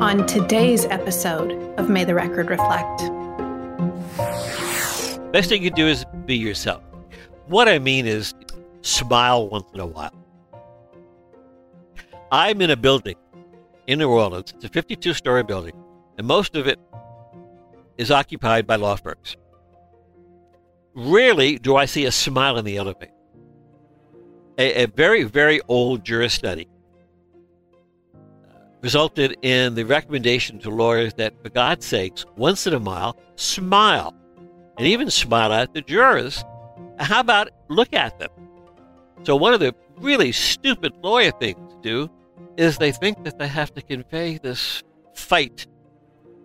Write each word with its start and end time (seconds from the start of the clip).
On 0.00 0.26
today's 0.26 0.84
episode 0.86 1.52
of 1.78 1.88
May 1.88 2.04
the 2.04 2.14
Record 2.14 2.48
Reflect. 2.48 2.98
Best 5.32 5.48
thing 5.48 5.62
you 5.62 5.70
can 5.70 5.76
do 5.76 5.88
is 5.88 6.04
be 6.26 6.36
yourself. 6.36 6.82
What 7.46 7.68
I 7.68 7.78
mean 7.78 8.06
is 8.06 8.34
smile 8.82 9.48
once 9.48 9.66
in 9.74 9.80
a 9.80 9.86
while. 9.86 10.14
I'm 12.30 12.60
in 12.60 12.70
a 12.70 12.76
building 12.76 13.16
in 13.86 13.98
New 13.98 14.10
Orleans. 14.10 14.52
It's 14.56 14.64
a 14.64 14.68
52 14.68 15.14
story 15.14 15.42
building, 15.42 15.74
and 16.18 16.26
most 16.26 16.54
of 16.54 16.66
it 16.66 16.78
is 17.98 18.10
occupied 18.10 18.66
by 18.66 18.76
law 18.76 18.96
firms. 18.96 19.36
Rarely 20.94 21.58
do 21.58 21.76
I 21.76 21.86
see 21.86 22.04
a 22.04 22.12
smile 22.12 22.56
in 22.56 22.64
the 22.64 22.76
elevator. 22.76 23.13
A, 24.58 24.84
a 24.84 24.86
very, 24.86 25.24
very 25.24 25.60
old 25.68 26.04
juris 26.04 26.32
study 26.32 26.68
uh, 28.14 28.18
resulted 28.82 29.36
in 29.42 29.74
the 29.74 29.84
recommendation 29.84 30.58
to 30.60 30.70
lawyers 30.70 31.14
that, 31.14 31.34
for 31.42 31.48
God's 31.48 31.84
sakes, 31.84 32.24
once 32.36 32.66
in 32.66 32.74
a 32.74 32.78
while, 32.78 33.18
smile. 33.36 34.14
And 34.78 34.86
even 34.86 35.10
smile 35.10 35.52
at 35.52 35.72
the 35.72 35.82
jurors. 35.82 36.44
How 36.98 37.20
about 37.20 37.50
look 37.68 37.92
at 37.92 38.18
them? 38.18 38.30
So, 39.22 39.36
one 39.36 39.54
of 39.54 39.60
the 39.60 39.74
really 39.98 40.32
stupid 40.32 40.92
lawyer 41.02 41.30
things 41.30 41.72
to 41.72 41.80
do 41.80 42.10
is 42.56 42.78
they 42.78 42.92
think 42.92 43.24
that 43.24 43.38
they 43.38 43.48
have 43.48 43.72
to 43.74 43.82
convey 43.82 44.38
this 44.38 44.82
fight 45.14 45.66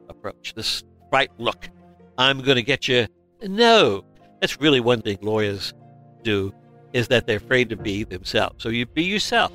approach, 0.08 0.54
this 0.54 0.84
fight 1.12 1.32
look. 1.38 1.70
I'm 2.18 2.42
going 2.42 2.56
to 2.56 2.64
get 2.64 2.88
you. 2.88 3.08
No, 3.42 4.04
that's 4.42 4.60
really 4.60 4.80
one 4.80 5.02
thing 5.02 5.18
lawyers 5.22 5.74
do 6.24 6.54
is 6.94 7.08
that 7.10 7.28
they're 7.28 7.38
afraid 7.38 7.70
to 7.70 7.76
be 7.76 8.04
themselves. 8.04 8.64
So 8.64 8.70
you 8.70 8.86
be 8.86 9.04
yourself. 9.04 9.52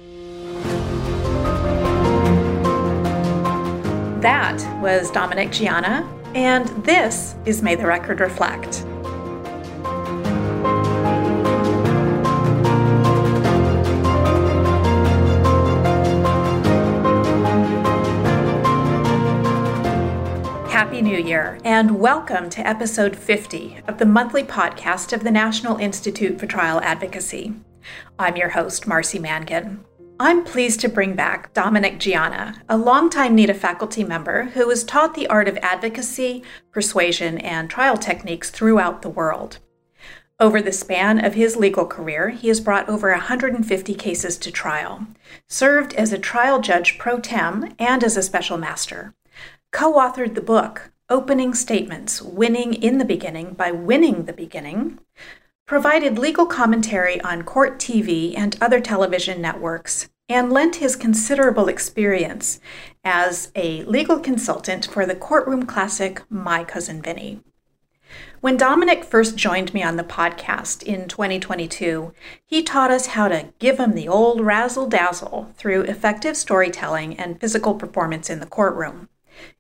That 4.23 4.81
was 4.81 5.11
Dominic 5.11 5.53
Gianna, 5.53 6.09
and 6.35 6.67
this 6.85 7.35
is 7.45 7.63
May 7.63 7.75
the 7.75 7.87
Record 7.87 8.21
Reflect. 8.21 8.87
Happy 20.95 21.03
New 21.03 21.19
Year, 21.19 21.59
and 21.65 21.99
welcome 21.99 22.49
to 22.51 22.65
episode 22.65 23.17
50 23.17 23.81
of 23.89 23.99
the 23.99 24.07
monthly 24.07 24.45
podcast 24.45 25.13
of 25.13 25.25
the 25.25 25.31
National 25.33 25.77
Institute 25.79 26.39
for 26.39 26.47
Trial 26.47 26.81
Advocacy. 26.83 27.53
I'm 28.17 28.37
your 28.37 28.51
host, 28.51 28.87
Marcy 28.87 29.19
Mangan. 29.19 29.85
I'm 30.21 30.45
pleased 30.45 30.79
to 30.83 30.89
bring 30.89 31.17
back 31.17 31.53
Dominic 31.53 31.99
Gianna, 31.99 32.63
a 32.69 32.79
longtime 32.79 33.35
NITA 33.35 33.55
faculty 33.55 34.05
member 34.05 34.45
who 34.45 34.69
has 34.71 34.85
taught 34.85 35.15
the 35.15 35.27
art 35.27 35.49
of 35.49 35.59
advocacy, 35.63 36.45
persuasion, 36.71 37.39
and 37.39 37.69
trial 37.69 37.97
techniques 37.97 38.51
throughout 38.51 39.03
the 39.03 39.11
world. 39.11 39.59
Over 40.39 40.63
the 40.63 40.71
span 40.71 41.25
of 41.25 41.35
his 41.35 41.57
legal 41.57 41.87
career, 41.87 42.29
he 42.29 42.47
has 42.47 42.61
brought 42.61 42.89
over 42.89 43.11
150 43.11 43.95
cases 43.97 44.39
to 44.39 44.53
trial, 44.53 45.09
served 45.49 45.93
as 45.95 46.13
a 46.13 46.19
trial 46.19 46.61
judge 46.61 46.99
pro 46.99 47.19
tem 47.19 47.75
and 47.81 48.05
as 48.05 48.17
a 48.17 48.23
special 48.23 48.59
master, 48.59 49.13
co 49.75 49.95
authored 49.95 50.37
the 50.37 50.41
book 50.41 50.93
Opening 51.11 51.53
Statements 51.53 52.23
Winning 52.23 52.75
in 52.75 52.99
the 52.99 53.05
Beginning 53.05 53.55
by 53.55 53.73
Winning 53.73 54.25
the 54.25 54.33
Beginning, 54.33 55.01
provided 55.67 56.17
legal 56.17 56.47
commentary 56.47 57.21
on 57.23 57.43
court 57.43 57.81
TV 57.81 58.39
and 58.39 58.57
other 58.61 58.81
television 58.81 59.43
networks, 59.43 60.09
and 60.29 60.53
lent 60.53 60.77
his 60.77 60.95
considerable 60.95 61.67
experience 61.67 62.61
as 63.03 63.51
a 63.57 63.83
legal 63.83 64.21
consultant 64.21 64.87
for 64.87 65.05
the 65.05 65.17
courtroom 65.17 65.67
classic 65.67 66.23
My 66.31 66.63
Cousin 66.63 67.03
Vinny. 67.03 67.41
When 68.41 68.57
Dominic 68.57 69.03
first 69.03 69.35
joined 69.35 69.75
me 69.75 69.83
on 69.83 69.97
the 69.97 70.05
podcast 70.05 70.85
in 70.85 71.09
2022, 71.09 72.13
he 72.47 72.63
taught 72.63 72.93
us 72.93 73.07
how 73.07 73.27
to 73.27 73.53
give 73.59 73.81
him 73.81 73.97
the 73.97 74.07
old 74.07 74.41
razzle 74.41 74.87
dazzle 74.87 75.53
through 75.57 75.83
effective 75.83 76.37
storytelling 76.37 77.19
and 77.19 77.41
physical 77.41 77.75
performance 77.75 78.31
in 78.31 78.39
the 78.39 78.47
courtroom. 78.47 79.09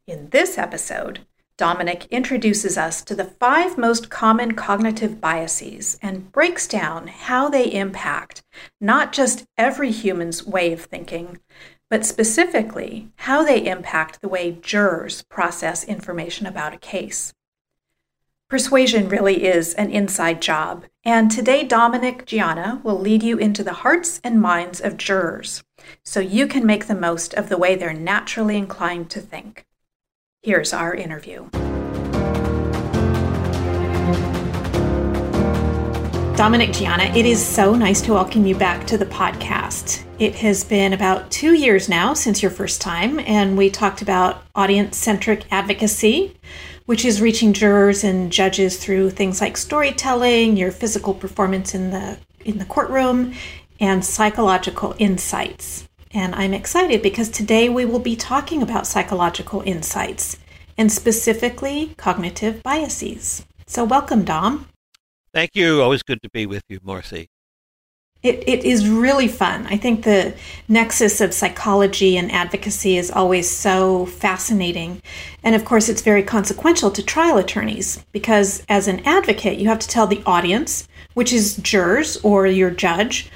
In 0.07 0.29
this 0.29 0.59
episode, 0.59 1.21
Dominic 1.57 2.05
introduces 2.11 2.77
us 2.77 3.01
to 3.05 3.15
the 3.15 3.25
five 3.25 3.79
most 3.79 4.11
common 4.11 4.53
cognitive 4.53 5.19
biases 5.19 5.99
and 6.03 6.31
breaks 6.31 6.69
down 6.69 7.07
how 7.07 7.49
they 7.49 7.73
impact 7.73 8.43
not 8.83 9.15
just 9.15 9.47
every 9.57 9.91
human's 9.91 10.47
way 10.47 10.75
of 10.75 10.83
thinking, 10.83 11.39
but 11.89 12.05
specifically 12.05 13.09
how 13.17 13.43
they 13.43 13.65
impact 13.67 14.21
the 14.21 14.29
way 14.29 14.53
jurors 14.53 15.23
process 15.23 15.85
information 15.85 16.45
about 16.45 16.75
a 16.75 16.79
case. 16.79 17.33
Persuasion 18.51 19.09
really 19.09 19.43
is 19.47 19.73
an 19.73 19.89
inside 19.89 20.43
job, 20.43 20.85
and 21.03 21.31
today 21.31 21.65
Dominic 21.65 22.27
Gianna 22.27 22.79
will 22.85 23.01
lead 23.01 23.23
you 23.23 23.39
into 23.39 23.65
the 23.65 23.73
hearts 23.73 24.21
and 24.23 24.43
minds 24.43 24.83
of 24.83 24.99
jurors 24.99 25.65
so 26.03 26.21
you 26.21 26.47
can 26.47 26.67
make 26.67 26.89
the 26.89 26.95
most 26.95 27.33
of 27.33 27.49
the 27.49 27.57
way 27.57 27.75
they're 27.75 27.95
naturally 27.95 28.59
inclined 28.59 29.09
to 29.09 29.21
think. 29.23 29.65
Here's 30.45 30.75
our 30.75 30.95
interview. 30.95 31.49
Dominic 36.37 36.73
Gianna, 36.73 37.05
it 37.17 37.25
is 37.25 37.43
so 37.43 37.75
nice 37.75 38.03
to 38.03 38.13
welcome 38.13 38.45
you 38.45 38.55
back 38.55 38.87
to 38.89 38.99
the 38.99 39.07
podcast. 39.07 40.05
It 40.19 40.35
has 40.35 40.63
been 40.63 40.93
about 40.93 41.31
two 41.31 41.55
years 41.55 41.89
now 41.89 42.13
since 42.13 42.43
your 42.43 42.51
first 42.51 42.83
time, 42.83 43.21
and 43.21 43.57
we 43.57 43.71
talked 43.71 44.03
about 44.03 44.43
audience 44.55 44.99
centric 44.99 45.51
advocacy, 45.51 46.37
which 46.85 47.07
is 47.07 47.23
reaching 47.23 47.55
jurors 47.55 48.05
and 48.05 48.31
judges 48.31 48.77
through 48.77 49.13
things 49.13 49.41
like 49.41 49.57
storytelling, 49.57 50.59
your 50.59 50.73
physical 50.73 51.15
performance 51.15 51.75
in 51.75 51.89
the 51.89 52.19
in 52.45 52.59
the 52.59 52.67
courtroom, 52.67 53.33
and 53.81 54.05
psychological 54.05 54.95
insights. 54.99 55.89
And 56.15 56.33
I'm 56.37 56.55
excited 56.55 57.03
because 57.03 57.29
today 57.29 57.69
we 57.69 57.85
will 57.85 57.99
be 57.99 58.15
talking 58.15 58.63
about 58.63 58.87
psychological 58.87 59.63
insights 59.63 60.39
and 60.79 60.91
specifically 60.91 61.93
cognitive 61.97 62.63
biases. 62.63 63.45
So, 63.67 63.83
welcome, 63.83 64.25
Dom. 64.25 64.69
Thank 65.33 65.57
you. 65.57 65.83
Always 65.83 66.05
good 66.05 66.23
to 66.23 66.31
be 66.31 66.47
with 66.47 66.63
you, 66.69 66.79
Marcy. 66.85 67.31
It, 68.23 68.45
it 68.49 68.65
is 68.65 68.89
really 68.89 69.27
fun. 69.27 69.67
I 69.67 69.77
think 69.77 70.05
the 70.05 70.35
nexus 70.69 71.21
of 71.21 71.35
psychology 71.35 72.17
and 72.17 72.31
advocacy 72.31 72.97
is 72.97 73.11
always 73.11 73.51
so 73.51 74.07
fascinating. 74.07 75.03
And 75.43 75.57
of 75.57 75.65
course, 75.65 75.89
it's 75.89 76.01
very 76.01 76.23
consequential 76.23 76.93
to 76.93 77.03
trial 77.03 77.39
attorneys 77.39 78.05
because, 78.13 78.65
as 78.69 78.87
an 78.87 79.01
advocate, 79.01 79.59
you 79.59 79.67
have 79.67 79.81
to 79.81 79.89
tell 79.89 80.07
the 80.07 80.23
audience, 80.27 80.87
which 81.15 81.33
is 81.33 81.57
jurors 81.57 82.19
or 82.19 82.47
your 82.47 82.71
judge, 82.71 83.31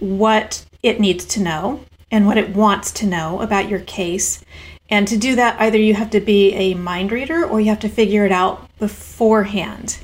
what 0.00 0.66
it 0.82 0.98
needs 0.98 1.24
to 1.26 1.40
know 1.40 1.80
and 2.10 2.26
what 2.26 2.38
it 2.38 2.54
wants 2.54 2.90
to 2.92 3.06
know 3.06 3.40
about 3.40 3.68
your 3.68 3.80
case. 3.80 4.44
And 4.90 5.08
to 5.08 5.16
do 5.16 5.34
that, 5.36 5.60
either 5.60 5.78
you 5.78 5.94
have 5.94 6.10
to 6.10 6.20
be 6.20 6.52
a 6.54 6.74
mind 6.74 7.10
reader 7.10 7.44
or 7.44 7.60
you 7.60 7.68
have 7.68 7.80
to 7.80 7.88
figure 7.88 8.26
it 8.26 8.32
out 8.32 8.68
beforehand. 8.78 9.98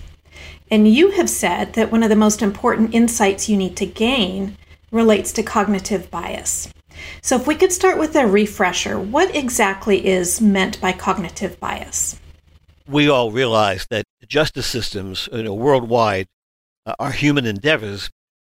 And 0.70 0.88
you 0.92 1.10
have 1.12 1.28
said 1.28 1.74
that 1.74 1.90
one 1.90 2.02
of 2.02 2.08
the 2.08 2.16
most 2.16 2.42
important 2.42 2.94
insights 2.94 3.48
you 3.48 3.56
need 3.56 3.76
to 3.76 3.86
gain 3.86 4.56
relates 4.90 5.32
to 5.32 5.42
cognitive 5.42 6.10
bias. 6.10 6.72
So, 7.22 7.36
if 7.36 7.46
we 7.46 7.54
could 7.54 7.72
start 7.72 7.98
with 7.98 8.14
a 8.14 8.26
refresher, 8.26 8.98
what 8.98 9.34
exactly 9.34 10.06
is 10.06 10.40
meant 10.40 10.80
by 10.80 10.92
cognitive 10.92 11.58
bias? 11.58 12.18
We 12.86 13.08
all 13.08 13.30
realize 13.30 13.86
that 13.90 14.04
justice 14.26 14.66
systems 14.66 15.28
you 15.32 15.42
know, 15.42 15.54
worldwide 15.54 16.26
uh, 16.86 16.94
are 16.98 17.12
human 17.12 17.46
endeavors 17.46 18.10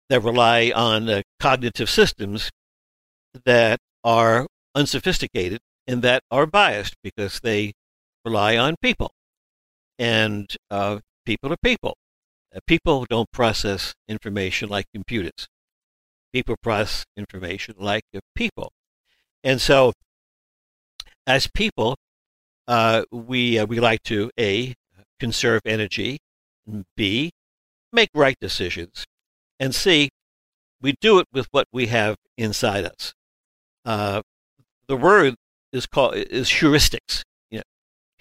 that 0.09 0.21
rely 0.21 0.71
on 0.75 1.09
uh, 1.09 1.21
cognitive 1.39 1.89
systems 1.89 2.51
that 3.45 3.79
are 4.03 4.47
unsophisticated 4.73 5.59
and 5.87 6.01
that 6.01 6.23
are 6.31 6.45
biased 6.45 6.95
because 7.03 7.39
they 7.41 7.73
rely 8.23 8.57
on 8.57 8.75
people. 8.81 9.11
And 9.97 10.49
uh, 10.69 10.99
people 11.25 11.51
are 11.53 11.57
people. 11.63 11.95
Uh, 12.55 12.59
people 12.67 13.05
don't 13.09 13.31
process 13.31 13.93
information 14.07 14.69
like 14.69 14.85
computers. 14.93 15.47
People 16.33 16.55
process 16.61 17.05
information 17.15 17.75
like 17.77 18.03
people. 18.35 18.71
And 19.43 19.61
so, 19.61 19.93
as 21.27 21.47
people, 21.47 21.95
uh, 22.67 23.03
we, 23.11 23.59
uh, 23.59 23.65
we 23.65 23.79
like 23.79 24.03
to 24.03 24.31
A, 24.39 24.73
conserve 25.19 25.61
energy, 25.65 26.19
B, 26.97 27.31
make 27.93 28.09
right 28.13 28.35
decisions, 28.41 29.05
and 29.59 29.73
C, 29.73 30.09
we 30.81 30.95
do 30.99 31.19
it 31.19 31.27
with 31.31 31.47
what 31.51 31.67
we 31.71 31.87
have 31.87 32.17
inside 32.37 32.85
us. 32.85 33.13
Uh, 33.85 34.21
the 34.87 34.97
word 34.97 35.35
is 35.71 35.85
called 35.85 36.15
is 36.15 36.49
heuristics. 36.49 37.23
You 37.51 37.59
know, 37.59 37.63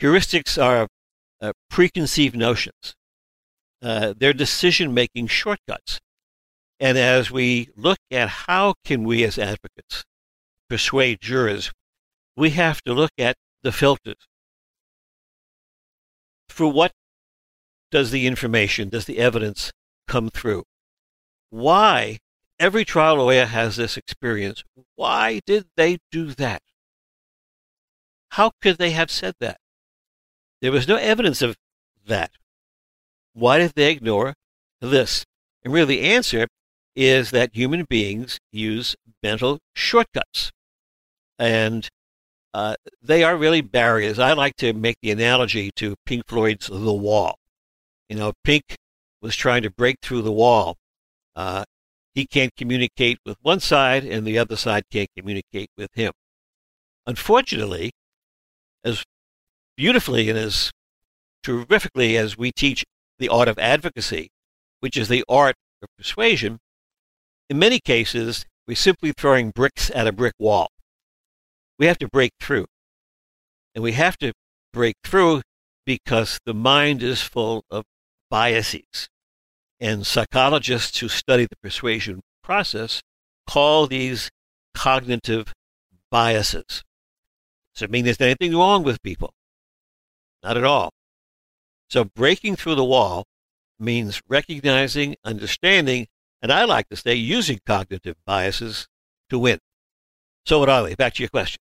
heuristics 0.01 0.63
are 0.63 0.89
uh, 1.41 1.53
preconceived 1.71 2.37
notions. 2.37 2.95
Uh, 3.83 4.15
they're 4.17 4.33
decision 4.33 4.95
making 4.95 5.27
shortcuts. 5.29 6.01
And 6.81 6.99
as 6.99 7.31
we 7.31 7.69
look 7.77 7.99
at 8.11 8.29
how 8.29 8.75
can 8.85 9.05
we 9.05 9.25
as 9.25 9.39
advocates 9.39 10.05
persuade 10.69 11.21
jurors, 11.21 11.73
we 12.37 12.51
have 12.51 12.83
to 12.83 12.93
look 12.93 13.13
at 13.19 13.37
the 13.63 13.73
filters. 13.73 14.27
For 16.49 16.71
what 16.71 16.93
does 17.91 18.11
the 18.11 18.27
information, 18.27 18.89
does 18.89 19.05
the 19.05 19.19
evidence 19.19 19.71
come 20.09 20.31
through? 20.31 20.65
Why? 21.51 22.19
Every 22.59 22.85
trial 22.85 23.17
lawyer 23.17 23.47
has 23.47 23.77
this 23.77 23.97
experience. 23.97 24.63
Why 24.95 25.41
did 25.45 25.67
they 25.77 25.99
do 26.11 26.33
that? 26.35 26.63
How 28.31 28.53
could 28.63 28.79
they 28.79 28.91
have 28.91 29.11
said 29.11 29.35
that? 29.41 29.59
There 30.61 30.73
was 30.73 30.89
no 30.89 30.97
evidence 30.97 31.43
of 31.43 31.57
that. 32.07 32.31
Why 33.33 33.59
did 33.59 33.73
they 33.75 33.91
ignore 33.91 34.35
this? 34.81 35.25
And 35.63 35.73
really, 35.73 35.97
the 35.97 36.03
answer 36.03 36.47
is 36.95 37.31
that 37.33 37.55
human 37.55 37.85
beings 37.85 38.39
use 38.53 38.95
mental 39.23 39.59
shortcuts. 39.75 40.53
And 41.39 41.89
uh, 42.53 42.77
they 43.03 43.25
are 43.25 43.37
really 43.37 43.61
barriers. 43.61 44.19
I 44.19 44.33
like 44.33 44.57
to 44.57 44.73
make 44.73 44.97
the 45.03 45.11
analogy 45.11 45.73
to 45.77 45.97
Pink 46.07 46.27
Floyd's 46.29 46.69
The 46.69 46.93
Wall. 46.93 47.39
You 48.09 48.17
know, 48.17 48.33
Pink 48.45 48.77
was 49.21 49.35
trying 49.35 49.63
to 49.63 49.71
break 49.71 49.97
through 50.03 50.23
the 50.23 50.33
wall. 50.33 50.77
Uh, 51.35 51.65
he 52.15 52.27
can't 52.27 52.55
communicate 52.57 53.19
with 53.27 53.37
one 53.43 53.61
side, 53.61 54.05
and 54.05 54.27
the 54.27 54.39
other 54.39 54.57
side 54.57 54.85
can't 54.91 55.11
communicate 55.17 55.71
with 55.77 55.91
him. 55.95 56.13
Unfortunately, 57.07 57.93
as 58.85 59.03
beautifully 59.77 60.31
and 60.31 60.39
as 60.39 60.71
terrifically 61.43 62.17
as 62.17 62.39
we 62.39 62.53
teach 62.53 62.85
the 63.19 63.29
art 63.29 63.49
of 63.49 63.59
advocacy, 63.59 64.29
which 64.81 64.97
is 64.97 65.09
the 65.09 65.25
art 65.29 65.57
of 65.83 65.89
persuasion, 65.99 66.59
in 67.51 67.59
many 67.59 67.81
cases, 67.81 68.47
we're 68.67 68.77
simply 68.77 69.13
throwing 69.13 69.51
bricks 69.51 69.91
at 69.95 70.07
a 70.07 70.13
brick 70.13 70.35
wall. 70.39 70.69
We 71.79 71.87
have 71.87 71.99
to 71.99 72.09
break 72.09 72.33
through. 72.41 72.67
And 73.75 73.83
we 73.83 73.93
have 73.93 74.17
to 74.19 74.33
break 74.73 74.95
through 75.05 75.43
because 75.85 76.39
the 76.47 76.55
mind 76.55 77.03
is 77.03 77.21
full 77.21 77.65
of 77.71 77.85
biases. 78.31 79.09
And 79.85 80.07
psychologists 80.07 81.01
who 81.01 81.09
study 81.09 81.45
the 81.45 81.57
persuasion 81.57 82.23
process 82.43 83.03
call 83.47 83.87
these 83.87 84.31
cognitive 84.75 85.53
biases. 86.11 86.83
Does 87.75 87.83
it 87.83 87.91
mean 87.91 88.07
there's 88.07 88.19
anything 88.19 88.57
wrong 88.57 88.83
with 88.83 89.03
people? 89.03 89.35
Not 90.43 90.57
at 90.57 90.65
all. 90.65 90.89
So 91.91 92.03
breaking 92.03 92.57
through 92.57 92.77
the 92.77 92.85
wall 92.85 93.25
means 93.79 94.23
recognizing, 94.27 95.17
understanding, 95.23 96.07
and 96.41 96.51
I 96.51 96.65
like 96.65 96.89
to 96.89 96.97
say 96.97 97.15
using 97.15 97.61
cognitive 97.67 98.17
biases 98.25 98.89
to 99.29 99.39
win. 99.39 99.59
So 100.47 100.61
what 100.61 100.71
are 100.71 100.83
they? 100.83 100.95
Back 100.95 101.13
to 101.17 101.23
your 101.23 101.29
question. 101.29 101.61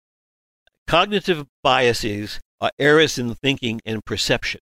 Cognitive 0.87 1.45
biases 1.63 2.41
are 2.63 2.71
errors 2.79 3.19
in 3.19 3.35
thinking 3.35 3.83
and 3.85 4.03
perception 4.07 4.63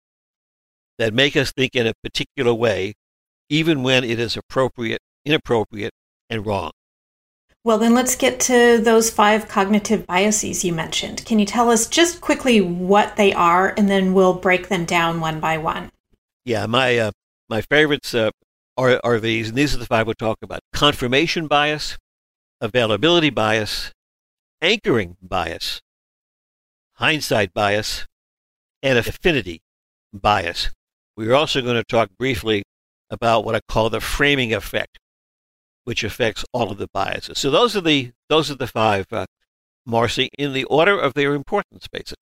that 0.99 1.13
make 1.13 1.35
us 1.35 1.51
think 1.51 1.75
in 1.75 1.89
a 1.89 1.95
particular 2.05 2.55
way, 2.55 2.95
even 3.51 3.83
when 3.83 4.05
it 4.05 4.19
is 4.19 4.37
appropriate, 4.37 5.03
inappropriate, 5.27 5.93
and 6.31 6.47
wrong. 6.47 6.71
Well, 7.63 7.77
then 7.77 7.93
let's 7.93 8.17
get 8.17 8.41
to 8.41 8.79
those 8.79 9.11
five 9.11 9.47
cognitive 9.47 10.07
biases 10.07 10.65
you 10.65 10.73
mentioned. 10.73 11.27
Can 11.27 11.39
you 11.39 11.45
tell 11.45 11.71
us 11.71 11.87
just 11.87 12.23
quickly 12.23 12.63
what 12.63 13.17
they 13.17 13.35
are, 13.35 13.75
and 13.77 13.91
then 13.91 14.15
we'll 14.15 14.33
break 14.33 14.69
them 14.69 14.87
down 14.87 15.21
one 15.21 15.41
by 15.41 15.59
one? 15.59 15.91
Yeah, 16.47 16.65
my 16.65 16.97
uh, 16.97 17.11
my 17.51 17.61
favorites 17.61 18.15
uh, 18.15 18.31
are 18.79 18.99
are 19.05 19.21
these, 19.21 19.51
and 19.51 19.59
these 19.59 19.75
are 19.75 19.79
the 19.79 19.85
five 19.85 20.07
we'll 20.07 20.15
talk 20.15 20.39
about: 20.41 20.61
confirmation 20.73 21.49
bias, 21.49 21.99
availability 22.63 23.29
bias, 23.29 23.93
anchoring 24.63 25.19
bias, 25.21 25.83
hindsight 26.95 27.53
bias, 27.53 28.07
and 28.83 28.97
affinity 28.99 29.61
bias. 30.15 30.71
We're 31.15 31.35
also 31.35 31.61
going 31.61 31.77
to 31.77 31.85
talk 31.85 32.09
briefly 32.19 32.63
about 33.11 33.45
what 33.45 33.55
I 33.55 33.61
call 33.69 33.91
the 33.91 34.01
framing 34.01 34.55
effect, 34.55 34.99
which 35.85 36.05
affects 36.05 36.45
all 36.53 36.71
of 36.71 36.79
the 36.79 36.89
biases. 36.93 37.39
So 37.39 37.51
those 37.51 37.77
are 37.77 37.81
the 37.81 38.13
those 38.29 38.51
are 38.51 38.57
the 38.57 38.67
five, 38.67 39.07
uh, 39.13 39.27
Marcy, 39.85 40.31
in 40.39 40.53
the 40.53 40.65
order 40.65 40.99
of 40.99 41.15
their 41.15 41.35
importance, 41.35 41.89
basically. 41.89 42.17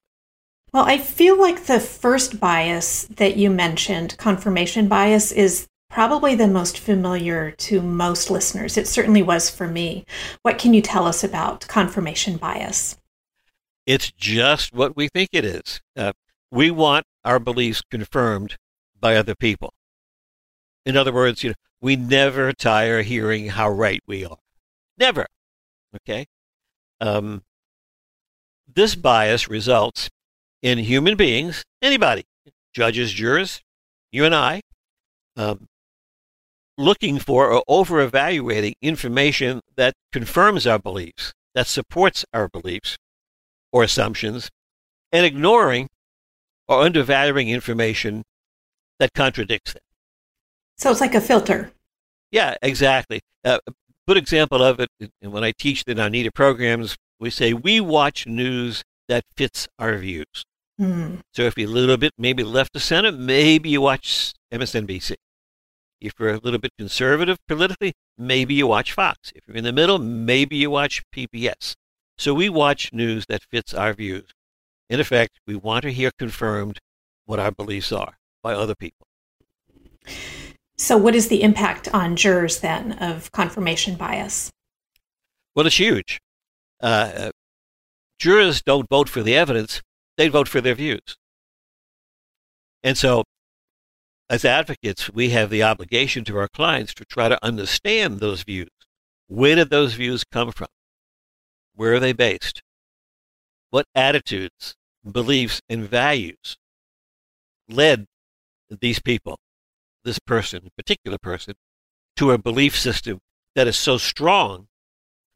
Well, 0.73 0.85
I 0.85 0.99
feel 0.99 1.39
like 1.41 1.65
the 1.65 1.81
first 1.81 2.41
bias 2.41 3.05
that 3.17 3.37
you 3.37 3.51
mentioned, 3.51 4.17
confirmation 4.19 4.87
bias, 4.87 5.33
is 5.33 5.67
probably 5.91 6.35
the 6.35 6.47
most 6.47 6.79
familiar 6.79 7.51
to 7.53 7.81
most 7.81 8.31
listeners. 8.31 8.77
It 8.77 8.87
certainly 8.87 9.23
was 9.23 9.49
for 9.49 9.67
me. 9.67 10.05
What 10.43 10.59
can 10.59 10.75
you 10.75 10.83
tell 10.83 11.07
us 11.07 11.25
about 11.25 11.67
confirmation 11.69 12.37
bias? 12.37 12.99
It's 13.87 14.13
just 14.13 14.75
what 14.75 14.95
we 14.95 15.09
think 15.09 15.31
it 15.33 15.47
is. 15.47 15.81
Uh, 15.97 16.13
we 16.51 16.71
want 16.71 17.07
our 17.25 17.39
beliefs 17.39 17.83
confirmed 17.91 18.57
by 19.01 19.17
other 19.17 19.35
people. 19.35 19.73
In 20.89 20.97
other 20.97 21.13
words, 21.13 21.45
you 21.45 21.51
know, 21.51 21.55
we 21.83 21.97
never 21.97 22.51
tire 22.55 23.03
hearing 23.03 23.49
how 23.49 23.69
right 23.69 24.01
we 24.07 24.25
are. 24.25 24.39
Never. 24.97 25.27
Okay? 25.95 26.25
Um, 26.99 27.43
this 28.67 28.95
bias 28.95 29.51
results 29.51 30.09
in 30.63 30.79
human 30.79 31.15
beings, 31.15 31.63
anybody, 31.83 32.25
judges, 32.73 33.13
jurors, 33.13 33.61
you 34.11 34.25
and 34.25 34.35
I, 34.35 34.63
um, 35.37 35.67
looking 36.79 37.19
for 37.19 37.53
or 37.53 37.63
over 37.69 38.01
evaluating 38.01 38.73
information 38.81 39.61
that 39.77 39.93
confirms 40.11 40.67
our 40.67 40.79
beliefs, 40.79 41.35
that 41.55 41.67
supports 41.67 42.25
our 42.33 42.49
beliefs 42.49 42.97
or 43.71 43.83
assumptions, 43.83 44.49
and 45.13 45.27
ignoring 45.27 45.89
or 46.67 46.81
undervaluing 46.81 47.51
information 47.51 48.23
that 48.99 49.13
contradicts 49.13 49.75
them. 49.75 49.83
So 50.79 50.91
it's 50.91 51.01
like 51.01 51.15
a 51.15 51.21
filter. 51.21 51.73
Yeah, 52.31 52.55
exactly. 52.63 53.21
Uh, 53.45 53.59
a 53.67 53.73
good 54.07 54.17
example 54.17 54.63
of 54.63 54.81
it, 54.81 54.89
and 55.21 55.33
when 55.33 55.45
I 55.45 55.53
teach 55.53 55.85
the 55.85 55.95
NANITA 55.95 56.33
programs, 56.35 56.97
we 57.19 57.31
say 57.31 57.53
we 57.53 57.81
watch 57.81 58.27
news 58.27 58.85
that 59.09 59.25
fits 59.37 59.67
our 59.79 59.97
views. 59.97 60.45
Mm. 60.81 61.21
So 61.33 61.43
if 61.43 61.59
you're 61.59 61.69
a 61.69 61.73
little 61.73 61.97
bit 61.97 62.13
maybe 62.17 62.45
left 62.45 62.77
of 62.77 62.83
center, 62.83 63.11
maybe 63.11 63.71
you 63.71 63.81
watch 63.81 64.35
MSNBC. 64.53 65.17
If 66.01 66.13
you're 66.19 66.35
a 66.35 66.39
little 66.39 66.61
bit 66.61 66.73
conservative 66.79 67.39
politically, 67.49 67.95
maybe 68.17 68.55
you 68.55 68.69
watch 68.69 68.93
Fox. 68.93 69.33
If 69.35 69.43
you're 69.47 69.57
in 69.57 69.65
the 69.65 69.73
middle, 69.73 69.99
maybe 69.99 70.57
you 70.57 70.71
watch 70.71 71.03
PBS. 71.13 71.75
So 72.17 72.35
we 72.35 72.49
watch 72.49 72.93
news 72.93 73.27
that 73.27 73.43
fits 73.51 73.75
our 73.75 73.93
views. 73.93 74.31
In 74.89 75.01
effect, 75.01 75.41
we 75.47 75.57
want 75.57 75.83
to 75.83 75.93
hear 75.93 76.11
confirmed 76.17 76.79
what 77.27 77.41
our 77.41 77.51
beliefs 77.51 77.91
are 77.91 78.19
by 78.43 78.55
other 78.55 78.75
people. 78.75 79.07
So, 80.79 80.97
what 80.97 81.17
is 81.17 81.29
the 81.29 81.43
impact 81.43 81.89
on 81.93 82.15
jurors 82.15 82.61
then 82.61 82.93
of 82.93 83.33
confirmation 83.33 83.97
bias? 83.97 84.51
Well, 85.55 85.67
it's 85.67 85.79
huge. 85.79 86.21
Uh, 86.81 87.31
jurors 88.21 88.63
don't 88.63 88.89
vote 88.89 89.09
for 89.09 89.25
the 89.25 89.35
evidence, 89.35 89.83
they 90.17 90.29
vote 90.29 90.47
for 90.47 90.61
their 90.61 90.77
views. 90.77 91.17
And 92.85 92.97
so, 92.97 93.25
as 94.31 94.45
advocates, 94.45 95.11
we 95.11 95.31
have 95.31 95.51
the 95.51 95.65
obligation 95.65 96.23
to 96.25 96.39
our 96.39 96.49
clients 96.49 96.95
to 96.95 97.05
try 97.05 97.29
to 97.29 97.45
understand 97.45 98.21
those 98.21 98.45
views. 98.45 98.69
Where 99.27 99.57
did 99.57 99.71
those 99.71 99.95
views 99.95 100.23
come 100.23 100.53
from? 100.53 100.69
Where 101.75 101.95
are 101.95 102.01
they 102.01 102.13
based? 102.13 102.63
What 103.71 103.87
attitudes, 103.97 104.77
beliefs, 105.11 105.61
and 105.69 105.89
values 105.89 106.57
led 107.69 108.07
these 108.71 109.01
people, 109.01 109.39
this 110.05 110.19
person, 110.19 110.69
particular 110.77 111.19
person, 111.19 111.55
to 112.17 112.31
a 112.31 112.39
belief 112.39 112.77
system 112.77 113.19
that 113.55 113.67
is 113.67 113.77
so 113.77 113.99
strong 113.99 114.69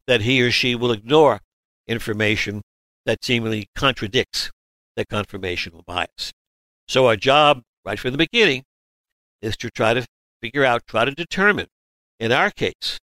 that 0.07 0.21
he 0.21 0.41
or 0.41 0.51
she 0.51 0.75
will 0.75 0.91
ignore 0.91 1.39
information 1.87 2.61
that 3.05 3.23
seemingly 3.23 3.67
contradicts 3.75 4.51
that 4.95 5.09
confirmational 5.09 5.85
bias. 5.85 6.31
So 6.87 7.07
our 7.07 7.15
job, 7.15 7.61
right 7.85 7.99
from 7.99 8.11
the 8.11 8.17
beginning, 8.17 8.63
is 9.41 9.57
to 9.57 9.69
try 9.69 9.93
to 9.93 10.05
figure 10.41 10.65
out, 10.65 10.83
try 10.87 11.05
to 11.05 11.11
determine, 11.11 11.67
in 12.19 12.31
our 12.31 12.51
case, 12.51 12.99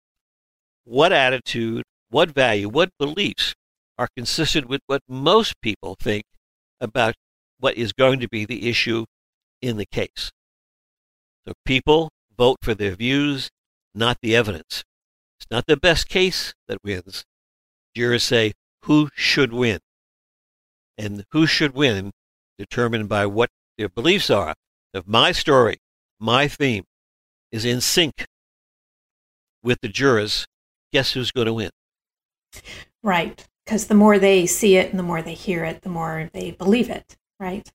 what 0.84 1.12
attitude, 1.12 1.84
what 2.10 2.30
value, 2.30 2.70
what 2.70 2.90
beliefs 2.98 3.54
are 3.98 4.08
consistent 4.16 4.68
with 4.68 4.82
what 4.88 5.02
most 5.08 5.54
people 5.62 5.96
think 6.00 6.24
about 6.80 7.16
what 7.60 7.76
is 7.76 7.92
going 7.94 8.20
to 8.20 8.30
be 8.30 8.46
the 8.46 8.70
issue 8.70 9.06
in 9.62 9.78
the 9.78 9.86
case. 9.86 10.32
So 11.50 11.56
people 11.66 12.12
vote 12.38 12.58
for 12.62 12.76
their 12.76 12.94
views, 12.94 13.50
not 13.96 14.18
the 14.22 14.36
evidence. 14.36 14.84
It's 15.40 15.50
not 15.50 15.66
the 15.66 15.78
best 15.78 16.08
case 16.08 16.54
that 16.68 16.78
wins. 16.84 17.26
Jurors 17.96 18.22
say 18.22 18.54
who 18.84 19.10
should 19.16 19.52
win. 19.52 19.80
And 20.96 21.26
who 21.32 21.48
should 21.48 21.74
win 21.74 22.12
determined 22.60 23.10
by 23.10 23.26
what 23.26 23.50
their 23.80 23.90
beliefs 23.90 24.30
are. 24.30 24.54
If 24.94 25.08
my 25.08 25.32
story, 25.32 25.78
my 26.20 26.48
theme, 26.48 26.84
is 27.52 27.66
in 27.66 27.82
sync 27.82 28.28
with 29.64 29.80
the 29.82 29.90
jurors, 29.90 30.46
guess 30.94 31.14
who's 31.14 31.32
going 31.32 31.48
to 31.48 31.54
win? 31.56 31.72
Right. 33.02 33.44
Because 33.66 33.88
the 33.88 33.96
more 33.96 34.20
they 34.20 34.46
see 34.46 34.76
it 34.76 34.92
and 34.92 35.00
the 35.00 35.04
more 35.04 35.24
they 35.24 35.34
hear 35.34 35.64
it, 35.66 35.82
the 35.82 35.90
more 35.90 36.30
they 36.32 36.52
believe 36.52 36.92
it, 36.92 37.18
right? 37.40 37.68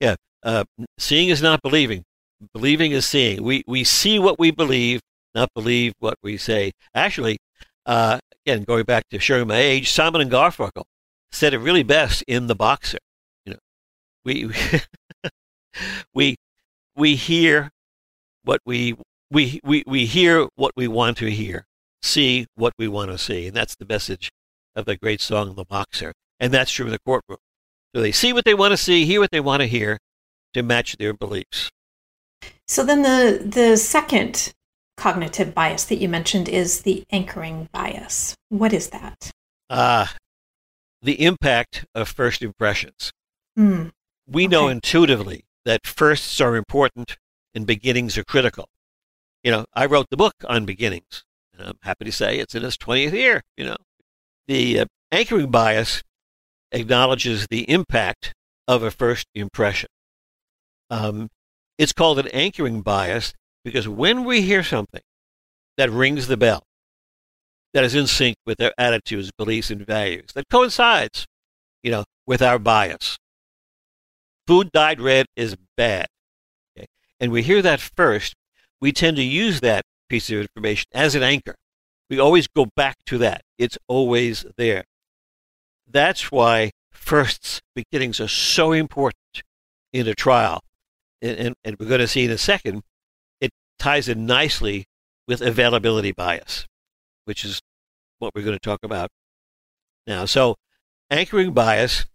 Yeah. 0.00 0.16
Uh, 0.42 0.64
seeing 0.98 1.28
is 1.28 1.40
not 1.40 1.62
believing. 1.62 2.02
Believing 2.52 2.92
is 2.92 3.06
seeing. 3.06 3.42
We, 3.42 3.62
we 3.66 3.84
see 3.84 4.18
what 4.18 4.38
we 4.38 4.50
believe, 4.50 5.00
not 5.34 5.50
believe 5.54 5.94
what 5.98 6.14
we 6.22 6.36
say. 6.36 6.72
Actually, 6.94 7.38
uh, 7.86 8.18
again, 8.44 8.64
going 8.64 8.84
back 8.84 9.08
to 9.10 9.18
showing 9.18 9.48
my 9.48 9.58
age, 9.58 9.90
Simon 9.90 10.20
and 10.20 10.30
Garfunkel 10.30 10.84
said 11.30 11.54
it 11.54 11.58
really 11.58 11.82
best 11.82 12.22
in 12.26 12.46
The 12.46 12.54
Boxer. 12.54 12.98
You 13.44 13.54
know, 13.54 13.58
we 14.24 14.50
we 16.14 16.36
we 16.96 17.16
hear 17.16 17.70
what 18.44 18.60
we 18.64 18.96
we, 19.30 19.60
we 19.64 19.82
we 19.86 20.06
hear 20.06 20.48
what 20.56 20.72
we 20.76 20.88
want 20.88 21.16
to 21.18 21.30
hear, 21.30 21.64
see 22.02 22.46
what 22.54 22.74
we 22.78 22.88
want 22.88 23.10
to 23.10 23.18
see, 23.18 23.46
and 23.46 23.56
that's 23.56 23.74
the 23.76 23.86
message 23.86 24.30
of 24.76 24.84
the 24.84 24.96
great 24.96 25.20
song 25.20 25.54
"The 25.54 25.64
Boxer," 25.64 26.12
and 26.38 26.52
that's 26.52 26.72
true 26.72 26.86
in 26.86 26.92
the 26.92 26.98
courtroom. 26.98 27.38
So 27.94 28.00
they 28.00 28.12
see 28.12 28.32
what 28.32 28.44
they 28.44 28.54
want 28.54 28.72
to 28.72 28.76
see, 28.76 29.04
hear 29.04 29.20
what 29.20 29.30
they 29.30 29.40
want 29.40 29.60
to 29.60 29.66
hear, 29.66 29.98
to 30.54 30.62
match 30.62 30.96
their 30.96 31.12
beliefs. 31.12 31.70
So 32.66 32.84
then 32.84 33.02
the 33.02 33.42
the 33.44 33.76
second 33.76 34.52
cognitive 34.96 35.54
bias 35.54 35.84
that 35.86 35.96
you 35.96 36.08
mentioned 36.08 36.48
is 36.48 36.82
the 36.82 37.04
anchoring 37.10 37.68
bias. 37.72 38.34
What 38.48 38.72
is 38.72 38.90
that? 38.90 39.30
Uh, 39.68 40.06
the 41.00 41.24
impact 41.24 41.84
of 41.94 42.08
first 42.08 42.42
impressions. 42.42 43.12
Mm. 43.58 43.90
We 44.26 44.44
okay. 44.44 44.50
know 44.50 44.68
intuitively 44.68 45.44
that 45.64 45.86
firsts 45.86 46.40
are 46.40 46.56
important 46.56 47.16
and 47.54 47.66
beginnings 47.66 48.16
are 48.16 48.24
critical. 48.24 48.68
You 49.42 49.50
know, 49.50 49.64
I 49.74 49.86
wrote 49.86 50.06
the 50.10 50.16
book 50.16 50.34
on 50.48 50.64
beginnings, 50.64 51.24
and 51.52 51.68
I'm 51.68 51.78
happy 51.82 52.04
to 52.04 52.12
say 52.12 52.38
it's 52.38 52.54
in 52.54 52.64
its 52.64 52.76
20th 52.76 53.12
year. 53.12 53.42
You 53.56 53.66
know, 53.66 53.76
the 54.46 54.80
uh, 54.80 54.84
anchoring 55.10 55.50
bias 55.50 56.02
acknowledges 56.70 57.46
the 57.48 57.68
impact 57.68 58.34
of 58.68 58.82
a 58.82 58.90
first 58.90 59.26
impression. 59.34 59.88
Um, 60.90 61.28
it's 61.82 61.92
called 61.92 62.20
an 62.20 62.28
anchoring 62.28 62.80
bias 62.80 63.34
because 63.64 63.88
when 63.88 64.24
we 64.24 64.42
hear 64.42 64.62
something 64.62 65.02
that 65.76 65.90
rings 65.90 66.28
the 66.28 66.36
bell, 66.36 66.62
that 67.74 67.82
is 67.82 67.96
in 67.96 68.06
sync 68.06 68.36
with 68.46 68.58
their 68.58 68.72
attitudes, 68.78 69.32
beliefs, 69.36 69.68
and 69.68 69.84
values, 69.84 70.28
that 70.36 70.48
coincides, 70.48 71.26
you 71.82 71.90
know, 71.90 72.04
with 72.24 72.40
our 72.40 72.60
bias. 72.60 73.18
Food 74.46 74.70
dyed 74.70 75.00
red 75.00 75.26
is 75.34 75.56
bad. 75.76 76.06
Okay? 76.78 76.86
And 77.18 77.32
we 77.32 77.42
hear 77.42 77.60
that 77.62 77.80
first, 77.80 78.34
we 78.80 78.92
tend 78.92 79.16
to 79.16 79.24
use 79.24 79.60
that 79.60 79.82
piece 80.08 80.30
of 80.30 80.38
information 80.38 80.86
as 80.92 81.16
an 81.16 81.24
anchor. 81.24 81.56
We 82.08 82.20
always 82.20 82.46
go 82.46 82.68
back 82.76 82.98
to 83.06 83.18
that. 83.18 83.42
It's 83.58 83.78
always 83.88 84.46
there. 84.56 84.84
That's 85.90 86.30
why 86.30 86.70
firsts, 86.92 87.60
beginnings 87.74 88.20
are 88.20 88.28
so 88.28 88.70
important 88.70 89.42
in 89.92 90.06
a 90.06 90.14
trial. 90.14 90.62
And, 91.22 91.38
and, 91.38 91.54
and 91.64 91.76
we're 91.78 91.88
going 91.88 92.00
to 92.00 92.08
see 92.08 92.24
in 92.24 92.30
a 92.30 92.38
second, 92.38 92.82
it 93.40 93.50
ties 93.78 94.08
in 94.08 94.26
nicely 94.26 94.84
with 95.26 95.40
availability 95.40 96.12
bias 96.12 96.66
which 97.24 97.44
is 97.44 97.60
what 98.18 98.32
we're 98.34 98.42
going 98.42 98.56
to 98.56 98.60
talk 98.60 98.80
about 98.82 99.10
now. 100.06 100.24
So, 100.24 100.56
anchoring 101.10 101.52
bias 101.52 102.06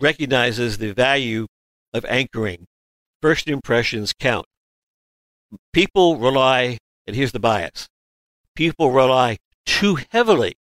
recognizes 0.00 0.78
the 0.78 0.92
value 0.92 1.46
of 1.92 2.04
anchoring. 2.06 2.66
First 3.20 3.48
impressions 3.48 4.12
count. 4.18 4.46
People 5.72 6.16
rely, 6.16 6.78
and 7.06 7.14
here's 7.14 7.32
the 7.32 7.40
bias 7.40 7.88
people 8.54 8.90
rely 8.90 9.38
too 9.64 9.98
heavily 10.10 10.54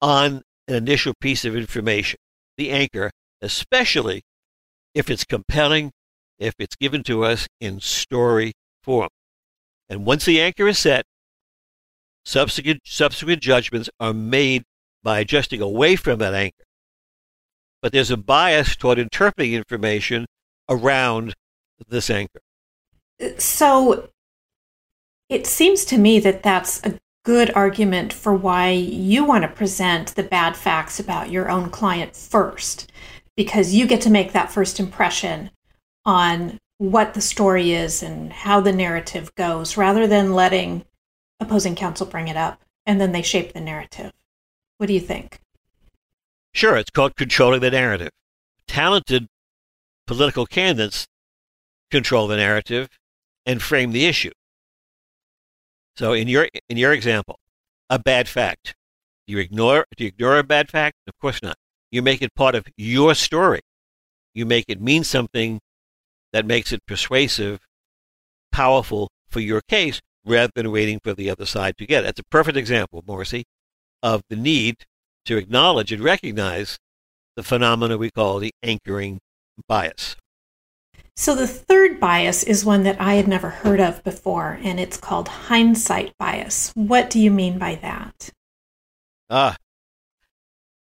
on 0.00 0.42
an 0.66 0.74
initial 0.74 1.14
piece 1.20 1.44
of 1.44 1.56
information, 1.56 2.18
the 2.56 2.70
anchor, 2.70 3.10
especially 3.42 4.22
if 4.94 5.10
it's 5.10 5.24
compelling, 5.24 5.90
if 6.38 6.54
it's 6.58 6.76
given 6.76 7.02
to 7.04 7.24
us 7.24 7.46
in 7.60 7.80
story 7.80 8.52
form. 8.82 9.08
And 9.88 10.04
once 10.04 10.24
the 10.24 10.40
anchor 10.40 10.68
is 10.68 10.78
set, 10.78 11.04
Subsequent, 12.28 12.82
subsequent 12.84 13.40
judgments 13.40 13.88
are 13.98 14.12
made 14.12 14.64
by 15.02 15.20
adjusting 15.20 15.62
away 15.62 15.96
from 15.96 16.18
that 16.18 16.34
anchor. 16.34 16.64
But 17.80 17.92
there's 17.92 18.10
a 18.10 18.18
bias 18.18 18.76
toward 18.76 18.98
interpreting 18.98 19.54
information 19.54 20.26
around 20.68 21.32
this 21.88 22.10
anchor. 22.10 22.40
So 23.38 24.10
it 25.30 25.46
seems 25.46 25.86
to 25.86 25.96
me 25.96 26.18
that 26.20 26.42
that's 26.42 26.84
a 26.84 26.98
good 27.24 27.50
argument 27.54 28.12
for 28.12 28.34
why 28.34 28.72
you 28.72 29.24
want 29.24 29.44
to 29.44 29.48
present 29.48 30.14
the 30.14 30.22
bad 30.22 30.54
facts 30.54 31.00
about 31.00 31.30
your 31.30 31.48
own 31.48 31.70
client 31.70 32.14
first, 32.14 32.92
because 33.38 33.72
you 33.72 33.86
get 33.86 34.02
to 34.02 34.10
make 34.10 34.32
that 34.32 34.52
first 34.52 34.78
impression 34.78 35.48
on 36.08 36.58
what 36.78 37.12
the 37.12 37.20
story 37.20 37.72
is 37.72 38.02
and 38.02 38.32
how 38.32 38.62
the 38.62 38.72
narrative 38.72 39.34
goes, 39.34 39.76
rather 39.76 40.06
than 40.06 40.32
letting 40.32 40.86
opposing 41.38 41.74
counsel 41.74 42.06
bring 42.06 42.28
it 42.28 42.36
up 42.36 42.62
and 42.86 42.98
then 42.98 43.12
they 43.12 43.20
shape 43.20 43.52
the 43.52 43.60
narrative. 43.60 44.10
What 44.78 44.86
do 44.86 44.94
you 44.94 45.00
think? 45.00 45.38
Sure, 46.54 46.78
it's 46.78 46.88
called 46.88 47.14
controlling 47.14 47.60
the 47.60 47.70
narrative. 47.70 48.08
Talented 48.66 49.26
political 50.06 50.46
candidates 50.46 51.06
control 51.90 52.26
the 52.26 52.36
narrative 52.36 52.88
and 53.44 53.60
frame 53.60 53.92
the 53.92 54.06
issue. 54.06 54.32
So 55.96 56.14
in 56.14 56.26
your 56.26 56.48
in 56.70 56.78
your 56.78 56.94
example, 56.94 57.38
a 57.90 57.98
bad 57.98 58.28
fact. 58.28 58.74
You 59.26 59.38
ignore 59.38 59.84
do 59.98 60.04
you 60.04 60.08
ignore 60.08 60.38
a 60.38 60.42
bad 60.42 60.70
fact? 60.70 60.96
Of 61.06 61.18
course 61.20 61.42
not. 61.42 61.56
You 61.90 62.00
make 62.00 62.22
it 62.22 62.34
part 62.34 62.54
of 62.54 62.66
your 62.78 63.14
story. 63.14 63.60
You 64.32 64.46
make 64.46 64.64
it 64.68 64.80
mean 64.80 65.04
something 65.04 65.60
that 66.32 66.46
makes 66.46 66.72
it 66.72 66.86
persuasive, 66.86 67.60
powerful 68.52 69.10
for 69.28 69.40
your 69.40 69.60
case, 69.68 70.00
rather 70.24 70.52
than 70.54 70.70
waiting 70.70 71.00
for 71.02 71.14
the 71.14 71.30
other 71.30 71.46
side 71.46 71.76
to 71.78 71.86
get 71.86 72.04
it. 72.04 72.06
That's 72.06 72.20
a 72.20 72.24
perfect 72.24 72.56
example, 72.56 73.02
Morrissey, 73.06 73.44
of 74.02 74.22
the 74.28 74.36
need 74.36 74.84
to 75.24 75.36
acknowledge 75.36 75.92
and 75.92 76.02
recognize 76.02 76.78
the 77.36 77.42
phenomena 77.42 77.96
we 77.96 78.10
call 78.10 78.38
the 78.38 78.52
anchoring 78.62 79.20
bias. 79.66 80.16
So, 81.16 81.34
the 81.34 81.48
third 81.48 81.98
bias 81.98 82.44
is 82.44 82.64
one 82.64 82.84
that 82.84 83.00
I 83.00 83.14
had 83.14 83.26
never 83.26 83.50
heard 83.50 83.80
of 83.80 84.04
before, 84.04 84.60
and 84.62 84.78
it's 84.78 84.96
called 84.96 85.26
hindsight 85.26 86.12
bias. 86.18 86.70
What 86.74 87.10
do 87.10 87.18
you 87.18 87.30
mean 87.32 87.58
by 87.58 87.74
that? 87.76 88.30
Ah, 89.28 89.56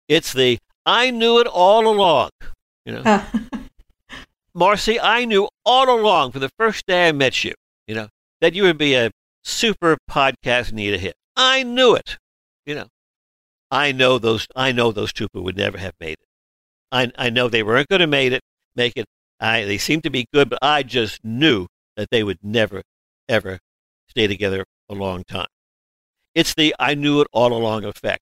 it's 0.09 0.33
the 0.33 0.59
I 0.87 1.11
knew 1.11 1.41
it 1.41 1.47
all 1.47 1.87
along. 1.87 2.31
You 2.85 2.95
know, 2.95 3.03
uh. 3.05 3.25
Marcy, 4.61 5.01
I 5.01 5.25
knew 5.25 5.49
all 5.65 5.89
along 5.89 6.33
from 6.33 6.43
the 6.43 6.51
first 6.59 6.85
day 6.85 7.09
I 7.09 7.13
met 7.13 7.45
you. 7.45 7.55
You 7.87 7.95
know 7.95 8.09
that 8.43 8.53
you 8.53 8.65
would 8.65 8.77
be 8.77 8.95
a 8.95 9.11
super 9.43 9.97
podcast 10.09 10.71
need 10.71 10.93
a 10.93 10.99
hit. 10.99 11.15
I 11.35 11.63
knew 11.63 11.95
it. 11.95 12.19
You 12.67 12.75
know, 12.75 12.89
I 13.71 13.91
know 13.93 14.19
those. 14.19 14.47
I 14.55 14.71
know 14.73 14.93
those 14.93 15.15
two 15.15 15.29
would 15.33 15.57
never 15.57 15.79
have 15.79 15.95
made 15.99 16.19
it. 16.21 16.27
I 16.93 17.11
I 17.17 17.31
know 17.31 17.49
they 17.49 17.63
weren't 17.63 17.89
going 17.89 18.01
to 18.01 18.07
make 18.07 18.33
it. 18.33 18.43
Make 18.77 18.93
it. 18.97 19.07
I 19.41 19.65
they 19.65 19.79
seemed 19.79 20.03
to 20.03 20.11
be 20.11 20.27
good, 20.31 20.51
but 20.51 20.59
I 20.61 20.83
just 20.83 21.25
knew 21.25 21.67
that 21.97 22.11
they 22.11 22.23
would 22.23 22.41
never 22.43 22.83
ever 23.31 23.61
stay 24.09 24.27
together 24.27 24.67
a 24.91 24.95
long 24.95 25.25
time. 25.25 25.49
It's 26.35 26.55
the 26.55 26.75
I 26.79 26.95
knew 26.95 27.23
it 27.23 27.29
all 27.33 27.55
along 27.55 27.87
effect. 27.87 28.21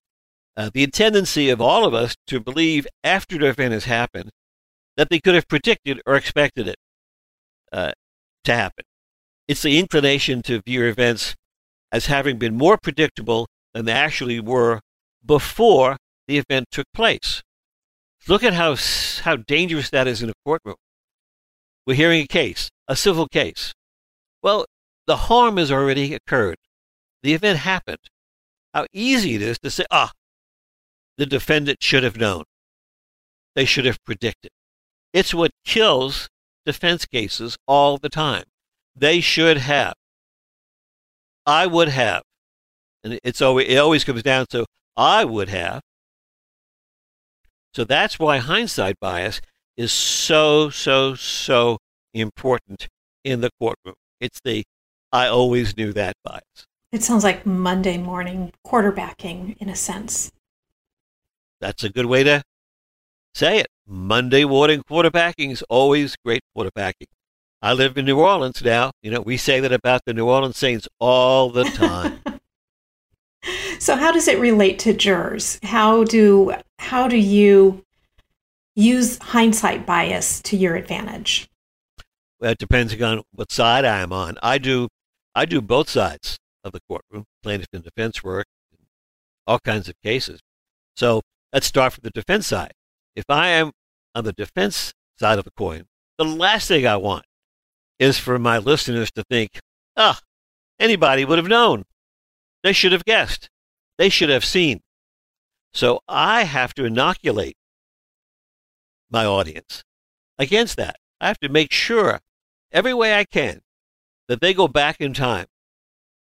Uh, 0.55 0.69
the 0.73 0.87
tendency 0.87 1.49
of 1.49 1.59
all 1.59 1.83
of 1.83 1.93
us 1.93 2.15
to 2.27 2.39
believe 2.39 2.87
after 3.03 3.37
the 3.37 3.47
event 3.47 3.73
has 3.73 3.83
happened 3.83 4.31
that 4.99 5.09
they 5.09 5.21
could 5.21 5.33
have 5.33 5.47
predicted 5.47 6.01
or 6.05 6.15
expected 6.15 6.67
it 6.67 6.75
uh, 7.71 7.93
to 8.43 8.53
happen. 8.53 8.83
It's 9.47 9.61
the 9.61 9.79
inclination 9.79 10.41
to 10.41 10.61
view 10.61 10.83
events 10.83 11.37
as 11.89 12.07
having 12.07 12.37
been 12.37 12.57
more 12.57 12.77
predictable 12.77 13.47
than 13.73 13.85
they 13.85 13.93
actually 13.93 14.41
were 14.41 14.81
before 15.25 15.95
the 16.27 16.37
event 16.37 16.65
took 16.69 16.85
place. 16.93 17.41
Look 18.27 18.43
at 18.43 18.51
how, 18.51 18.75
how 19.21 19.37
dangerous 19.37 19.89
that 19.89 20.05
is 20.05 20.21
in 20.21 20.31
a 20.31 20.33
courtroom. 20.43 20.75
We're 21.87 21.93
hearing 21.93 22.23
a 22.23 22.27
case, 22.27 22.69
a 22.85 22.97
civil 22.97 23.29
case. 23.29 23.73
Well, 24.43 24.65
the 25.07 25.15
harm 25.15 25.55
has 25.55 25.71
already 25.71 26.13
occurred. 26.13 26.57
The 27.23 27.33
event 27.33 27.59
happened. 27.59 28.09
How 28.73 28.85
easy 28.91 29.35
it 29.35 29.41
is 29.41 29.59
to 29.59 29.71
say, 29.71 29.85
ah, 29.91 30.11
the 31.17 31.25
defendant 31.25 31.77
should 31.81 32.03
have 32.03 32.17
known. 32.17 32.43
They 33.55 33.63
should 33.63 33.85
have 33.85 34.03
predicted. 34.03 34.51
It's 35.13 35.33
what 35.33 35.51
kills 35.65 36.29
defense 36.65 37.05
cases 37.05 37.57
all 37.67 37.97
the 37.97 38.09
time. 38.09 38.43
They 38.95 39.21
should 39.21 39.57
have. 39.57 39.93
I 41.45 41.65
would 41.65 41.89
have. 41.89 42.23
And 43.03 43.19
it's 43.23 43.41
always, 43.41 43.67
it 43.69 43.77
always 43.77 44.03
comes 44.03 44.23
down 44.23 44.45
to 44.49 44.65
I 44.95 45.25
would 45.25 45.49
have. 45.49 45.81
So 47.73 47.83
that's 47.83 48.19
why 48.19 48.37
hindsight 48.37 48.99
bias 48.99 49.41
is 49.77 49.91
so, 49.91 50.69
so, 50.69 51.15
so 51.15 51.77
important 52.13 52.87
in 53.23 53.41
the 53.41 53.49
courtroom. 53.59 53.95
It's 54.19 54.39
the 54.43 54.63
I 55.11 55.27
always 55.27 55.75
knew 55.75 55.93
that 55.93 56.13
bias. 56.23 56.67
It 56.91 57.03
sounds 57.03 57.23
like 57.23 57.45
Monday 57.45 57.97
morning 57.97 58.51
quarterbacking 58.65 59.57
in 59.57 59.69
a 59.69 59.75
sense. 59.75 60.31
That's 61.61 61.83
a 61.83 61.89
good 61.89 62.05
way 62.05 62.23
to 62.23 62.43
say 63.33 63.59
it. 63.59 63.67
Monday 63.91 64.45
morning 64.45 64.83
quarterbacking 64.87 65.49
is 65.49 65.63
always 65.63 66.15
great 66.23 66.41
quarterbacking. 66.55 67.07
I 67.59 67.73
live 67.73 67.97
in 67.97 68.05
New 68.05 68.19
Orleans 68.19 68.63
now. 68.63 68.91
You 69.01 69.09
know, 69.09 69.21
we 69.21 69.35
say 69.35 69.59
that 69.61 69.73
about 69.73 70.05
the 70.05 70.13
New 70.13 70.29
Orleans 70.29 70.57
Saints 70.57 70.87
all 70.99 71.49
the 71.49 71.63
time. 71.63 72.19
so 73.79 73.95
how 73.95 74.11
does 74.11 74.27
it 74.27 74.37
relate 74.39 74.77
to 74.79 74.93
jurors? 74.93 75.59
How 75.63 76.03
do 76.03 76.53
how 76.77 77.07
do 77.07 77.17
you 77.17 77.83
use 78.75 79.17
hindsight 79.17 79.87
bias 79.87 80.39
to 80.43 80.55
your 80.55 80.75
advantage? 80.75 81.49
Well, 82.39 82.51
it 82.51 82.59
depends 82.59 83.01
on 83.01 83.23
what 83.31 83.51
side 83.51 83.85
I 83.85 84.01
am 84.01 84.13
on. 84.13 84.37
I 84.43 84.59
do 84.59 84.87
I 85.33 85.45
do 85.45 85.61
both 85.61 85.89
sides 85.89 86.37
of 86.63 86.73
the 86.73 86.79
courtroom, 86.87 87.25
plaintiff 87.41 87.69
and 87.73 87.83
defense 87.83 88.23
work, 88.23 88.45
all 89.47 89.57
kinds 89.57 89.89
of 89.89 89.95
cases. 90.03 90.41
So 90.95 91.23
let's 91.51 91.65
start 91.65 91.93
from 91.93 92.01
the 92.03 92.11
defense 92.11 92.45
side. 92.45 92.73
If 93.15 93.25
I 93.27 93.47
am 93.47 93.71
on 94.15 94.23
the 94.23 94.33
defense 94.33 94.93
side 95.19 95.39
of 95.39 95.45
the 95.45 95.51
coin, 95.51 95.85
the 96.17 96.25
last 96.25 96.67
thing 96.67 96.85
I 96.85 96.97
want 96.97 97.25
is 97.99 98.17
for 98.17 98.39
my 98.39 98.57
listeners 98.57 99.11
to 99.11 99.23
think, 99.29 99.59
ah, 99.95 100.19
anybody 100.79 101.25
would 101.25 101.37
have 101.37 101.47
known. 101.47 101.85
They 102.63 102.73
should 102.73 102.91
have 102.91 103.05
guessed. 103.05 103.49
They 103.97 104.09
should 104.09 104.29
have 104.29 104.45
seen. 104.45 104.81
So 105.73 106.01
I 106.07 106.43
have 106.43 106.73
to 106.75 106.85
inoculate 106.85 107.55
my 109.09 109.25
audience 109.25 109.83
against 110.37 110.77
that. 110.77 110.97
I 111.21 111.27
have 111.27 111.39
to 111.39 111.49
make 111.49 111.71
sure 111.71 112.19
every 112.71 112.93
way 112.93 113.17
I 113.17 113.25
can 113.25 113.61
that 114.27 114.41
they 114.41 114.53
go 114.53 114.67
back 114.67 114.97
in 114.99 115.13
time 115.13 115.47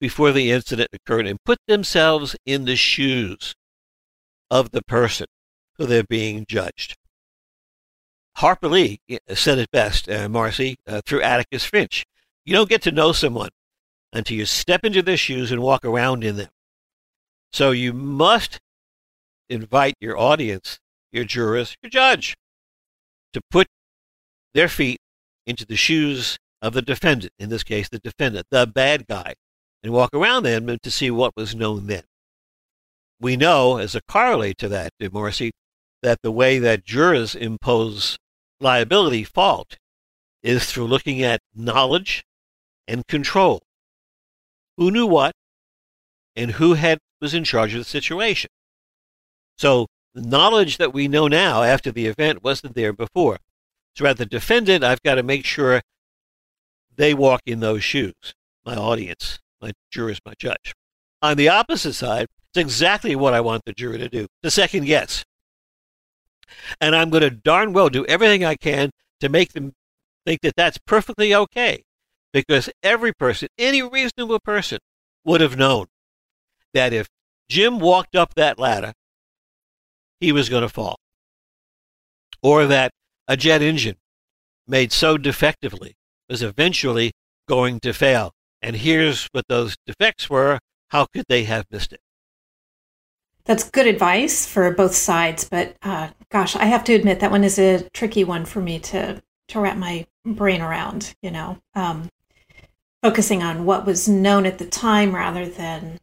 before 0.01 0.33
the 0.33 0.51
incident 0.51 0.91
occurred 0.93 1.27
and 1.27 1.43
put 1.45 1.59
themselves 1.67 2.37
in 2.45 2.65
the 2.65 2.77
shoes 2.77 3.55
of 4.51 4.71
the 4.71 4.83
person 4.83 5.27
who 5.77 5.87
they're 5.87 6.05
being 6.05 6.45
judged. 6.49 6.97
Harper 8.37 8.69
Lee 8.69 8.99
said 9.33 9.59
it 9.59 9.71
best, 9.71 10.09
uh, 10.09 10.29
Marcy, 10.29 10.77
uh, 10.87 11.01
through 11.07 11.23
Atticus 11.23 11.65
Finch. 11.65 12.05
You 12.45 12.55
don't 12.55 12.69
get 12.69 12.83
to 12.83 12.91
know 12.91 13.13
someone 13.13 13.51
until 14.13 14.37
you 14.37 14.45
step 14.45 14.85
into 14.85 15.03
their 15.03 15.17
shoes 15.17 15.53
and 15.53 15.63
walk 15.63 15.85
around 15.85 16.25
in 16.25 16.37
them. 16.37 16.51
So 17.53 17.71
you 17.71 17.93
must 17.93 18.59
invite 19.49 19.95
your 20.01 20.19
audience, 20.19 20.79
your 21.13 21.25
jurors, 21.25 21.77
your 21.83 21.91
judge, 21.91 22.37
to 23.33 23.41
put 23.51 23.69
their 24.53 24.69
feet 24.69 24.99
into 25.47 25.65
the 25.65 25.77
shoes 25.77 26.37
of 26.61 26.73
the 26.73 26.83
defendant, 26.83 27.33
in 27.39 27.51
this 27.51 27.63
case, 27.63 27.89
the 27.89 27.99
defendant, 27.99 28.47
the 28.51 28.67
bad 28.67 29.07
guy, 29.07 29.35
and 29.83 29.93
walk 29.93 30.11
around 30.13 30.43
them 30.43 30.79
to 30.83 30.91
see 30.91 31.11
what 31.11 31.37
was 31.37 31.55
known 31.55 31.87
then. 31.87 32.03
We 33.21 33.37
know, 33.37 33.77
as 33.77 33.95
a 33.95 34.03
correlate 34.09 34.59
to 34.59 34.69
that, 34.69 34.93
Marcy, 35.13 35.53
that 36.03 36.21
the 36.23 36.33
way 36.33 36.59
that 36.59 36.85
jurors 36.85 37.35
impose 37.35 38.19
liability 38.61 39.25
fault 39.25 39.77
is 40.43 40.67
through 40.67 40.87
looking 40.87 41.23
at 41.23 41.41
knowledge 41.55 42.25
and 42.87 43.07
control. 43.07 43.63
Who 44.77 44.91
knew 44.91 45.07
what 45.07 45.33
and 46.37 46.53
who 46.53 46.75
had 46.75 46.99
was 47.21 47.35
in 47.35 47.45
charge 47.45 47.73
of 47.75 47.81
the 47.81 47.85
situation. 47.85 48.51
So 49.57 49.87
the 50.15 50.23
knowledge 50.23 50.79
that 50.79 50.93
we 50.93 51.09
know 51.09 51.29
now 51.29 51.63
after 51.63 51.91
the 51.91 52.07
event 52.07 52.45
wasn't 52.45 52.75
there 52.75 52.93
before. 52.93 53.39
So 53.97 54.05
as 54.07 54.17
the 54.17 54.27
defendant, 54.27 54.85
I've 54.85 55.03
got 55.03 55.15
to 55.15 55.23
make 55.23 55.45
sure 55.45 55.81
they 56.97 57.15
walk 57.15 57.43
in 57.47 57.61
those 57.61 57.85
shoes. 57.85 58.35
My 58.65 58.75
audience, 58.75 59.39
my 59.61 59.73
jurors, 59.91 60.21
my 60.27 60.35
judge. 60.39 60.75
On 61.23 61.37
the 61.37 61.49
opposite 61.49 61.95
side, 61.95 62.27
it's 62.51 62.61
exactly 62.61 63.17
what 63.17 63.35
I 63.35 63.41
want 63.41 63.65
the 63.65 63.73
jury 63.73 63.99
to 63.99 64.09
do, 64.09 64.27
to 64.43 64.51
second 64.51 64.85
guess. 64.85 65.25
And 66.81 66.95
I'm 66.95 67.11
going 67.11 67.23
to 67.23 67.31
darn 67.31 67.73
well 67.73 67.89
do 67.89 68.05
everything 68.07 68.45
I 68.45 68.57
can 68.57 68.91
to 69.21 69.29
make 69.29 69.53
them 69.53 69.73
think 70.27 70.41
that 70.43 70.57
that's 70.57 70.79
perfectly 70.79 71.35
okay. 71.35 71.85
Because 72.33 72.69
every 72.83 73.13
person, 73.13 73.49
any 73.59 73.83
reasonable 73.83 74.41
person, 74.41 74.79
would 75.25 75.41
have 75.41 75.57
known 75.57 75.87
that 76.73 76.93
if 76.93 77.09
Jim 77.49 77.79
walked 77.79 78.17
up 78.17 78.35
that 78.35 78.59
ladder, 78.59 78.93
he 80.21 80.33
was 80.33 80.49
going 80.49 80.63
to 80.63 80.69
fall. 80.69 80.99
Or 82.43 82.67
that 82.67 82.91
a 83.29 83.37
jet 83.37 83.63
engine 83.63 83.97
made 84.67 84.93
so 84.93 85.17
defectively 85.17 85.95
was 86.29 86.43
eventually 86.43 87.13
going 87.49 87.81
to 87.81 87.93
fail. 87.93 88.33
And 88.61 88.77
here's 88.77 89.27
what 89.33 89.45
those 89.49 89.77
defects 89.87 90.29
were. 90.29 90.59
How 90.89 91.07
could 91.07 91.25
they 91.29 91.45
have 91.45 91.67
missed 91.71 91.93
it? 91.93 92.01
That's 93.47 93.69
good 93.71 93.87
advice 93.87 94.47
for 94.47 94.71
both 94.71 94.95
sides, 94.95 95.45
but 95.45 95.77
uh, 95.83 96.09
gosh, 96.31 96.57
I 96.57 96.65
have 96.65 96.85
to 96.85 96.95
admit 96.95 97.21
that 97.21 97.31
one 97.31 97.45
is 97.45 97.59
a 97.59 97.89
tricky 97.91 98.25
one 98.25 98.45
for 98.47 98.61
me 98.61 98.79
to 98.81 99.23
to 99.49 99.61
wrap 99.61 99.77
my 99.77 100.07
brain 100.25 100.63
around. 100.63 101.15
You 101.23 101.31
know, 101.31 101.59
um, 101.75 102.09
focusing 103.03 103.43
on 103.43 103.67
what 103.67 103.85
was 103.85 104.09
known 104.09 104.47
at 104.47 104.59
the 104.59 104.65
time 104.65 105.15
rather 105.15 105.47
than 105.47 105.99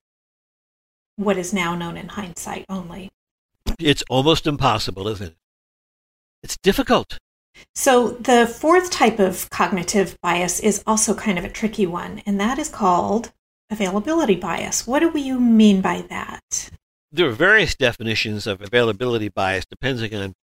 what 1.16 1.38
is 1.38 1.52
now 1.52 1.76
known 1.76 1.98
in 1.98 2.10
hindsight 2.10 2.66
only. 2.70 3.10
It's 3.80 4.04
almost 4.10 4.46
impossible, 4.46 5.08
isn't 5.08 5.28
it? 5.28 5.36
It's 6.44 6.58
difficult. 6.58 7.18
So, 7.76 8.10
the 8.12 8.48
fourth 8.48 8.92
type 8.92 9.20
of 9.20 9.50
cognitive 9.50 10.18
bias 10.22 10.60
is 10.60 10.84
also 10.88 11.14
kind 11.14 11.38
of 11.38 11.46
a 11.46 11.50
tricky 11.50 11.86
one, 11.86 12.22
and 12.26 12.40
that 12.40 12.58
is 12.58 12.70
called 12.70 13.32
availability 13.70 14.36
bias. 14.36 14.88
What 14.88 15.00
do 15.00 15.18
you 15.18 15.40
mean 15.40 15.82
by 15.82 16.04
that? 16.10 16.72
There 17.14 17.28
are 17.28 17.32
various 17.32 17.76
definitions 17.76 18.48
of 18.48 18.62
availability 18.62 19.28
bias 19.28 19.66
depending 19.66 20.16
on 20.16 20.34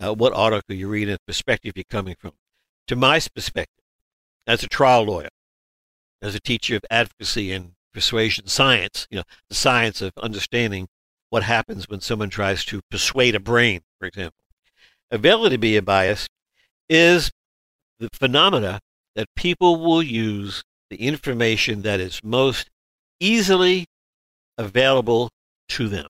uh, 0.00 0.12
what 0.12 0.32
article 0.32 0.74
you 0.74 0.88
read 0.88 1.08
and 1.08 1.18
the 1.18 1.24
perspective 1.24 1.74
you're 1.76 1.84
coming 1.88 2.16
from. 2.18 2.32
To 2.88 2.96
my 2.96 3.20
perspective, 3.20 3.84
as 4.44 4.64
a 4.64 4.68
trial 4.68 5.04
lawyer, 5.04 5.28
as 6.20 6.34
a 6.34 6.40
teacher 6.40 6.74
of 6.74 6.84
advocacy 6.90 7.52
and 7.52 7.72
persuasion 7.94 8.48
science, 8.48 9.06
you 9.08 9.18
know, 9.18 9.24
the 9.48 9.54
science 9.54 10.02
of 10.02 10.12
understanding 10.20 10.88
what 11.30 11.44
happens 11.44 11.88
when 11.88 12.00
someone 12.00 12.30
tries 12.30 12.64
to 12.64 12.80
persuade 12.90 13.36
a 13.36 13.40
brain, 13.40 13.82
for 14.00 14.06
example. 14.06 14.42
Availability 15.12 15.78
bias 15.78 16.26
is 16.88 17.30
the 18.00 18.08
phenomena 18.12 18.80
that 19.14 19.28
people 19.36 19.76
will 19.76 20.02
use 20.02 20.64
the 20.90 20.96
information 20.96 21.82
that 21.82 22.00
is 22.00 22.20
most 22.24 22.68
easily 23.20 23.86
available 24.58 25.30
to 25.68 25.88
them. 25.88 26.06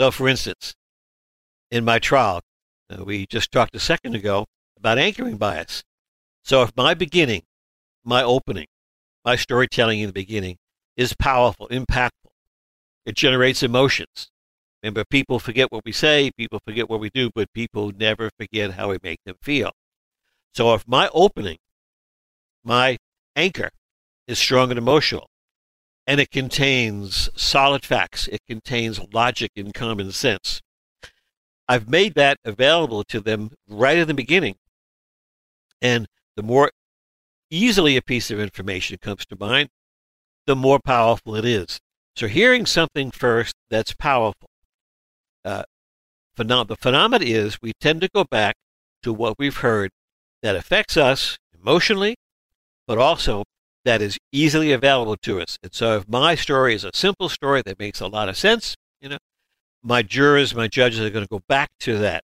So, 0.00 0.10
for 0.10 0.28
instance, 0.28 0.74
in 1.70 1.84
my 1.84 1.98
trial, 1.98 2.40
uh, 2.88 3.04
we 3.04 3.26
just 3.26 3.52
talked 3.52 3.74
a 3.74 3.78
second 3.78 4.14
ago 4.14 4.46
about 4.78 4.96
anchoring 4.96 5.36
bias. 5.36 5.84
So, 6.42 6.62
if 6.62 6.74
my 6.74 6.94
beginning, 6.94 7.42
my 8.02 8.22
opening, 8.22 8.68
my 9.26 9.36
storytelling 9.36 10.00
in 10.00 10.06
the 10.06 10.14
beginning 10.14 10.56
is 10.96 11.12
powerful, 11.12 11.68
impactful, 11.68 12.32
it 13.04 13.14
generates 13.14 13.62
emotions. 13.62 14.30
Remember, 14.82 15.04
people 15.04 15.38
forget 15.38 15.70
what 15.70 15.84
we 15.84 15.92
say, 15.92 16.30
people 16.34 16.60
forget 16.64 16.88
what 16.88 17.00
we 17.00 17.10
do, 17.10 17.28
but 17.34 17.52
people 17.52 17.92
never 17.94 18.30
forget 18.38 18.70
how 18.70 18.88
we 18.88 18.98
make 19.02 19.20
them 19.26 19.36
feel. 19.42 19.72
So 20.54 20.72
if 20.72 20.88
my 20.88 21.10
opening, 21.12 21.58
my 22.64 22.96
anchor, 23.36 23.68
is 24.26 24.38
strong 24.38 24.70
and 24.70 24.78
emotional, 24.78 25.28
and 26.06 26.20
it 26.20 26.30
contains 26.30 27.28
solid 27.36 27.84
facts, 27.84 28.28
it 28.28 28.40
contains 28.48 29.00
logic 29.12 29.52
and 29.56 29.72
common 29.74 30.12
sense, 30.12 30.60
I've 31.68 31.88
made 31.88 32.14
that 32.14 32.38
available 32.44 33.04
to 33.04 33.20
them 33.20 33.52
right 33.68 33.98
at 33.98 34.08
the 34.08 34.14
beginning. 34.14 34.56
And 35.80 36.08
the 36.36 36.42
more 36.42 36.70
easily 37.50 37.96
a 37.96 38.02
piece 38.02 38.30
of 38.30 38.40
information 38.40 38.98
comes 39.00 39.24
to 39.26 39.36
mind, 39.38 39.68
the 40.46 40.56
more 40.56 40.80
powerful 40.80 41.36
it 41.36 41.44
is. 41.44 41.80
So 42.16 42.26
hearing 42.26 42.66
something 42.66 43.10
first 43.10 43.54
that's 43.70 43.94
powerful 43.94 44.50
uh, 45.44 45.64
phenom- 46.36 46.68
the 46.68 46.76
phenomenon 46.76 47.26
is 47.26 47.60
we 47.62 47.72
tend 47.80 48.00
to 48.02 48.08
go 48.14 48.24
back 48.24 48.56
to 49.02 49.12
what 49.12 49.38
we've 49.38 49.58
heard 49.58 49.90
that 50.42 50.56
affects 50.56 50.96
us 50.96 51.38
emotionally, 51.58 52.16
but 52.86 52.98
also 52.98 53.44
that 53.84 54.02
is 54.02 54.18
easily 54.32 54.72
available 54.72 55.16
to 55.16 55.40
us. 55.40 55.58
And 55.62 55.72
so 55.72 55.96
if 55.96 56.08
my 56.08 56.34
story 56.34 56.74
is 56.74 56.84
a 56.84 56.90
simple 56.94 57.28
story 57.28 57.62
that 57.62 57.78
makes 57.78 58.00
a 58.00 58.06
lot 58.06 58.28
of 58.28 58.36
sense, 58.36 58.76
you 59.00 59.08
know, 59.08 59.18
my 59.82 60.02
jurors, 60.02 60.54
my 60.54 60.68
judges 60.68 61.00
are 61.00 61.10
going 61.10 61.24
to 61.24 61.30
go 61.30 61.42
back 61.48 61.70
to 61.80 61.98
that. 61.98 62.22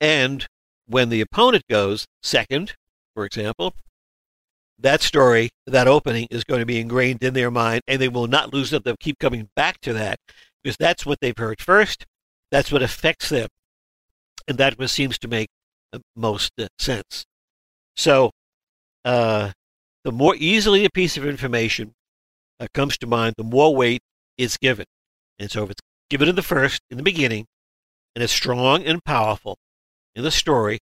And 0.00 0.46
when 0.86 1.08
the 1.08 1.20
opponent 1.20 1.64
goes 1.70 2.06
second, 2.22 2.74
for 3.14 3.24
example, 3.24 3.74
that 4.78 5.00
story, 5.00 5.50
that 5.66 5.88
opening 5.88 6.26
is 6.30 6.44
going 6.44 6.60
to 6.60 6.66
be 6.66 6.80
ingrained 6.80 7.22
in 7.22 7.34
their 7.34 7.50
mind 7.50 7.82
and 7.86 8.00
they 8.00 8.08
will 8.08 8.26
not 8.26 8.52
lose 8.52 8.72
it. 8.72 8.84
They'll 8.84 8.96
keep 8.96 9.18
coming 9.18 9.48
back 9.56 9.80
to 9.82 9.92
that 9.94 10.18
because 10.62 10.76
that's 10.76 11.06
what 11.06 11.20
they've 11.20 11.36
heard 11.36 11.60
first. 11.60 12.04
That's 12.50 12.70
what 12.70 12.82
affects 12.82 13.28
them. 13.28 13.48
And 14.46 14.58
that 14.58 14.76
seems 14.90 15.18
to 15.18 15.28
make 15.28 15.48
most 16.14 16.52
uh, 16.58 16.68
sense. 16.78 17.24
So, 17.96 18.30
uh, 19.04 19.52
the 20.06 20.12
more 20.12 20.36
easily 20.36 20.84
a 20.84 20.90
piece 20.90 21.16
of 21.16 21.26
information 21.26 21.92
uh, 22.60 22.68
comes 22.72 22.96
to 22.96 23.08
mind, 23.08 23.34
the 23.36 23.42
more 23.42 23.74
weight 23.74 24.00
it's 24.38 24.56
given. 24.56 24.86
And 25.40 25.50
so 25.50 25.64
if 25.64 25.70
it's 25.72 25.80
given 26.08 26.28
in 26.28 26.36
the 26.36 26.42
first, 26.42 26.80
in 26.92 26.96
the 26.96 27.02
beginning, 27.02 27.46
and 28.14 28.22
it's 28.22 28.32
strong 28.32 28.84
and 28.84 29.04
powerful 29.04 29.58
in 30.14 30.22
the 30.22 30.30
story, 30.30 30.78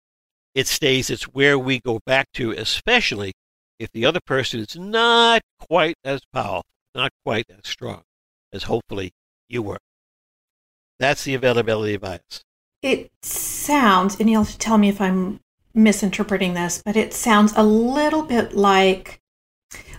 it 0.56 0.66
stays. 0.66 1.12
It's 1.12 1.26
where 1.26 1.60
we 1.60 1.80
go 1.80 2.00
back 2.04 2.32
to, 2.34 2.50
especially 2.50 3.34
if 3.78 3.92
the 3.92 4.08
other 4.08 4.20
person 4.26 4.60
is 4.60 4.76
not 4.76 5.44
quite 5.60 5.98
as 6.04 6.22
powerful, 6.34 6.66
not 6.96 7.12
quite 7.24 7.46
as 7.48 7.70
strong 7.70 8.02
as 8.52 8.64
hopefully 8.64 9.12
you 9.48 9.62
were. 9.62 9.78
That's 11.00 11.26
the 11.26 11.36
availability 11.36 11.96
bias. 11.98 12.42
It 12.82 13.12
sounds, 13.22 14.20
and 14.20 14.28
you'll 14.32 14.46
have 14.46 14.54
to 14.54 14.58
tell 14.58 14.80
me 14.80 14.90
if 14.90 15.00
I'm 15.00 15.42
misinterpreting 15.74 16.54
this, 16.54 16.82
but 16.84 16.96
it 16.96 17.14
sounds 17.14 17.54
a 17.56 17.64
little 17.64 18.24
bit 18.24 18.54
like 18.54 19.20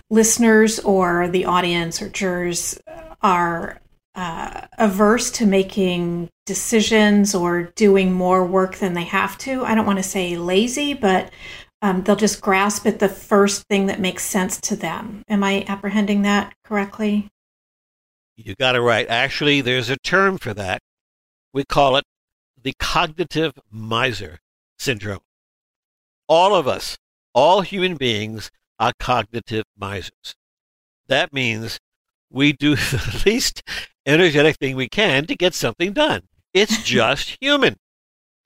listeners 0.09 0.79
or 0.79 1.27
the 1.27 1.45
audience 1.45 2.01
or 2.01 2.09
jurors 2.09 2.79
are 3.21 3.79
uh, 4.15 4.61
averse 4.77 5.31
to 5.31 5.45
making 5.45 6.29
decisions 6.45 7.33
or 7.33 7.63
doing 7.75 8.11
more 8.11 8.45
work 8.45 8.75
than 8.75 8.93
they 8.93 9.03
have 9.03 9.37
to. 9.39 9.63
I 9.65 9.73
don't 9.73 9.87
want 9.87 9.99
to 9.99 10.03
say 10.03 10.37
lazy, 10.37 10.93
but 10.93 11.31
um, 11.81 12.03
they'll 12.03 12.15
just 12.15 12.41
grasp 12.41 12.85
at 12.85 12.99
the 12.99 13.09
first 13.09 13.63
thing 13.67 13.87
that 13.87 13.99
makes 13.99 14.23
sense 14.23 14.59
to 14.61 14.75
them. 14.75 15.23
Am 15.27 15.43
I 15.43 15.65
apprehending 15.67 16.21
that 16.21 16.53
correctly? 16.63 17.29
You 18.35 18.55
got 18.55 18.75
it 18.75 18.81
right. 18.81 19.07
Actually, 19.09 19.61
there's 19.61 19.89
a 19.89 19.97
term 19.97 20.37
for 20.37 20.53
that. 20.53 20.81
We 21.53 21.63
call 21.63 21.97
it 21.97 22.03
the 22.61 22.73
cognitive 22.79 23.53
miser 23.69 24.39
syndrome. 24.79 25.19
All 26.27 26.55
of 26.55 26.67
us, 26.67 26.97
all 27.33 27.61
human 27.61 27.95
beings, 27.95 28.49
are 28.79 28.93
cognitive 28.99 29.65
misers. 29.77 30.35
That 31.07 31.33
means 31.33 31.79
we 32.29 32.53
do 32.53 32.75
the 32.75 33.23
least 33.25 33.61
energetic 34.05 34.57
thing 34.57 34.75
we 34.75 34.89
can 34.89 35.25
to 35.27 35.35
get 35.35 35.53
something 35.53 35.93
done. 35.93 36.23
It's 36.53 36.83
just 36.85 37.37
human. 37.41 37.77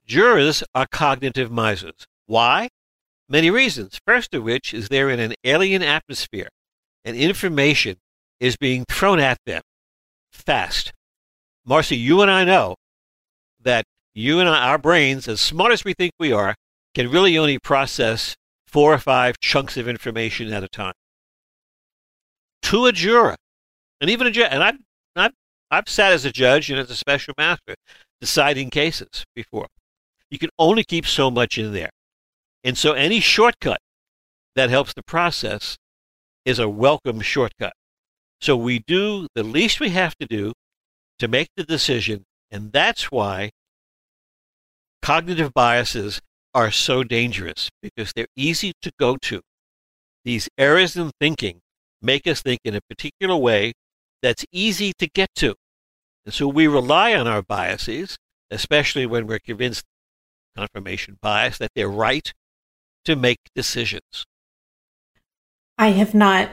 Jurors 0.06 0.64
are 0.74 0.88
cognitive 0.90 1.52
misers. 1.52 2.06
Why? 2.26 2.70
Many 3.30 3.50
reasons. 3.50 4.00
First 4.06 4.34
of 4.34 4.44
which 4.44 4.74
is 4.74 4.88
they're 4.88 5.10
in 5.10 5.20
an 5.20 5.34
alien 5.44 5.84
atmosphere 5.84 6.50
and 7.04 7.16
information 7.16 7.98
is 8.40 8.58
being 8.58 8.86
thrown 8.90 9.20
at 9.20 9.38
them 9.46 9.62
fast. 10.32 10.94
Marcy, 11.66 11.98
you 11.98 12.22
and 12.22 12.32
I 12.32 12.46
know 12.46 12.76
that 13.62 13.86
you 14.14 14.40
and 14.40 14.48
I, 14.48 14.70
our 14.70 14.78
brains, 14.78 15.28
as 15.28 15.42
smart 15.42 15.74
as 15.74 15.84
we 15.84 15.94
think 15.94 16.14
we 16.20 16.32
are, 16.32 16.56
can 16.98 17.12
really 17.12 17.38
only 17.38 17.60
process 17.60 18.36
four 18.66 18.92
or 18.92 18.98
five 18.98 19.40
chunks 19.40 19.78
of 19.78 19.88
information 19.88 20.52
at 20.52 20.64
a 20.64 20.68
time. 20.68 20.96
To 22.64 22.88
a 22.88 22.92
juror, 22.92 23.36
and 24.02 24.10
even 24.10 24.26
a 24.26 24.32
judge, 24.32 24.50
and 24.52 24.64
I've, 24.64 24.78
I've, 25.16 25.32
I've 25.70 25.88
sat 25.88 26.12
as 26.12 26.26
a 26.26 26.32
judge 26.32 26.72
and 26.72 26.80
as 26.80 26.90
a 26.90 26.96
special 26.96 27.36
master 27.38 27.76
deciding 28.20 28.72
cases 28.72 29.26
before. 29.36 29.68
You 30.32 30.40
can 30.40 30.50
only 30.58 30.84
keep 30.84 31.06
so 31.06 31.30
much 31.30 31.60
in 31.60 31.72
there. 31.72 31.92
And 32.64 32.76
so 32.76 32.94
any 32.94 33.20
shortcut 33.20 33.78
that 34.56 34.72
helps 34.72 34.96
the 34.96 35.04
process 35.04 35.78
is 36.46 36.58
a 36.58 36.68
welcome 36.68 37.22
shortcut. 37.22 37.74
So 38.42 38.58
we 38.58 38.80
do 38.80 39.28
the 39.36 39.44
least 39.44 39.80
we 39.80 39.90
have 39.90 40.16
to 40.18 40.26
do 40.26 40.52
to 41.20 41.28
make 41.28 41.50
the 41.56 41.64
decision, 41.64 42.24
and 42.50 42.72
that's 42.72 43.12
why 43.12 43.52
cognitive 45.04 45.54
biases 45.54 46.22
are 46.58 46.72
so 46.72 47.04
dangerous 47.04 47.70
because 47.84 48.12
they're 48.16 48.34
easy 48.36 48.74
to 48.82 48.92
go 49.00 49.16
to. 49.16 49.42
These 50.26 50.50
errors 50.58 50.98
in 50.98 51.12
thinking 51.22 51.60
make 52.02 52.26
us 52.26 52.42
think 52.42 52.62
in 52.66 52.74
a 52.74 52.82
particular 52.90 53.38
way 53.38 53.74
that's 54.24 54.44
easy 54.52 54.92
to 54.98 55.08
get 55.08 55.30
to. 55.36 55.54
And 56.26 56.34
so 56.34 56.48
we 56.48 56.66
rely 56.66 57.14
on 57.14 57.28
our 57.28 57.44
biases, 57.44 58.18
especially 58.50 59.06
when 59.06 59.28
we're 59.28 59.38
convinced, 59.38 59.84
confirmation 60.56 61.20
bias, 61.22 61.60
that 61.60 61.70
they're 61.76 61.88
right 61.88 62.34
to 63.06 63.16
make 63.16 63.38
decisions. 63.54 64.26
I 65.78 65.90
have 65.90 66.16
not 66.16 66.50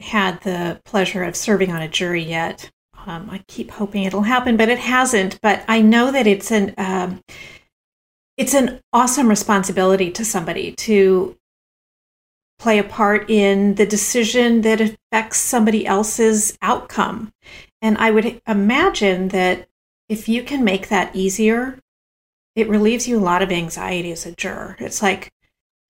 had 0.00 0.42
the 0.42 0.80
pleasure 0.84 1.22
of 1.22 1.36
serving 1.36 1.70
on 1.70 1.80
a 1.80 1.88
jury 1.88 2.24
yet. 2.24 2.72
Um, 3.06 3.30
I 3.30 3.44
keep 3.46 3.70
hoping 3.70 4.02
it'll 4.02 4.22
happen, 4.22 4.56
but 4.56 4.68
it 4.68 4.80
hasn't. 4.80 5.40
But 5.40 5.64
I 5.68 5.80
know 5.80 6.10
that 6.10 6.26
it's 6.26 6.50
an 6.50 6.74
um, 6.76 7.22
it's 8.36 8.54
an 8.54 8.80
awesome 8.92 9.28
responsibility 9.28 10.10
to 10.10 10.24
somebody 10.24 10.72
to 10.72 11.36
play 12.58 12.78
a 12.78 12.84
part 12.84 13.28
in 13.30 13.74
the 13.74 13.86
decision 13.86 14.62
that 14.62 14.80
affects 14.80 15.38
somebody 15.38 15.86
else's 15.86 16.56
outcome. 16.62 17.32
And 17.82 17.98
I 17.98 18.10
would 18.10 18.40
imagine 18.46 19.28
that 19.28 19.68
if 20.08 20.28
you 20.28 20.42
can 20.42 20.64
make 20.64 20.88
that 20.88 21.14
easier, 21.14 21.78
it 22.56 22.68
relieves 22.68 23.08
you 23.08 23.18
a 23.18 23.20
lot 23.20 23.42
of 23.42 23.50
anxiety 23.50 24.12
as 24.12 24.26
a 24.26 24.32
juror. 24.32 24.76
It's 24.78 25.02
like, 25.02 25.30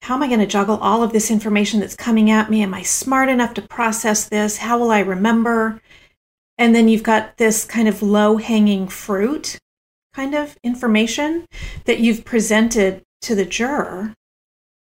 how 0.03 0.15
am 0.17 0.23
I 0.23 0.29
going 0.29 0.41
to 0.41 0.47
juggle 0.47 0.77
all 0.79 1.03
of 1.03 1.13
this 1.13 1.31
information 1.31 1.81
that's 1.81 1.97
coming 1.97 2.31
at 2.31 2.51
me? 2.51 2.63
Am 2.63 2.75
I 2.75 2.83
smart 2.83 3.29
enough 3.29 3.55
to 3.55 3.63
process 3.63 4.29
this? 4.29 4.59
How 4.59 4.79
will 4.79 4.91
I 4.91 5.01
remember? 5.01 5.81
And 6.59 6.75
then 6.75 6.89
you've 6.89 7.03
got 7.03 7.37
this 7.37 7.65
kind 7.65 7.89
of 7.89 8.03
low 8.03 8.37
hanging 8.37 8.89
fruit 8.89 9.59
kind 10.15 10.35
of 10.35 10.57
information 10.63 11.47
that 11.85 12.01
you've 12.01 12.25
presented 12.25 13.03
to 13.23 13.35
the 13.35 13.45
juror. 13.45 14.15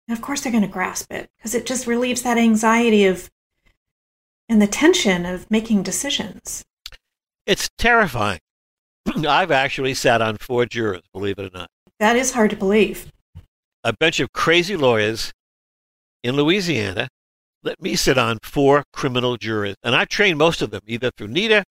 And 0.07 0.17
of 0.17 0.21
course, 0.21 0.41
they're 0.41 0.51
going 0.51 0.63
to 0.63 0.69
grasp 0.69 1.11
it 1.11 1.29
because 1.37 1.55
it 1.55 1.65
just 1.65 1.87
relieves 1.87 2.21
that 2.21 2.37
anxiety 2.37 3.05
of 3.05 3.29
and 4.49 4.61
the 4.61 4.67
tension 4.67 5.25
of 5.25 5.49
making 5.49 5.83
decisions. 5.83 6.63
It's 7.45 7.69
terrifying. 7.77 8.39
I've 9.27 9.51
actually 9.51 9.93
sat 9.93 10.21
on 10.21 10.37
four 10.37 10.65
jurors, 10.65 11.01
believe 11.13 11.39
it 11.39 11.53
or 11.53 11.57
not. 11.57 11.69
That 11.99 12.15
is 12.15 12.33
hard 12.33 12.51
to 12.51 12.55
believe. 12.55 13.11
A 13.83 13.93
bunch 13.93 14.19
of 14.19 14.31
crazy 14.33 14.75
lawyers 14.75 15.33
in 16.23 16.35
Louisiana 16.35 17.07
let 17.63 17.81
me 17.81 17.95
sit 17.95 18.17
on 18.17 18.39
four 18.43 18.83
criminal 18.91 19.37
jurors. 19.37 19.75
And 19.83 19.95
I 19.95 20.05
trained 20.05 20.37
most 20.37 20.61
of 20.61 20.71
them 20.71 20.81
either 20.85 21.11
through 21.17 21.29
NITA 21.29 21.63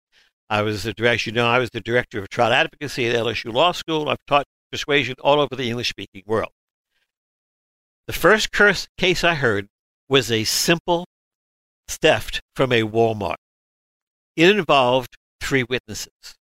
I 0.50 0.62
was 0.62 0.82
the 0.82 0.92
director, 0.92 1.30
you 1.30 1.34
know, 1.34 1.46
I 1.46 1.58
was 1.58 1.70
the 1.70 1.80
director 1.80 2.18
of 2.18 2.28
trial 2.28 2.52
advocacy 2.52 3.06
at 3.06 3.14
LSU 3.14 3.52
Law 3.52 3.72
School. 3.72 4.08
I've 4.08 4.24
taught 4.26 4.46
persuasion 4.70 5.14
all 5.20 5.40
over 5.40 5.54
the 5.54 5.68
English 5.68 5.90
speaking 5.90 6.22
world. 6.26 6.52
The 8.06 8.12
first 8.12 8.52
curse 8.52 8.88
case 8.98 9.22
I 9.22 9.34
heard 9.34 9.68
was 10.08 10.30
a 10.30 10.44
simple 10.44 11.06
theft 11.88 12.40
from 12.54 12.72
a 12.72 12.82
Walmart. 12.82 13.36
It 14.36 14.50
involved 14.50 15.16
three 15.40 15.62
witnesses. 15.62 16.36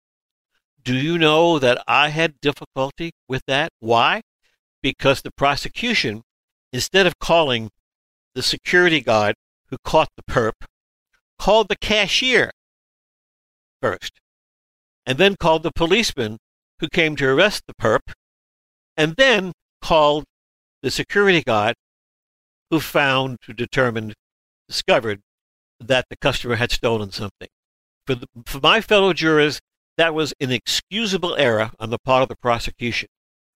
Do 0.82 0.94
you 0.94 1.18
know 1.18 1.58
that 1.58 1.82
I 1.86 2.08
had 2.08 2.40
difficulty 2.40 3.12
with 3.28 3.42
that? 3.46 3.70
Why? 3.80 4.22
Because 4.82 5.22
the 5.22 5.32
prosecution, 5.32 6.22
instead 6.72 7.06
of 7.06 7.18
calling 7.18 7.70
the 8.34 8.42
security 8.42 9.00
guard 9.00 9.34
who 9.66 9.76
caught 9.84 10.08
the 10.16 10.22
perp, 10.22 10.64
called 11.38 11.68
the 11.68 11.76
cashier 11.76 12.52
first, 13.80 14.20
and 15.06 15.18
then 15.18 15.36
called 15.36 15.62
the 15.62 15.72
policeman 15.72 16.38
who 16.80 16.88
came 16.88 17.16
to 17.16 17.28
arrest 17.28 17.64
the 17.66 17.74
perp, 17.74 18.12
and 18.96 19.14
then 19.16 19.52
called 19.80 20.24
the 20.82 20.90
security 20.90 21.42
guard 21.42 21.74
who 22.70 22.80
found, 22.80 23.38
who 23.46 23.52
determined, 23.52 24.14
discovered 24.68 25.20
that 25.80 26.06
the 26.10 26.16
customer 26.16 26.56
had 26.56 26.70
stolen 26.70 27.10
something. 27.10 27.48
For, 28.06 28.14
the, 28.14 28.26
for 28.46 28.60
my 28.60 28.80
fellow 28.80 29.12
jurors, 29.12 29.60
that 29.96 30.14
was 30.14 30.32
an 30.40 30.52
excusable 30.52 31.34
error 31.36 31.70
on 31.78 31.90
the 31.90 31.98
part 31.98 32.22
of 32.22 32.28
the 32.28 32.36
prosecution 32.36 33.08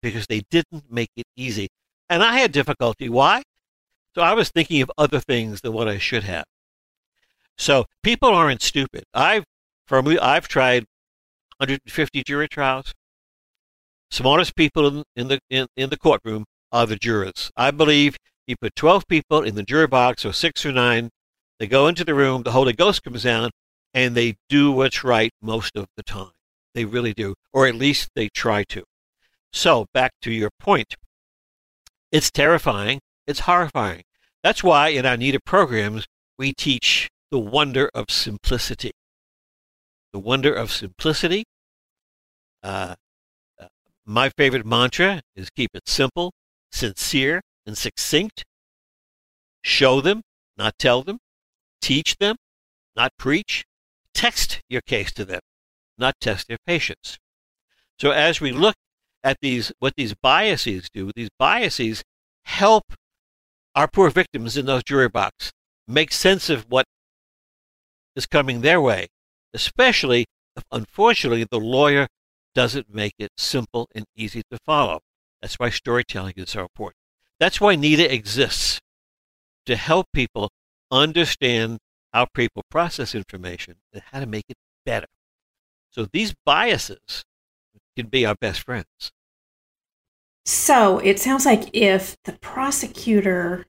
because 0.03 0.27
they 0.27 0.43
didn't 0.51 0.91
make 0.91 1.11
it 1.17 1.27
easy. 1.37 1.69
And 2.09 2.23
I 2.23 2.39
had 2.39 2.53
difficulty. 2.53 3.09
Why? 3.09 3.43
So 4.15 4.23
I 4.23 4.33
was 4.35 4.51
thinking 4.51 4.83
of 4.83 4.91
other 4.99 5.21
things 5.21 5.61
than 5.61 5.73
what 5.73 5.89
I 5.89 5.99
should 5.99 6.25
have. 6.25 6.45
So 7.59 7.87
people 8.03 8.31
aren't 8.31 8.63
stupid. 8.63 9.05
I've 9.15 9.45
I've 9.93 10.47
tried 10.47 10.85
150 11.59 12.23
jury 12.23 12.49
trials. 12.49 12.95
Smartest 14.11 14.55
people 14.55 14.87
in, 14.87 15.05
in 15.17 15.29
the 15.29 15.39
in, 15.51 15.67
in 15.77 15.91
the 15.91 15.97
courtroom 15.97 16.45
are 16.73 16.87
the 16.87 16.97
jurors. 16.97 17.51
I 17.57 17.71
believe 17.71 18.17
you 18.47 18.57
put 18.61 18.77
12 18.77 19.07
people 19.09 19.43
in 19.43 19.57
the 19.57 19.63
jury 19.63 19.87
box, 19.87 20.25
or 20.25 20.33
six 20.33 20.65
or 20.65 20.73
nine. 20.73 21.11
They 21.59 21.67
go 21.67 21.89
into 21.89 22.05
the 22.05 22.15
room, 22.15 22.45
the 22.45 22.53
Holy 22.53 22.73
Ghost 22.73 23.03
comes 23.03 23.25
down, 23.25 23.51
and 23.93 24.15
they 24.15 24.37
do 24.49 24.73
what's 24.73 25.05
right 25.05 25.33
most 25.43 25.77
of 25.77 25.87
the 25.97 26.03
time. 26.03 26.31
They 26.75 26.85
really 26.85 27.13
do, 27.13 27.35
or 27.53 27.67
at 27.67 27.75
least 27.75 28.11
they 28.15 28.29
try 28.29 28.65
to. 28.69 28.85
So, 29.53 29.87
back 29.93 30.13
to 30.23 30.33
your 30.33 30.51
point. 30.61 30.97
It's 32.13 32.31
terrifying. 32.31 33.01
It's 33.27 33.41
horrifying. 33.41 34.03
That's 34.43 34.63
why 34.63 34.89
in 34.89 35.05
our 35.05 35.17
NITA 35.17 35.41
programs, 35.45 36.07
we 36.39 36.53
teach 36.53 37.11
the 37.31 37.39
wonder 37.39 37.91
of 37.95 38.11
simplicity 38.11 38.93
the 40.13 40.19
wonder 40.19 40.53
of 40.53 40.73
simplicity. 40.73 41.45
Uh, 42.63 42.95
uh, 43.59 43.67
my 44.05 44.29
favorite 44.29 44.67
mantra 44.67 45.23
is 45.37 45.51
keep 45.51 45.71
it 45.75 45.89
simple, 45.89 46.33
sincere, 46.73 47.41
and 47.67 47.77
succinct. 47.79 48.45
Show 49.63 50.01
them, 50.01 50.23
not 50.57 50.75
tell 50.79 51.03
them. 51.03 51.19
Teach 51.81 52.17
them, 52.19 52.37
not 52.97 53.13
preach. 53.19 53.65
text 54.15 54.61
your 54.69 54.83
case 54.83 55.13
to 55.13 55.25
them, 55.25 55.41
not 55.97 56.15
test 56.21 56.49
their 56.49 56.59
patience. 56.67 57.19
So 57.99 58.11
as 58.11 58.41
we 58.41 58.53
look 58.53 58.75
at 59.23 59.39
these, 59.41 59.73
what 59.79 59.95
these 59.97 60.15
biases 60.15 60.89
do, 60.93 61.11
these 61.15 61.31
biases 61.39 62.03
help 62.45 62.85
our 63.75 63.89
poor 63.89 64.11
victims 64.11 64.57
in 64.57 64.67
those 64.67 64.83
jury 64.83 65.09
box 65.09 65.53
make 65.87 66.13
sense 66.13 66.51
of 66.51 66.67
what 66.69 66.85
is 68.17 68.27
coming 68.27 68.61
their 68.61 68.81
way, 68.81 69.09
especially 69.55 70.27
if, 70.57 70.65
unfortunately, 70.73 71.47
the 71.51 71.61
lawyer 71.61 72.07
doesn't 72.55 72.93
make 72.93 73.15
it 73.19 73.31
simple 73.37 73.89
and 73.95 74.05
easy 74.17 74.43
to 74.51 74.59
follow. 74.65 75.01
That's 75.41 75.59
why 75.59 75.71
storytelling 75.71 76.35
is 76.37 76.51
so 76.51 76.63
important. 76.63 76.97
That's 77.39 77.61
why 77.61 77.75
NITA 77.75 78.13
exists 78.13 78.81
to 79.67 79.77
help 79.77 80.07
people 80.13 80.51
understand 80.91 81.79
how 82.13 82.27
people 82.27 82.63
process 82.71 83.15
information 83.15 83.77
and 83.93 84.03
how 84.13 84.21
to 84.21 84.27
make 84.27 84.45
it 84.49 84.57
better. 84.85 85.07
So 85.91 86.07
these 86.13 86.35
biases 86.45 87.25
can 87.97 88.07
be 88.07 88.27
our 88.27 88.35
best 88.35 88.61
friends. 88.61 89.13
So 90.45 90.99
it 90.99 91.21
sounds 91.21 91.47
like 91.47 91.71
if 91.73 92.17
the 92.25 92.33
prosecutor 92.33 93.67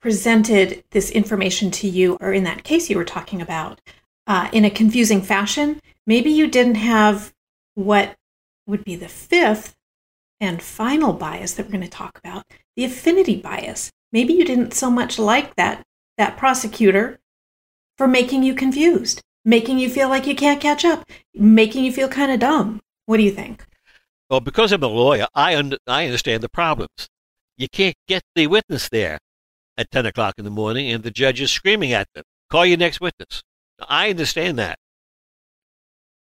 presented 0.00 0.84
this 0.90 1.10
information 1.10 1.70
to 1.72 1.88
you, 1.88 2.16
or 2.20 2.32
in 2.32 2.44
that 2.44 2.64
case 2.64 2.88
you 2.88 2.96
were 2.96 3.04
talking 3.04 3.40
about, 3.40 3.80
uh, 4.28 4.48
in 4.52 4.64
a 4.64 4.70
confusing 4.70 5.22
fashion, 5.22 5.80
maybe 6.06 6.30
you 6.30 6.46
didn't 6.46 6.76
have 6.76 7.32
what 7.74 8.14
would 8.66 8.84
be 8.84 8.94
the 8.94 9.08
fifth 9.08 9.74
and 10.38 10.62
final 10.62 11.12
bias 11.14 11.54
that 11.54 11.66
we're 11.66 11.72
going 11.72 11.82
to 11.82 11.88
talk 11.88 12.18
about 12.18 12.44
the 12.76 12.84
affinity 12.84 13.36
bias. 13.36 13.90
Maybe 14.12 14.34
you 14.34 14.44
didn't 14.44 14.74
so 14.74 14.90
much 14.90 15.18
like 15.18 15.56
that, 15.56 15.82
that 16.18 16.36
prosecutor 16.36 17.18
for 17.96 18.06
making 18.06 18.42
you 18.42 18.54
confused, 18.54 19.22
making 19.44 19.78
you 19.78 19.90
feel 19.90 20.08
like 20.08 20.26
you 20.26 20.36
can't 20.36 20.60
catch 20.60 20.84
up, 20.84 21.04
making 21.34 21.84
you 21.84 21.92
feel 21.92 22.08
kind 22.08 22.30
of 22.30 22.38
dumb. 22.38 22.80
What 23.06 23.16
do 23.16 23.22
you 23.22 23.32
think? 23.32 23.64
Well, 24.30 24.40
because 24.40 24.72
I'm 24.72 24.82
a 24.82 24.86
lawyer, 24.86 25.26
I, 25.34 25.56
un- 25.56 25.78
I 25.86 26.04
understand 26.04 26.42
the 26.42 26.50
problems. 26.50 27.08
You 27.56 27.68
can't 27.68 27.96
get 28.06 28.22
the 28.34 28.46
witness 28.46 28.88
there 28.90 29.18
at 29.78 29.90
10 29.90 30.06
o'clock 30.06 30.34
in 30.36 30.44
the 30.44 30.50
morning 30.50 30.90
and 30.92 31.02
the 31.02 31.10
judge 31.10 31.40
is 31.40 31.50
screaming 31.50 31.92
at 31.92 32.08
them, 32.14 32.24
call 32.50 32.66
your 32.66 32.76
next 32.76 33.00
witness. 33.00 33.42
I 33.80 34.10
understand 34.10 34.58
that. 34.58 34.78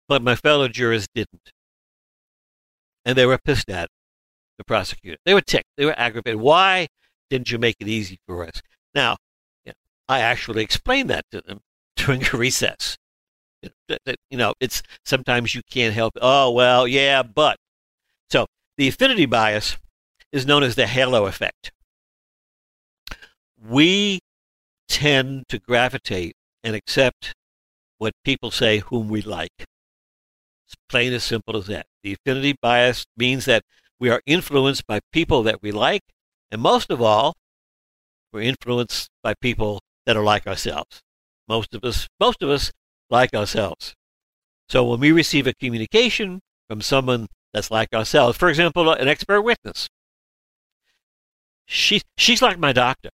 But 0.08 0.22
my 0.22 0.36
fellow 0.36 0.68
jurors 0.68 1.08
didn't. 1.14 1.52
And 3.06 3.18
they 3.18 3.26
were 3.26 3.38
pissed 3.38 3.70
at 3.70 3.90
the 4.58 4.64
prosecutor. 4.64 5.18
They 5.26 5.34
were 5.34 5.42
ticked. 5.42 5.70
They 5.78 5.86
were 5.86 5.98
aggravated. 5.98 6.40
Why 6.40 6.88
didn't 7.30 7.52
you 7.52 7.58
make 7.58 7.78
it 7.80 7.88
easy 7.88 8.20
for 8.28 8.46
us? 8.46 8.62
Now, 8.94 9.18
you 9.66 9.72
know, 9.72 9.76
I 10.08 10.20
actually 10.20 10.64
explained 10.64 11.10
that 11.10 11.26
to 11.32 11.42
them 11.42 11.60
during 11.96 12.24
a 12.26 12.38
recess. 12.38 12.98
You 14.30 14.38
know, 14.38 14.54
it's 14.60 14.84
sometimes 15.04 15.56
you 15.56 15.62
can't 15.70 15.94
help. 15.94 16.14
Oh, 16.22 16.52
well, 16.52 16.88
yeah, 16.88 17.24
but. 17.24 17.58
So 18.30 18.46
the 18.78 18.88
affinity 18.88 19.26
bias 19.26 19.78
is 20.32 20.46
known 20.46 20.64
as 20.64 20.76
the 20.76 20.88
halo 20.88 21.26
effect 21.26 21.72
we 23.62 24.20
tend 24.88 25.48
to 25.50 25.60
gravitate 25.60 26.36
and 26.64 26.76
accept 26.76 27.34
what 27.98 28.14
people 28.24 28.52
say 28.52 28.80
whom 28.80 29.10
we 29.10 29.22
like. 29.22 29.52
It's 29.60 30.76
plain 30.90 31.14
as 31.14 31.24
simple 31.24 31.58
as 31.58 31.68
that. 31.68 31.86
The 32.04 32.14
affinity 32.14 32.56
bias 32.62 33.06
means 33.16 33.46
that 33.46 33.64
we 34.00 34.10
are 34.10 34.22
influenced 34.26 34.86
by 34.86 35.00
people 35.12 35.44
that 35.44 35.62
we 35.62 35.72
like, 35.72 36.04
and 36.52 36.62
most 36.62 36.90
of 36.90 37.02
all, 37.02 37.36
we're 38.32 38.42
influenced 38.42 39.10
by 39.24 39.34
people 39.34 39.80
that 40.06 40.18
are 40.18 40.24
like 40.24 40.46
ourselves. 40.46 41.02
Most 41.48 41.74
of 41.74 41.84
us, 41.84 42.08
most 42.20 42.42
of 42.42 42.50
us 42.50 42.72
like 43.10 43.34
ourselves. 43.34 43.96
So 44.70 44.84
when 44.84 45.00
we 45.00 45.12
receive 45.12 45.48
a 45.48 45.54
communication 45.54 46.42
from 46.68 46.82
someone 46.82 47.28
that's 47.54 47.72
like 47.72 47.94
ourselves, 47.94 48.38
for 48.38 48.50
example, 48.50 48.92
an 48.92 49.08
expert 49.08 49.42
witness, 49.42 49.88
she, 51.66 52.02
she's 52.18 52.42
like 52.42 52.60
my 52.60 52.74
doctor. 52.74 53.10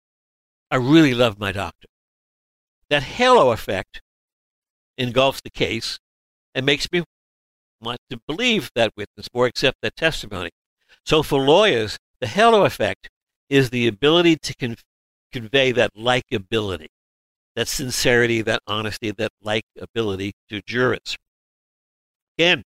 I 0.69 0.77
really 0.77 1.13
love 1.13 1.39
my 1.39 1.51
doctor. 1.51 1.87
That 2.89 3.03
halo 3.03 3.51
effect 3.51 4.01
engulfs 4.97 5.41
the 5.41 5.49
case 5.49 5.99
and 6.53 6.65
makes 6.65 6.91
me 6.91 7.03
want 7.81 7.99
to 8.09 8.19
believe 8.27 8.69
that 8.75 8.91
witness 8.95 9.27
or 9.33 9.45
accept 9.47 9.77
that 9.81 9.95
testimony. 9.95 10.51
So 11.05 11.23
for 11.23 11.41
lawyers, 11.41 11.97
the 12.19 12.27
halo 12.27 12.65
effect 12.65 13.09
is 13.49 13.69
the 13.69 13.87
ability 13.87 14.37
to 14.37 14.53
con- 14.55 14.75
convey 15.31 15.71
that 15.71 15.93
likability, 15.95 16.87
that 17.55 17.67
sincerity, 17.67 18.41
that 18.43 18.61
honesty, 18.67 19.11
that 19.11 19.31
likability 19.43 20.31
to 20.49 20.61
jurors. 20.61 21.17
Again, 22.37 22.63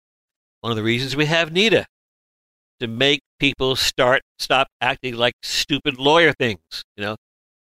one 0.61 0.71
of 0.71 0.77
the 0.77 0.83
reasons 0.83 1.15
we 1.15 1.25
have 1.25 1.51
NITA 1.51 1.85
to 2.79 2.87
make 2.87 3.21
people 3.39 3.75
start 3.75 4.21
stop 4.39 4.67
acting 4.81 5.15
like 5.15 5.33
stupid 5.41 5.97
lawyer 5.97 6.33
things. 6.33 6.83
You 6.97 7.03
know, 7.03 7.15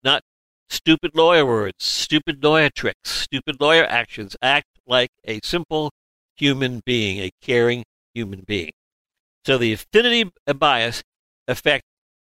not 0.04 0.22
stupid 0.70 1.12
lawyer 1.16 1.46
words, 1.46 1.76
stupid 1.80 2.44
lawyer 2.44 2.70
tricks, 2.70 3.10
stupid 3.10 3.60
lawyer 3.60 3.86
actions. 3.86 4.36
Act 4.42 4.68
like 4.86 5.10
a 5.26 5.40
simple 5.44 5.92
human 6.36 6.82
being, 6.86 7.20
a 7.20 7.32
caring 7.42 7.84
human 8.14 8.44
being. 8.46 8.72
So 9.46 9.58
the 9.58 9.74
affinity 9.74 10.32
bias 10.46 11.04
effect 11.48 11.84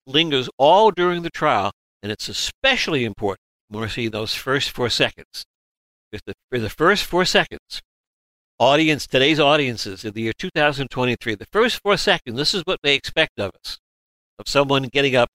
lingers 0.06 0.48
all 0.58 0.90
during 0.90 1.22
the 1.22 1.30
trial, 1.30 1.72
and 2.02 2.12
it's 2.12 2.28
especially 2.28 3.04
important 3.04 3.40
when 3.68 3.82
we 3.82 3.88
see 3.88 4.08
those 4.08 4.34
first 4.34 4.70
four 4.70 4.88
seconds. 4.88 5.44
If 6.12 6.20
the, 6.24 6.34
for 6.50 6.58
the 6.58 6.70
first 6.70 7.04
four 7.04 7.24
seconds, 7.24 7.82
audience, 8.58 9.06
today's 9.06 9.40
audiences 9.40 10.04
in 10.04 10.12
the 10.12 10.22
year 10.22 10.32
2023, 10.38 11.34
the 11.34 11.46
first 11.46 11.80
four 11.82 11.96
seconds, 11.96 12.36
this 12.36 12.54
is 12.54 12.62
what 12.64 12.80
they 12.82 12.94
expect 12.94 13.38
of 13.38 13.50
us, 13.64 13.78
of 14.38 14.48
someone 14.48 14.84
getting 14.84 15.16
up 15.16 15.30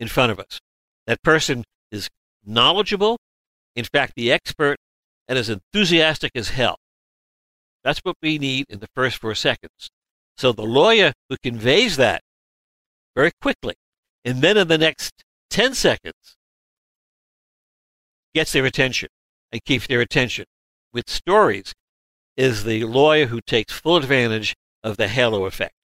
in 0.00 0.08
front 0.08 0.32
of 0.32 0.38
us. 0.38 0.58
That 1.06 1.22
person 1.22 1.64
is 1.92 2.08
knowledgeable, 2.48 3.18
in 3.76 3.84
fact, 3.84 4.14
the 4.16 4.32
expert, 4.32 4.78
and 5.28 5.38
as 5.38 5.50
enthusiastic 5.50 6.32
as 6.34 6.48
hell. 6.48 6.76
That's 7.84 8.00
what 8.00 8.16
we 8.22 8.38
need 8.38 8.66
in 8.68 8.80
the 8.80 8.88
first 8.94 9.18
four 9.18 9.34
seconds. 9.34 9.90
So 10.36 10.52
the 10.52 10.62
lawyer 10.62 11.12
who 11.28 11.36
conveys 11.42 11.96
that 11.96 12.22
very 13.14 13.32
quickly, 13.40 13.74
and 14.24 14.40
then 14.42 14.56
in 14.56 14.68
the 14.68 14.78
next 14.78 15.12
10 15.50 15.74
seconds, 15.74 16.36
gets 18.34 18.52
their 18.52 18.64
attention 18.64 19.08
and 19.52 19.64
keeps 19.64 19.86
their 19.86 20.00
attention 20.00 20.46
with 20.92 21.08
stories 21.08 21.74
is 22.36 22.64
the 22.64 22.84
lawyer 22.84 23.26
who 23.26 23.40
takes 23.40 23.72
full 23.72 23.96
advantage 23.96 24.54
of 24.82 24.96
the 24.96 25.08
halo 25.08 25.44
effect. 25.44 25.74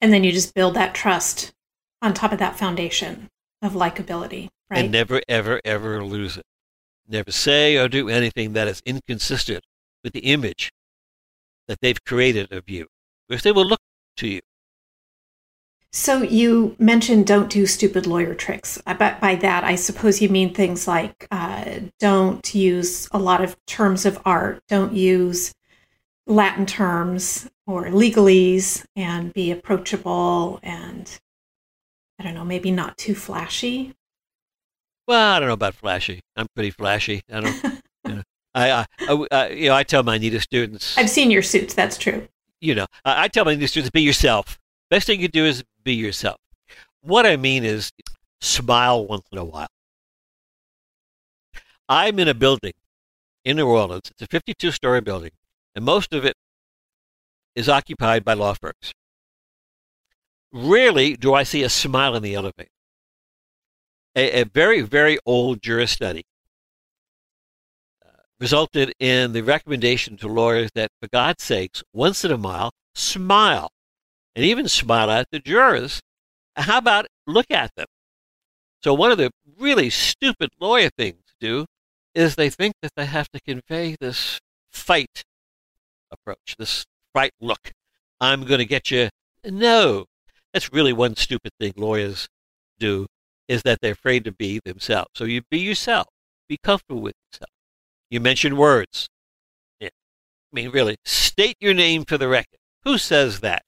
And 0.00 0.12
then 0.12 0.24
you 0.24 0.32
just 0.32 0.54
build 0.54 0.74
that 0.74 0.94
trust 0.94 1.52
on 2.02 2.12
top 2.12 2.32
of 2.32 2.38
that 2.38 2.58
foundation 2.58 3.28
of 3.66 3.72
likability, 3.72 4.48
right? 4.70 4.84
And 4.84 4.92
never, 4.92 5.20
ever, 5.28 5.60
ever 5.64 6.02
lose 6.04 6.36
it. 6.36 6.44
Never 7.08 7.30
say 7.30 7.76
or 7.76 7.88
do 7.88 8.08
anything 8.08 8.54
that 8.54 8.66
is 8.66 8.82
inconsistent 8.84 9.64
with 10.02 10.12
the 10.12 10.20
image 10.20 10.72
that 11.68 11.80
they've 11.80 12.02
created 12.04 12.52
of 12.52 12.68
you, 12.68 12.86
because 13.28 13.42
they 13.42 13.52
will 13.52 13.66
look 13.66 13.80
to 14.16 14.28
you. 14.28 14.40
So 15.92 16.22
you 16.22 16.76
mentioned 16.78 17.26
don't 17.26 17.48
do 17.48 17.64
stupid 17.64 18.06
lawyer 18.06 18.34
tricks. 18.34 18.78
But 18.84 19.20
by 19.20 19.34
that, 19.36 19.64
I 19.64 19.76
suppose 19.76 20.20
you 20.20 20.28
mean 20.28 20.52
things 20.52 20.86
like 20.86 21.26
uh, 21.30 21.64
don't 21.98 22.54
use 22.54 23.08
a 23.12 23.18
lot 23.18 23.42
of 23.42 23.56
terms 23.66 24.04
of 24.04 24.20
art, 24.24 24.60
don't 24.68 24.92
use 24.92 25.54
Latin 26.26 26.66
terms 26.66 27.48
or 27.66 27.86
legalese, 27.86 28.84
and 28.94 29.32
be 29.32 29.50
approachable 29.50 30.60
and 30.62 31.18
I 32.18 32.24
don't 32.24 32.34
know, 32.34 32.44
maybe 32.44 32.70
not 32.70 32.96
too 32.96 33.14
flashy. 33.14 33.94
Well, 35.06 35.36
I 35.36 35.38
don't 35.38 35.48
know 35.48 35.54
about 35.54 35.74
flashy. 35.74 36.20
I'm 36.36 36.46
pretty 36.54 36.70
flashy. 36.70 37.22
I 37.30 37.40
don't. 37.40 37.62
you 38.06 38.14
know, 38.14 38.22
I, 38.54 38.86
I, 39.00 39.26
I, 39.30 39.48
you 39.50 39.68
know, 39.68 39.74
I 39.74 39.82
tell 39.82 40.02
my 40.02 40.18
NITA 40.18 40.40
students. 40.40 40.96
I've 40.98 41.10
seen 41.10 41.30
your 41.30 41.42
suits. 41.42 41.74
That's 41.74 41.96
true. 41.96 42.26
You 42.60 42.74
know, 42.74 42.86
I, 43.04 43.24
I 43.24 43.28
tell 43.28 43.44
my 43.44 43.54
NITA 43.54 43.68
students, 43.68 43.90
be 43.90 44.02
yourself. 44.02 44.58
Best 44.90 45.06
thing 45.06 45.20
you 45.20 45.28
can 45.28 45.32
do 45.32 45.44
is 45.44 45.62
be 45.84 45.94
yourself. 45.94 46.38
What 47.02 47.26
I 47.26 47.36
mean 47.36 47.64
is, 47.64 47.92
smile 48.40 49.06
once 49.06 49.26
in 49.30 49.38
a 49.38 49.44
while. 49.44 49.68
I'm 51.88 52.18
in 52.18 52.28
a 52.28 52.34
building 52.34 52.72
in 53.44 53.56
New 53.56 53.68
Orleans. 53.68 54.10
It's 54.10 54.22
a 54.22 54.26
52 54.26 54.72
story 54.72 55.00
building, 55.00 55.30
and 55.74 55.84
most 55.84 56.12
of 56.12 56.24
it 56.24 56.34
is 57.54 57.68
occupied 57.68 58.24
by 58.24 58.34
law 58.34 58.54
firms. 58.54 58.92
Rarely 60.52 61.16
do 61.16 61.34
I 61.34 61.42
see 61.42 61.62
a 61.62 61.68
smile 61.68 62.14
in 62.14 62.22
the 62.22 62.34
elevator. 62.34 62.70
A, 64.14 64.40
a 64.40 64.44
very, 64.44 64.80
very 64.80 65.18
old 65.26 65.60
juris 65.60 65.90
study 65.90 66.24
uh, 68.04 68.22
resulted 68.40 68.94
in 68.98 69.32
the 69.32 69.42
recommendation 69.42 70.16
to 70.18 70.28
lawyers 70.28 70.70
that, 70.74 70.90
for 71.00 71.08
God's 71.08 71.44
sakes, 71.44 71.82
once 71.92 72.24
in 72.24 72.30
a 72.30 72.36
while, 72.36 72.72
smile. 72.94 73.70
And 74.34 74.44
even 74.44 74.68
smile 74.68 75.10
at 75.10 75.28
the 75.30 75.38
jurors. 75.38 76.00
How 76.56 76.78
about 76.78 77.06
look 77.26 77.50
at 77.50 77.74
them? 77.74 77.86
So, 78.82 78.94
one 78.94 79.10
of 79.10 79.18
the 79.18 79.30
really 79.58 79.90
stupid 79.90 80.50
lawyer 80.60 80.90
things 80.96 81.22
to 81.26 81.34
do 81.40 81.66
is 82.14 82.34
they 82.34 82.50
think 82.50 82.74
that 82.82 82.92
they 82.96 83.06
have 83.06 83.30
to 83.30 83.40
convey 83.40 83.96
this 84.00 84.40
fight 84.70 85.24
approach, 86.10 86.56
this 86.58 86.86
fight 87.12 87.32
look. 87.40 87.72
I'm 88.20 88.44
going 88.44 88.58
to 88.58 88.66
get 88.66 88.90
you. 88.90 89.08
No, 89.44 90.06
that's 90.56 90.72
really 90.72 90.94
one 90.94 91.14
stupid 91.14 91.52
thing 91.60 91.74
lawyers 91.76 92.30
do 92.78 93.06
is 93.46 93.62
that 93.64 93.78
they're 93.82 93.92
afraid 93.92 94.24
to 94.24 94.32
be 94.32 94.58
themselves. 94.64 95.10
So 95.14 95.24
you 95.24 95.42
be 95.50 95.58
yourself. 95.58 96.06
Be 96.48 96.56
comfortable 96.56 97.02
with 97.02 97.12
yourself. 97.30 97.50
You 98.08 98.20
mention 98.20 98.56
words. 98.56 99.06
Yeah. 99.80 99.90
I 99.90 100.54
mean, 100.54 100.70
really, 100.70 100.96
state 101.04 101.56
your 101.60 101.74
name 101.74 102.06
for 102.06 102.16
the 102.16 102.26
record. 102.26 102.56
Who 102.84 102.96
says 102.96 103.40
that? 103.40 103.64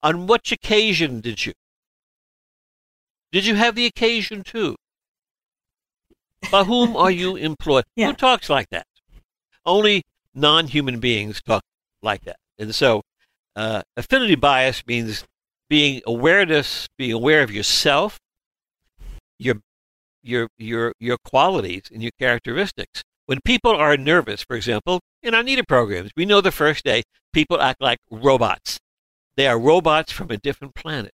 On 0.00 0.28
which 0.28 0.52
occasion 0.52 1.20
did 1.20 1.44
you? 1.44 1.54
Did 3.32 3.44
you 3.44 3.56
have 3.56 3.74
the 3.74 3.86
occasion 3.86 4.44
to? 4.44 4.76
By 6.52 6.62
whom 6.62 6.94
are 6.94 7.10
you 7.10 7.34
employed? 7.50 7.82
Yeah. 7.96 8.06
Who 8.06 8.12
talks 8.12 8.48
like 8.48 8.68
that? 8.70 8.86
Only 9.64 10.04
non 10.36 10.68
human 10.68 11.00
beings 11.00 11.42
talk 11.42 11.64
like 12.00 12.22
that. 12.26 12.36
And 12.60 12.72
so, 12.72 13.02
uh, 13.56 13.82
affinity 13.96 14.36
bias 14.36 14.86
means 14.86 15.24
being 15.68 16.02
awareness, 16.06 16.88
being 16.98 17.12
aware 17.12 17.42
of 17.42 17.50
yourself, 17.50 18.18
your 19.38 19.56
your 20.22 20.48
your 20.58 20.92
your 20.98 21.18
qualities 21.24 21.82
and 21.92 22.02
your 22.02 22.12
characteristics. 22.18 23.02
When 23.26 23.40
people 23.44 23.72
are 23.72 23.96
nervous, 23.96 24.44
for 24.44 24.56
example, 24.56 25.00
in 25.22 25.34
our 25.34 25.42
NITA 25.42 25.64
programs, 25.66 26.10
we 26.16 26.24
know 26.24 26.40
the 26.40 26.52
first 26.52 26.84
day 26.84 27.02
people 27.32 27.60
act 27.60 27.80
like 27.80 27.98
robots. 28.10 28.78
They 29.36 29.48
are 29.48 29.58
robots 29.58 30.12
from 30.12 30.30
a 30.30 30.36
different 30.36 30.74
planet. 30.74 31.12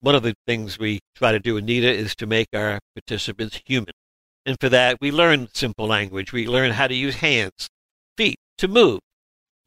One 0.00 0.14
of 0.14 0.22
the 0.22 0.34
things 0.46 0.78
we 0.78 1.00
try 1.16 1.32
to 1.32 1.40
do 1.40 1.56
in 1.56 1.64
NITA 1.64 1.90
is 1.90 2.14
to 2.16 2.26
make 2.26 2.48
our 2.52 2.78
participants 2.94 3.60
human. 3.64 3.94
And 4.44 4.58
for 4.60 4.68
that, 4.68 4.98
we 5.00 5.10
learn 5.10 5.48
simple 5.54 5.86
language. 5.86 6.32
We 6.32 6.46
learn 6.46 6.72
how 6.72 6.86
to 6.86 6.94
use 6.94 7.16
hands, 7.16 7.68
feet, 8.16 8.36
to 8.58 8.68
move, 8.68 9.00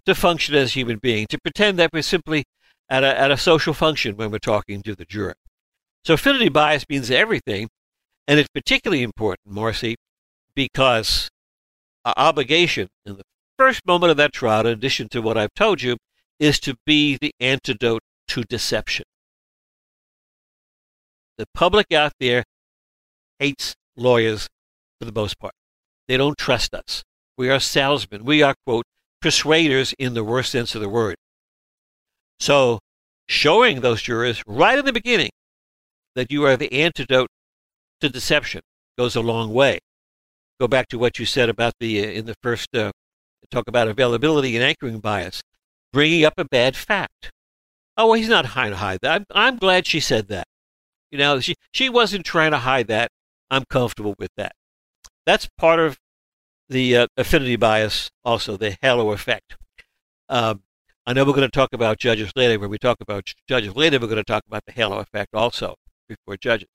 to 0.05 0.13
function 0.13 0.53
as 0.53 0.73
human 0.73 0.99
beings, 0.99 1.27
to 1.31 1.39
pretend 1.39 1.79
that 1.79 1.89
we're 1.91 2.03
simply 2.03 2.43
at 2.89 3.04
a, 3.04 3.19
at 3.19 3.32
a 3.32 3.38
social 3.38 3.73
function 3.73 4.15
when 4.15 4.32
we're 4.32 4.39
talking 4.39 4.82
to 4.84 4.95
the 4.95 5.06
juror. 5.06 5.36
So 6.06 6.13
affinity 6.13 6.50
bias 6.50 6.86
means 6.89 7.12
everything, 7.12 7.69
and 8.28 8.39
it's 8.39 8.50
particularly 8.54 9.04
important, 9.04 9.54
Marcy, 9.54 9.95
because 10.56 11.30
our 12.06 12.13
obligation 12.15 12.88
in 13.06 13.17
the 13.17 13.23
first 13.58 13.86
moment 13.86 14.12
of 14.12 14.17
that 14.17 14.34
trial, 14.34 14.62
in 14.62 14.73
addition 14.73 15.10
to 15.10 15.21
what 15.21 15.38
I've 15.38 15.54
told 15.54 15.82
you, 15.82 15.97
is 16.39 16.60
to 16.62 16.76
be 16.86 17.17
the 17.17 17.32
antidote 17.39 18.02
to 18.30 18.43
deception. 18.43 19.06
The 21.38 21.45
public 21.54 21.91
out 21.91 22.13
there 22.19 22.43
hates 23.39 23.76
lawyers 23.95 24.47
for 25.00 25.06
the 25.06 25.12
most 25.12 25.39
part. 25.39 25.54
They 26.08 26.17
don't 26.17 26.38
trust 26.38 26.73
us. 26.73 27.04
We 27.38 27.50
are 27.50 27.60
salesmen. 27.60 28.23
We 28.23 28.41
are, 28.41 28.56
quote, 28.65 28.86
persuaders 29.21 29.93
in 30.00 30.13
the 30.13 30.23
worst 30.23 30.52
sense 30.52 30.73
of 30.73 30.82
the 30.82 30.89
word. 30.89 31.15
So, 32.39 32.80
showing 33.28 33.82
those 33.82 34.02
jurors 34.02 34.41
right 34.47 34.78
in 34.78 34.86
the 34.86 34.93
beginning 34.93 35.32
that 36.15 36.32
you 36.32 36.45
are 36.45 36.58
the 36.58 36.71
antidote 36.71 37.30
to 38.02 38.10
deception 38.10 38.62
goes 38.97 39.15
a 39.15 39.21
long 39.21 39.54
way. 39.54 39.80
Go 40.60 40.67
back 40.67 40.88
to 40.89 41.00
what 41.00 41.19
you 41.19 41.26
said 41.26 41.50
about 41.50 41.73
the 41.80 42.04
uh, 42.04 42.10
in 42.10 42.26
the 42.26 42.36
first 42.41 42.76
uh, 42.76 42.91
talk 43.52 43.67
about 43.67 43.88
availability 43.88 44.56
and 44.56 44.63
anchoring 44.63 45.00
bias, 45.00 45.41
bringing 45.93 46.26
up 46.26 46.34
a 46.38 46.45
bad 46.45 46.76
fact. 46.76 47.32
Oh, 47.95 48.08
well, 48.08 48.13
he's 48.13 48.30
not 48.30 48.45
trying 48.45 48.71
to 48.71 48.78
hide 48.78 49.00
that. 49.02 49.12
I'm, 49.12 49.26
I'm 49.32 49.58
glad 49.58 49.86
she 49.86 50.00
said 50.00 50.28
that. 50.28 50.45
You 51.12 51.17
know, 51.17 51.39
she 51.39 51.56
she 51.73 51.89
wasn't 51.89 52.26
trying 52.26 52.52
to 52.52 52.60
hide 52.60 52.88
that. 52.88 53.10
I'm 53.50 53.63
comfortable 53.69 54.15
with 54.17 54.32
that. 54.38 54.54
That's 55.26 55.47
part 55.58 55.80
of 55.80 55.97
the 56.69 56.97
uh, 56.97 57.08
affinity 57.15 57.56
bias, 57.56 58.10
also 58.26 58.58
the 58.58 58.78
halo 58.82 59.12
effect. 59.12 59.56
Um, 60.30 60.63
I 61.07 61.13
know 61.13 61.23
we're 61.23 61.31
going 61.31 61.49
to 61.49 61.49
talk 61.49 61.71
about 61.71 61.99
judges 61.99 62.33
later. 62.35 62.59
When 62.59 62.69
we 62.69 62.77
talk 62.77 62.97
about 62.99 63.33
judges 63.47 63.73
later, 63.77 63.97
we're 63.97 64.07
going 64.07 64.17
to 64.17 64.25
talk 64.25 64.43
about 64.45 64.65
the 64.65 64.73
halo 64.73 64.97
effect 64.97 65.33
also 65.33 65.75
before 66.09 66.35
judges. 66.35 66.67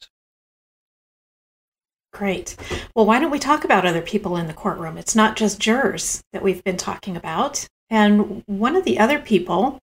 Great. 2.14 2.56
Well, 2.94 3.04
why 3.04 3.20
don't 3.20 3.30
we 3.30 3.38
talk 3.38 3.62
about 3.62 3.84
other 3.84 4.00
people 4.00 4.38
in 4.38 4.46
the 4.46 4.54
courtroom? 4.54 4.96
It's 4.96 5.14
not 5.14 5.36
just 5.36 5.60
jurors 5.60 6.22
that 6.32 6.42
we've 6.42 6.64
been 6.64 6.78
talking 6.78 7.14
about. 7.14 7.68
And 7.90 8.42
one 8.46 8.74
of 8.74 8.84
the 8.84 8.98
other 8.98 9.18
people 9.18 9.78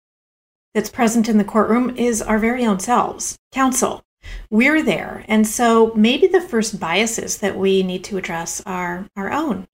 that's 0.74 0.90
present 0.90 1.30
in 1.30 1.38
the 1.38 1.44
courtroom 1.44 1.96
is 1.96 2.20
our 2.20 2.40
very 2.40 2.66
own 2.66 2.80
selves, 2.80 3.38
counsel. 3.52 4.02
We're 4.50 4.82
there. 4.82 5.26
And 5.28 5.48
so 5.48 5.94
maybe 5.94 6.26
the 6.26 6.42
first 6.42 6.80
biases 6.80 7.38
that 7.38 7.56
we 7.56 7.84
need 7.84 8.04
to 8.06 8.18
address 8.18 8.64
are 8.66 9.06
our 9.16 9.32
own. 9.32 9.68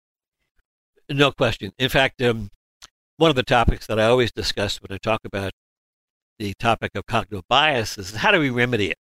No 1.10 1.32
question. 1.32 1.72
In 1.78 1.88
fact, 1.88 2.22
um, 2.22 2.50
one 3.18 3.30
of 3.30 3.36
the 3.36 3.44
topics 3.44 3.88
that 3.88 4.00
I 4.00 4.06
always 4.06 4.32
discuss 4.32 4.82
when 4.82 4.94
I 4.94 4.98
talk 4.98 5.22
about 5.24 5.52
the 6.38 6.54
topic 6.60 6.92
of 6.96 7.06
cognitive 7.06 7.48
bias 7.48 7.98
is 7.98 8.16
how 8.16 8.32
do 8.32 8.40
we 8.40 8.50
remedy 8.50 8.92
it? 8.92 8.98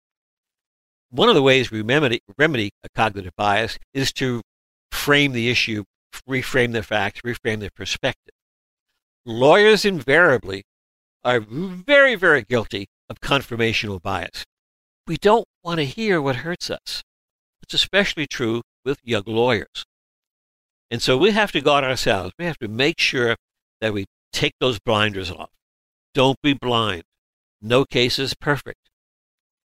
One 1.12 1.30
of 1.30 1.36
the 1.36 1.42
ways 1.42 1.72
we 1.72 1.82
remedy, 1.82 2.22
remedy 2.38 2.72
a 2.84 2.90
cognitive 2.96 3.34
bias 3.36 3.78
is 3.94 4.12
to 4.14 4.42
frame 4.92 5.34
the 5.34 5.50
issue, 5.50 5.84
reframe 6.28 6.74
the 6.74 6.84
facts, 6.84 7.22
reframe 7.22 7.60
the 7.60 7.70
perspective. 7.72 8.34
Lawyers 9.26 9.86
invariably 9.86 10.64
are 11.24 11.40
very, 11.40 12.16
very 12.16 12.44
guilty 12.44 12.88
of 13.10 13.20
confirmational 13.20 14.02
bias. 14.02 14.44
We 15.06 15.18
don't 15.18 15.46
want 15.64 15.80
to 15.80 15.86
hear 15.86 16.22
what 16.22 16.38
hurts 16.38 16.70
us. 16.70 17.04
It's 17.62 17.74
especially 17.74 18.26
true 18.26 18.62
with 18.86 19.00
young 19.04 19.24
lawyers. 19.26 19.86
And 20.90 21.02
so 21.02 21.18
we 21.18 21.32
have 21.32 21.52
to 21.52 21.62
guard 21.62 21.84
ourselves. 21.84 22.34
We 22.40 22.46
have 22.46 22.58
to 22.60 22.68
make 22.68 23.00
sure 23.00 23.36
that 23.82 23.94
we 23.94 24.06
take 24.32 24.54
those 24.60 24.80
blinders 24.80 25.32
off. 25.32 25.50
Don't 26.14 26.42
be 26.42 26.54
blind. 26.54 27.04
No 27.62 27.86
case 27.86 28.20
is 28.20 28.34
perfect. 28.34 28.90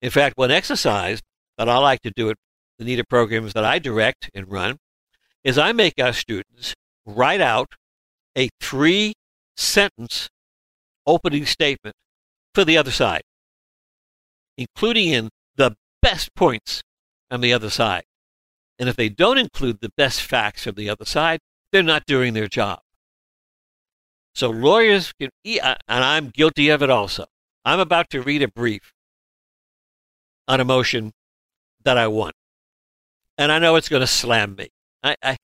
In 0.03 0.11
fact, 0.11 0.37
one 0.37 0.51
exercise 0.51 1.23
that 1.59 1.69
I 1.69 1.79
like 1.79 2.03
to 2.03 2.12
do 2.14 2.31
at 2.31 2.37
the 2.79 2.85
NITA 2.85 3.05
programs 3.09 3.53
that 3.55 3.64
I 3.64 3.79
direct 3.79 4.31
and 4.35 4.51
run 4.51 4.77
is 5.45 5.57
I 5.57 5.73
make 5.73 5.95
our 5.99 6.12
students 6.12 6.75
write 7.07 7.40
out 7.40 7.69
a 8.37 8.51
three 8.61 9.14
sentence 9.57 10.29
opening 11.07 11.47
statement 11.47 11.95
for 12.55 12.64
the 12.64 12.77
other 12.77 12.90
side, 12.90 13.23
including 14.59 15.09
in 15.09 15.29
the 15.57 15.77
best 16.03 16.35
points 16.35 16.83
on 17.31 17.40
the 17.40 17.53
other 17.53 17.71
side. 17.71 18.05
And 18.79 18.88
if 18.88 18.97
they 18.97 19.09
don't 19.09 19.38
include 19.38 19.79
the 19.81 19.90
best 19.97 20.21
facts 20.21 20.64
from 20.64 20.75
the 20.75 20.90
other 20.90 21.05
side, 21.05 21.40
they're 21.73 21.83
not 21.83 22.05
doing 22.07 22.35
their 22.35 22.49
job. 22.49 22.81
So 24.37 24.51
lawyers 24.51 25.14
can, 25.18 25.31
and 25.46 25.79
I'm 25.88 26.29
guilty 26.29 26.68
of 26.68 26.83
it 26.83 26.90
also. 26.90 27.25
I'm 27.64 27.81
about 27.81 28.11
to 28.11 28.20
read 28.20 28.42
a 28.42 28.49
brief 28.49 28.92
on 30.46 30.61
a 30.61 30.64
motion 30.64 31.12
that 31.85 31.96
I 31.96 32.09
won, 32.09 32.33
and 33.38 33.51
I 33.51 33.59
know 33.59 33.77
it's 33.77 33.88
going 33.88 34.03
to 34.03 34.07
slam 34.07 34.55
me. 34.55 34.68
I, 35.03 35.16
I, 35.22 35.37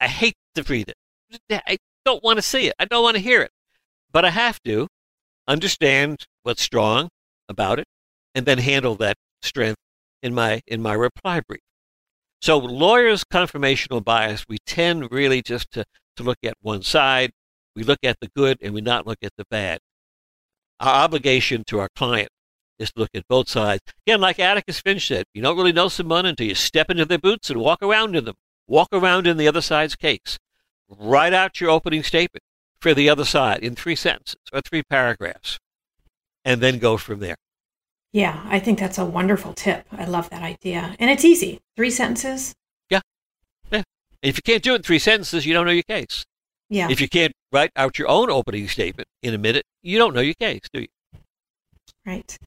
I 0.00 0.06
hate 0.06 0.36
to 0.54 0.62
read 0.62 0.88
it. 0.88 1.62
I 1.66 1.78
don't 2.04 2.22
want 2.22 2.36
to 2.36 2.42
see 2.42 2.68
it. 2.68 2.74
I 2.78 2.84
don't 2.84 3.02
want 3.02 3.16
to 3.16 3.22
hear 3.22 3.42
it, 3.42 3.50
but 4.12 4.24
I 4.24 4.30
have 4.30 4.62
to 4.62 4.86
understand 5.48 6.24
what's 6.44 6.62
strong 6.62 7.08
about 7.48 7.80
it, 7.80 7.88
and 8.36 8.46
then 8.46 8.58
handle 8.58 8.94
that 8.96 9.16
strength 9.42 9.80
in 10.22 10.32
my 10.32 10.62
in 10.68 10.80
my 10.80 10.92
reply 10.92 11.40
brief. 11.40 11.62
So 12.40 12.56
lawyers' 12.56 13.24
confirmational 13.24 14.04
bias, 14.04 14.44
we 14.48 14.58
tend 14.64 15.10
really 15.10 15.42
just 15.42 15.72
to, 15.72 15.84
to 16.14 16.22
look 16.22 16.38
at 16.44 16.54
one 16.60 16.82
side 16.82 17.32
we 17.78 17.84
look 17.84 18.00
at 18.02 18.18
the 18.20 18.28
good 18.34 18.58
and 18.60 18.74
we 18.74 18.80
not 18.80 19.06
look 19.06 19.18
at 19.22 19.30
the 19.38 19.44
bad. 19.48 19.78
Our 20.80 21.04
obligation 21.04 21.62
to 21.68 21.78
our 21.78 21.88
client 21.94 22.28
is 22.76 22.90
to 22.90 22.98
look 22.98 23.10
at 23.14 23.28
both 23.28 23.48
sides. 23.48 23.82
Again, 24.04 24.20
like 24.20 24.40
Atticus 24.40 24.80
Finch 24.80 25.06
said, 25.06 25.26
you 25.32 25.40
don't 25.40 25.56
really 25.56 25.72
know 25.72 25.88
someone 25.88 26.26
until 26.26 26.48
you 26.48 26.56
step 26.56 26.90
into 26.90 27.04
their 27.04 27.20
boots 27.20 27.50
and 27.50 27.60
walk 27.60 27.80
around 27.80 28.16
in 28.16 28.24
them. 28.24 28.34
Walk 28.66 28.88
around 28.92 29.28
in 29.28 29.36
the 29.36 29.46
other 29.46 29.60
side's 29.60 29.94
case. 29.94 30.38
Write 30.88 31.32
out 31.32 31.60
your 31.60 31.70
opening 31.70 32.02
statement 32.02 32.42
for 32.80 32.94
the 32.94 33.08
other 33.08 33.24
side 33.24 33.62
in 33.62 33.76
three 33.76 33.94
sentences 33.94 34.40
or 34.52 34.60
three 34.60 34.82
paragraphs, 34.82 35.60
and 36.44 36.60
then 36.60 36.78
go 36.78 36.96
from 36.96 37.20
there. 37.20 37.36
Yeah, 38.12 38.42
I 38.46 38.58
think 38.58 38.80
that's 38.80 38.98
a 38.98 39.04
wonderful 39.04 39.52
tip. 39.52 39.86
I 39.92 40.04
love 40.04 40.30
that 40.30 40.42
idea. 40.42 40.96
And 40.98 41.10
it's 41.10 41.24
easy. 41.24 41.60
Three 41.76 41.90
sentences. 41.90 42.54
Yeah. 42.90 43.00
Yeah. 43.70 43.82
if 44.22 44.36
you 44.36 44.42
can't 44.42 44.62
do 44.64 44.72
it 44.72 44.76
in 44.76 44.82
three 44.82 44.98
sentences, 44.98 45.46
you 45.46 45.54
don't 45.54 45.66
know 45.66 45.72
your 45.72 45.84
case. 45.84 46.24
Yeah. 46.68 46.88
If 46.90 47.00
you 47.00 47.08
can't 47.08 47.32
write 47.52 47.70
out 47.76 47.98
your 47.98 48.08
own 48.08 48.30
opening 48.30 48.68
statement 48.68 49.08
in 49.22 49.34
a 49.34 49.38
minute, 49.38 49.64
you 49.82 49.98
don't 49.98 50.14
know 50.14 50.20
your 50.20 50.34
case, 50.34 50.62
do 50.72 50.82
you? 50.82 50.88
Right. 52.04 52.38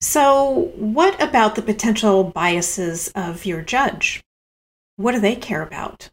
So, 0.00 0.70
what 0.76 1.20
about 1.22 1.54
the 1.54 1.62
potential 1.62 2.24
biases 2.24 3.08
of 3.14 3.44
your 3.44 3.62
judge? 3.62 4.22
What 4.96 5.12
do 5.12 5.20
they 5.20 5.36
care 5.36 5.62
about? 5.62 6.10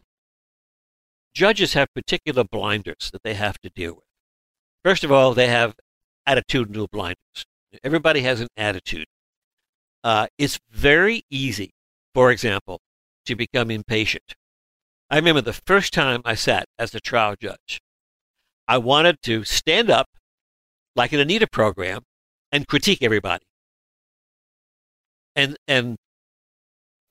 Judges 1.34 1.74
have 1.74 1.92
particular 1.94 2.44
blinders 2.44 3.10
that 3.12 3.22
they 3.22 3.34
have 3.34 3.58
to 3.60 3.70
deal 3.70 3.94
with. 3.94 4.04
First 4.84 5.04
of 5.04 5.12
all, 5.12 5.34
they 5.34 5.48
have 5.48 5.74
attitudinal 6.26 6.88
blinders. 6.90 7.44
Everybody 7.84 8.20
has 8.22 8.40
an 8.40 8.48
attitude. 8.56 9.06
Uh, 10.02 10.28
it's 10.38 10.58
very 10.70 11.22
easy, 11.30 11.72
for 12.14 12.30
example, 12.30 12.80
to 13.26 13.34
become 13.34 13.70
impatient 13.70 14.34
I 15.10 15.16
remember 15.16 15.40
the 15.40 15.52
first 15.52 15.92
time 15.92 16.22
I 16.24 16.34
sat 16.34 16.66
as 16.78 16.94
a 16.94 17.00
trial 17.00 17.34
judge, 17.40 17.80
I 18.66 18.78
wanted 18.78 19.22
to 19.22 19.44
stand 19.44 19.90
up 19.90 20.08
like 20.96 21.12
an 21.12 21.20
Anita 21.20 21.46
program 21.46 22.02
and 22.50 22.66
critique 22.66 23.02
everybody. 23.02 23.44
And, 25.36 25.56
and 25.68 25.96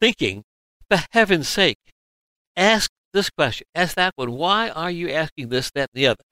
thinking, 0.01 0.43
for 0.89 0.99
heaven's 1.11 1.47
sake, 1.47 1.77
ask 2.57 2.89
this 3.13 3.29
question, 3.29 3.67
ask 3.73 3.95
that 3.95 4.13
one. 4.15 4.31
Why 4.31 4.69
are 4.69 4.91
you 4.91 5.09
asking 5.09 5.49
this, 5.49 5.71
that, 5.75 5.89
and 5.93 6.01
the 6.01 6.07
other? 6.07 6.23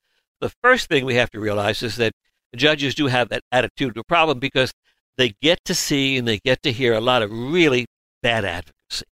The 0.42 0.52
first 0.62 0.88
thing 0.90 1.06
we 1.06 1.16
have 1.16 1.30
to 1.32 1.40
realize 1.40 1.82
is 1.82 1.96
that 1.98 2.12
judges 2.56 2.96
do 2.96 3.08
have 3.08 3.30
that 3.30 3.42
attitude 3.52 3.96
problem 4.08 4.40
because 4.40 4.74
they 5.18 5.36
get 5.42 5.60
to 5.66 5.76
see 5.76 6.18
and 6.18 6.28
they 6.28 6.40
get 6.40 6.62
to 6.64 6.72
hear 6.72 6.94
a 6.94 7.00
lot 7.00 7.22
of 7.22 7.32
really 7.32 7.86
bad 8.22 8.44
advocacy. 8.44 9.06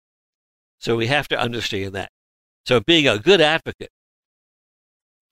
So 0.78 0.96
we 0.96 1.08
have 1.08 1.28
to 1.28 1.38
understand 1.38 1.94
that. 1.94 2.10
So 2.66 2.80
being 2.80 3.08
a 3.08 3.18
good 3.18 3.40
advocate 3.40 3.90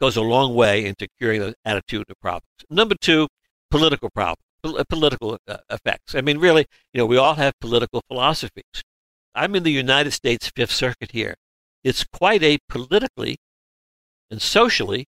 goes 0.01 0.17
a 0.17 0.23
long 0.23 0.55
way 0.55 0.85
into 0.85 1.09
curing 1.19 1.41
the 1.41 1.55
attitude 1.65 2.07
of 2.09 2.21
problems. 2.21 2.45
Number 2.71 2.95
two, 3.01 3.29
political 3.71 4.11
problems, 4.11 4.43
political 4.89 5.39
uh, 5.49 5.59
effects. 5.71 6.15
I 6.15 6.21
mean, 6.21 6.39
really, 6.39 6.67
you 6.93 6.99
know, 6.99 7.07
we 7.07 7.17
all 7.17 7.35
have 7.35 7.53
political 7.61 8.03
philosophies. 8.09 8.83
I'm 9.35 9.55
in 9.55 9.63
the 9.63 9.71
United 9.71 10.13
States 10.13 10.51
Fifth 10.55 10.73
Circuit 10.73 11.13
here. 11.13 11.35
It's 11.85 12.05
quite 12.05 12.43
a 12.43 12.59
politically 12.69 13.37
and 14.31 14.41
socially 14.41 15.07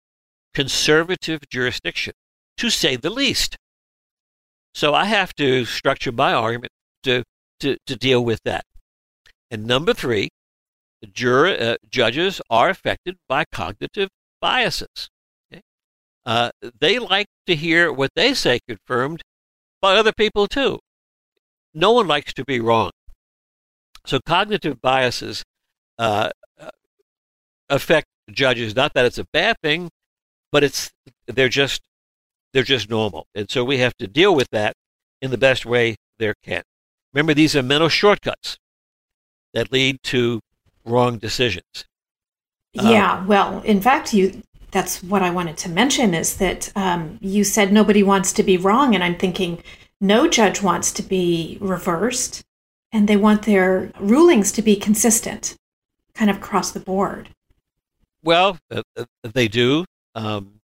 conservative 0.55 1.41
jurisdiction, 1.51 2.12
to 2.57 2.71
say 2.71 2.97
the 2.97 3.11
least. 3.11 3.57
So 4.75 4.95
I 4.95 5.07
have 5.07 5.35
to 5.35 5.64
structure 5.64 6.12
my 6.12 6.33
argument 6.33 6.73
to, 7.05 7.25
to, 7.61 7.77
to 7.87 7.97
deal 7.97 8.25
with 8.25 8.41
that. 8.45 8.64
And 9.51 9.66
number 9.66 9.95
three, 9.95 10.29
juror, 11.07 11.57
uh, 11.59 11.76
judges 11.88 12.40
are 12.51 12.68
affected 12.68 13.16
by 13.28 13.44
cognitive 13.51 14.09
biases. 14.40 15.09
Okay? 15.53 15.62
Uh, 16.26 16.51
they 16.80 16.99
like 16.99 17.26
to 17.46 17.55
hear 17.55 17.92
what 17.92 18.11
they 18.14 18.34
say 18.34 18.59
confirmed 18.66 19.22
by 19.80 19.96
other 19.96 20.12
people 20.12 20.46
too. 20.46 20.78
No 21.74 21.92
one 21.92 22.07
likes 22.07 22.32
to 22.34 22.44
be 22.44 22.61
wrong. 22.61 22.90
So 24.07 24.20
cognitive 24.24 24.80
biases 24.80 25.44
uh, 25.99 26.30
uh 26.59 26.70
affect 27.68 28.07
judges. 28.30 28.74
Not 28.74 28.94
that 28.94 29.05
it's 29.05 29.18
a 29.18 29.26
bad 29.32 29.57
thing, 29.62 29.90
but 30.51 30.64
it's 30.64 30.90
they're 31.26 31.49
just 31.49 31.82
they're 32.53 32.62
just 32.62 32.88
normal, 32.88 33.26
and 33.34 33.51
so 33.51 33.64
we 33.64 33.78
have 33.78 33.94
to 33.99 34.07
deal 34.07 34.34
with 34.34 34.49
that 34.51 34.74
in 35.20 35.30
the 35.30 35.38
best 35.38 35.66
way 35.66 35.96
there 36.18 36.34
can. 36.42 36.62
Remember, 37.12 37.34
these 37.34 37.55
are 37.55 37.62
mental 37.62 37.88
shortcuts 37.88 38.59
that 39.55 39.72
lead 39.72 40.03
to 40.05 40.40
wrong 40.89 41.18
decisions. 41.18 41.84
Yeah, 42.72 43.18
um, 43.18 43.26
well, 43.26 43.61
in 43.62 43.80
fact, 43.80 44.12
you 44.12 44.43
that's 44.70 45.03
what 45.03 45.22
I 45.22 45.30
wanted 45.30 45.57
to 45.59 45.68
mention 45.68 46.14
is 46.14 46.36
that 46.36 46.70
um, 46.76 47.18
you 47.20 47.43
said 47.45 47.72
nobody 47.72 48.03
wants 48.03 48.32
to 48.34 48.43
be 48.43 48.57
wrong, 48.57 48.95
and 48.95 49.03
I'm 49.03 49.16
thinking 49.16 49.62
no 50.01 50.28
judge 50.28 50.62
wants 50.62 50.93
to 50.93 51.03
be 51.03 51.59
reversed, 51.61 52.45
and 52.93 53.09
they 53.09 53.16
want 53.16 53.43
their 53.43 53.91
rulings 53.99 54.53
to 54.53 54.62
be 54.62 54.76
consistent, 54.76 55.57
kind 56.14 56.30
of 56.30 56.36
across 56.36 56.70
the 56.70 56.80
board. 56.80 57.30
Well, 58.22 58.59
uh, 58.70 58.82
uh 58.97 59.05
they 59.22 59.49
do. 59.49 59.84
Um, 60.14 60.61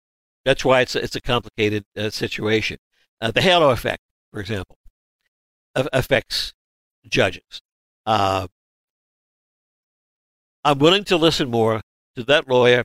that's 0.45 0.63
why 0.63 0.81
it's 0.81 0.95
it's 0.95 1.15
a 1.15 1.21
complicated 1.21 1.83
uh, 1.97 2.09
situation. 2.09 2.77
Uh, 3.21 3.31
the 3.31 3.41
halo 3.41 3.69
effect, 3.71 4.03
for 4.31 4.39
example, 4.39 4.77
affects 5.75 6.53
judges. 7.07 7.61
Uh, 8.05 8.47
I'm 10.63 10.79
willing 10.79 11.05
to 11.05 11.17
listen 11.17 11.49
more 11.49 11.81
to 12.15 12.23
that 12.25 12.49
lawyer 12.49 12.83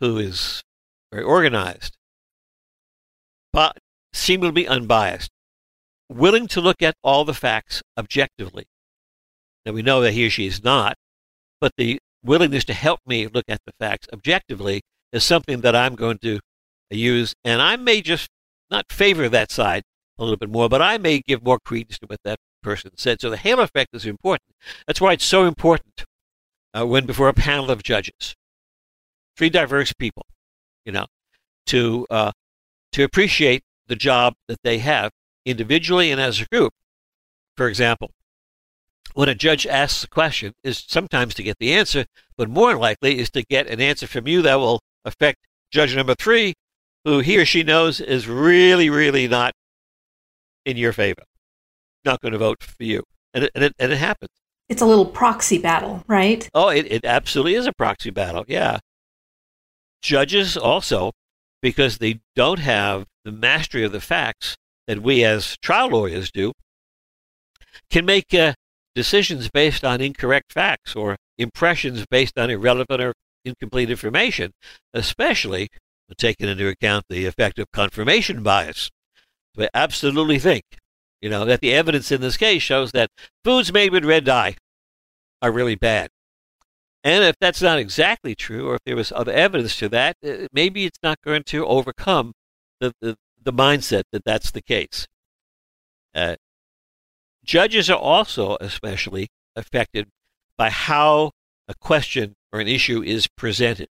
who 0.00 0.18
is 0.18 0.62
very 1.12 1.24
organized, 1.24 1.96
but 3.52 3.76
seemingly 4.12 4.66
unbiased, 4.66 5.30
willing 6.08 6.46
to 6.48 6.60
look 6.60 6.80
at 6.80 6.94
all 7.02 7.24
the 7.24 7.34
facts 7.34 7.82
objectively. 7.98 8.64
Now, 9.66 9.72
we 9.72 9.82
know 9.82 10.00
that 10.00 10.12
he 10.12 10.26
or 10.26 10.30
she 10.30 10.46
is 10.46 10.64
not, 10.64 10.96
but 11.60 11.72
the 11.76 11.98
willingness 12.24 12.64
to 12.64 12.74
help 12.74 13.00
me 13.06 13.26
look 13.26 13.44
at 13.48 13.60
the 13.66 13.72
facts 13.78 14.08
objectively 14.12 14.80
is 15.12 15.22
something 15.22 15.60
that 15.60 15.76
I'm 15.76 15.94
going 15.94 16.18
to 16.22 16.40
use, 16.90 17.34
and 17.44 17.60
I 17.60 17.76
may 17.76 18.00
just 18.00 18.28
not 18.70 18.90
favor 18.90 19.28
that 19.28 19.50
side 19.50 19.82
a 20.18 20.22
little 20.22 20.38
bit 20.38 20.50
more, 20.50 20.68
but 20.68 20.80
I 20.80 20.98
may 20.98 21.20
give 21.20 21.44
more 21.44 21.58
credence 21.62 21.98
to 21.98 22.06
what 22.06 22.20
that 22.24 22.38
person 22.62 22.92
said. 22.96 23.20
So 23.20 23.28
the 23.28 23.36
halo 23.36 23.62
effect 23.62 23.90
is 23.92 24.06
important. 24.06 24.50
That's 24.86 25.00
why 25.00 25.12
it's 25.12 25.24
so 25.24 25.44
important 25.44 26.06
uh, 26.74 26.86
when 26.86 27.06
before 27.06 27.28
a 27.28 27.34
panel 27.34 27.70
of 27.70 27.82
judges, 27.82 28.34
three 29.36 29.50
diverse 29.50 29.92
people, 29.92 30.26
you 30.84 30.92
know, 30.92 31.06
to 31.66 32.06
uh, 32.10 32.32
to 32.92 33.04
appreciate 33.04 33.62
the 33.86 33.96
job 33.96 34.34
that 34.48 34.60
they 34.62 34.78
have 34.78 35.10
individually 35.44 36.10
and 36.10 36.20
as 36.20 36.40
a 36.40 36.46
group. 36.46 36.72
For 37.56 37.68
example, 37.68 38.10
when 39.14 39.28
a 39.28 39.34
judge 39.34 39.66
asks 39.66 40.04
a 40.04 40.08
question 40.08 40.54
is 40.64 40.84
sometimes 40.86 41.34
to 41.34 41.42
get 41.42 41.58
the 41.58 41.74
answer, 41.74 42.06
but 42.36 42.48
more 42.48 42.76
likely 42.76 43.18
is 43.18 43.30
to 43.30 43.42
get 43.42 43.66
an 43.66 43.80
answer 43.80 44.06
from 44.06 44.26
you 44.26 44.42
that 44.42 44.56
will 44.56 44.80
affect 45.04 45.38
judge 45.70 45.94
number 45.94 46.14
three, 46.14 46.54
who 47.04 47.18
he 47.20 47.38
or 47.38 47.44
she 47.44 47.62
knows 47.62 48.00
is 48.00 48.28
really, 48.28 48.88
really 48.88 49.28
not 49.28 49.52
in 50.64 50.76
your 50.76 50.92
favor, 50.92 51.24
not 52.04 52.20
going 52.20 52.32
to 52.32 52.38
vote 52.38 52.62
for 52.62 52.82
you. 52.82 53.02
And 53.34 53.44
it, 53.44 53.50
and 53.54 53.64
it, 53.64 53.74
and 53.78 53.92
it 53.92 53.98
happens. 53.98 54.30
It's 54.68 54.82
a 54.82 54.86
little 54.86 55.06
proxy 55.06 55.58
battle, 55.58 56.02
right? 56.06 56.48
Oh, 56.54 56.68
it, 56.68 56.90
it 56.90 57.04
absolutely 57.04 57.54
is 57.54 57.66
a 57.66 57.72
proxy 57.72 58.10
battle, 58.10 58.44
yeah. 58.48 58.78
Judges 60.02 60.56
also, 60.56 61.12
because 61.60 61.98
they 61.98 62.20
don't 62.34 62.58
have 62.58 63.06
the 63.24 63.32
mastery 63.32 63.84
of 63.84 63.92
the 63.92 64.00
facts 64.00 64.56
that 64.86 65.02
we 65.02 65.24
as 65.24 65.56
trial 65.62 65.88
lawyers 65.88 66.30
do, 66.30 66.52
can 67.90 68.04
make 68.04 68.34
uh, 68.34 68.54
decisions 68.94 69.48
based 69.50 69.84
on 69.84 70.00
incorrect 70.00 70.52
facts 70.52 70.96
or 70.96 71.16
impressions 71.38 72.04
based 72.10 72.38
on 72.38 72.50
irrelevant 72.50 73.00
or 73.00 73.14
incomplete 73.44 73.90
information, 73.90 74.52
especially 74.94 75.68
when 76.06 76.16
taking 76.16 76.48
into 76.48 76.68
account 76.68 77.04
the 77.08 77.26
effect 77.26 77.58
of 77.58 77.70
confirmation 77.72 78.42
bias. 78.42 78.90
They 79.54 79.68
absolutely 79.74 80.38
think, 80.38 80.64
you 81.22 81.30
know, 81.30 81.44
that 81.46 81.60
the 81.60 81.72
evidence 81.72 82.12
in 82.12 82.20
this 82.20 82.36
case 82.36 82.62
shows 82.62 82.92
that 82.92 83.10
foods 83.44 83.72
made 83.72 83.92
with 83.92 84.04
red 84.04 84.24
dye 84.24 84.56
are 85.40 85.52
really 85.52 85.76
bad. 85.76 86.10
And 87.04 87.24
if 87.24 87.36
that's 87.40 87.62
not 87.62 87.78
exactly 87.78 88.34
true, 88.34 88.68
or 88.68 88.74
if 88.74 88.82
there 88.84 88.96
was 88.96 89.12
other 89.12 89.32
evidence 89.32 89.76
to 89.78 89.88
that, 89.88 90.16
uh, 90.24 90.46
maybe 90.52 90.84
it's 90.84 91.00
not 91.02 91.20
going 91.24 91.44
to 91.44 91.66
overcome 91.66 92.32
the, 92.80 92.92
the, 93.00 93.16
the 93.42 93.52
mindset 93.52 94.04
that 94.12 94.24
that's 94.24 94.50
the 94.50 94.62
case. 94.62 95.06
Uh, 96.14 96.36
Judges 97.44 97.90
are 97.90 97.98
also 97.98 98.56
especially 98.60 99.28
affected 99.56 100.08
by 100.56 100.70
how 100.70 101.32
a 101.66 101.74
question 101.74 102.34
or 102.52 102.60
an 102.60 102.68
issue 102.68 103.02
is 103.02 103.26
presented. 103.26 103.88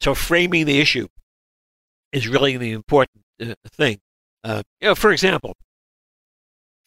So 0.00 0.14
framing 0.14 0.64
the 0.64 0.80
issue 0.80 1.08
is 2.10 2.28
really 2.28 2.56
the 2.56 2.72
important 2.72 3.24
uh, 3.40 3.54
thing. 3.70 3.98
Uh, 4.42 4.62
you 4.80 4.88
know, 4.88 4.94
for 4.94 5.12
example, 5.12 5.56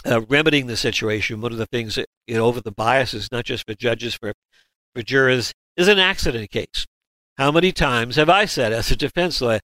uh, 0.06 0.22
remedying 0.22 0.68
the 0.68 0.78
situation, 0.78 1.42
one 1.42 1.52
of 1.52 1.58
the 1.58 1.66
things 1.66 1.96
that, 1.96 2.08
you 2.28 2.36
know, 2.36 2.46
over 2.46 2.62
the 2.62 2.72
biases, 2.72 3.32
not 3.32 3.46
just 3.46 3.66
for 3.68 3.74
judges, 3.74 4.14
for, 4.14 4.34
for 4.94 5.02
jurors, 5.02 5.54
is 5.76 5.88
an 5.88 6.00
accident 6.00 6.52
case. 6.52 6.86
How 7.38 7.52
many 7.52 7.72
times 7.72 8.16
have 8.16 8.30
I 8.30 8.46
said 8.46 8.72
as 8.72 8.92
a 8.92 8.96
defense 8.96 9.42
lawyer, 9.42 9.60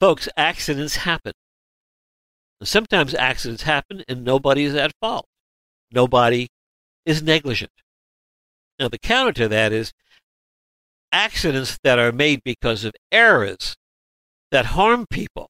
folks, 0.00 0.28
accidents 0.36 0.96
happen. 0.96 1.32
Sometimes 2.62 3.14
accidents 3.14 3.64
happen 3.64 4.02
and 4.08 4.24
nobody 4.24 4.64
is 4.64 4.74
at 4.74 4.92
fault. 5.00 5.26
Nobody 5.92 6.48
is 7.04 7.22
negligent. 7.22 7.70
Now, 8.78 8.88
the 8.88 8.98
counter 8.98 9.32
to 9.32 9.48
that 9.48 9.72
is 9.72 9.92
accidents 11.12 11.78
that 11.84 11.98
are 11.98 12.12
made 12.12 12.40
because 12.44 12.84
of 12.84 12.94
errors 13.12 13.76
that 14.50 14.66
harm 14.66 15.06
people, 15.08 15.48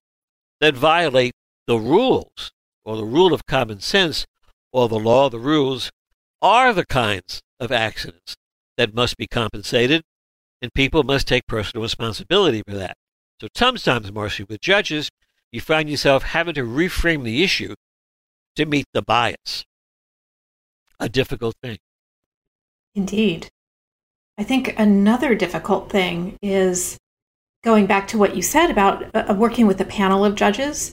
that 0.60 0.74
violate 0.74 1.32
the 1.66 1.78
rules 1.78 2.52
or 2.86 2.96
the 2.96 3.04
rule 3.04 3.34
of 3.34 3.44
common 3.46 3.80
sense 3.80 4.24
or 4.72 4.88
the 4.88 4.98
law, 4.98 5.28
the 5.28 5.38
rules, 5.38 5.90
are 6.40 6.72
the 6.72 6.86
kinds 6.86 7.42
of 7.58 7.72
accidents 7.72 8.36
that 8.76 8.94
must 8.94 9.16
be 9.16 9.26
compensated, 9.26 10.02
and 10.62 10.72
people 10.72 11.02
must 11.02 11.26
take 11.26 11.46
personal 11.46 11.82
responsibility 11.82 12.62
for 12.66 12.74
that. 12.76 12.96
So 13.40 13.48
sometimes, 13.54 14.12
Marcy, 14.12 14.44
with 14.44 14.60
judges, 14.60 15.10
you 15.50 15.60
find 15.60 15.90
yourself 15.90 16.22
having 16.22 16.54
to 16.54 16.62
reframe 16.62 17.24
the 17.24 17.42
issue 17.42 17.74
to 18.56 18.66
meet 18.66 18.86
the 18.92 19.02
bias. 19.02 19.64
A 21.00 21.08
difficult 21.08 21.56
thing. 21.62 21.78
Indeed. 22.94 23.48
I 24.38 24.44
think 24.44 24.74
another 24.78 25.34
difficult 25.34 25.90
thing 25.90 26.36
is 26.42 26.96
going 27.64 27.86
back 27.86 28.08
to 28.08 28.18
what 28.18 28.36
you 28.36 28.42
said 28.42 28.70
about 28.70 29.04
uh, 29.14 29.34
working 29.34 29.66
with 29.66 29.80
a 29.80 29.84
panel 29.84 30.24
of 30.24 30.34
judges. 30.34 30.92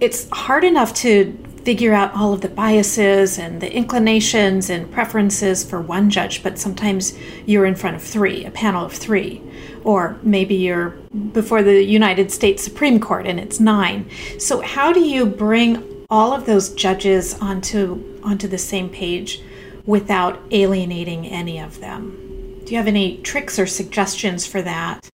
It's 0.00 0.28
hard 0.30 0.64
enough 0.64 0.94
to 0.94 1.36
figure 1.64 1.92
out 1.92 2.14
all 2.14 2.32
of 2.32 2.40
the 2.40 2.48
biases 2.48 3.38
and 3.38 3.60
the 3.60 3.72
inclinations 3.72 4.70
and 4.70 4.90
preferences 4.90 5.62
for 5.62 5.80
one 5.80 6.08
judge, 6.08 6.42
but 6.42 6.58
sometimes 6.58 7.16
you're 7.44 7.66
in 7.66 7.74
front 7.74 7.96
of 7.96 8.02
three, 8.02 8.44
a 8.44 8.50
panel 8.50 8.84
of 8.84 8.92
three. 8.92 9.42
Or 9.84 10.18
maybe 10.22 10.54
you're 10.54 10.90
before 11.32 11.62
the 11.62 11.82
United 11.82 12.32
States 12.32 12.62
Supreme 12.62 12.98
Court 12.98 13.26
and 13.26 13.38
it's 13.38 13.60
nine. 13.60 14.08
So, 14.38 14.60
how 14.60 14.92
do 14.92 15.00
you 15.00 15.26
bring 15.26 16.06
all 16.08 16.32
of 16.32 16.46
those 16.46 16.74
judges 16.74 17.34
onto, 17.40 18.20
onto 18.22 18.48
the 18.48 18.58
same 18.58 18.88
page 18.88 19.40
without 19.86 20.40
alienating 20.50 21.26
any 21.26 21.58
of 21.58 21.80
them? 21.80 22.60
Do 22.64 22.72
you 22.72 22.76
have 22.76 22.86
any 22.86 23.18
tricks 23.18 23.58
or 23.58 23.66
suggestions 23.66 24.46
for 24.46 24.62
that? 24.62 25.08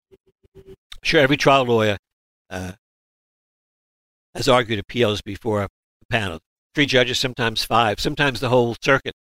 Sure. 1.02 1.20
Every 1.20 1.36
trial 1.36 1.64
lawyer 1.64 1.96
uh, 2.50 2.72
has 4.37 4.49
argued 4.49 4.78
appeals 4.78 5.22
before 5.22 5.62
a 5.62 5.68
panel. 6.11 6.41
Three 6.74 6.87
judges, 6.87 7.18
sometimes 7.18 7.64
five, 7.64 8.01
sometimes 8.01 8.41
the 8.41 8.49
whole 8.49 8.76
circuit. 8.82 9.14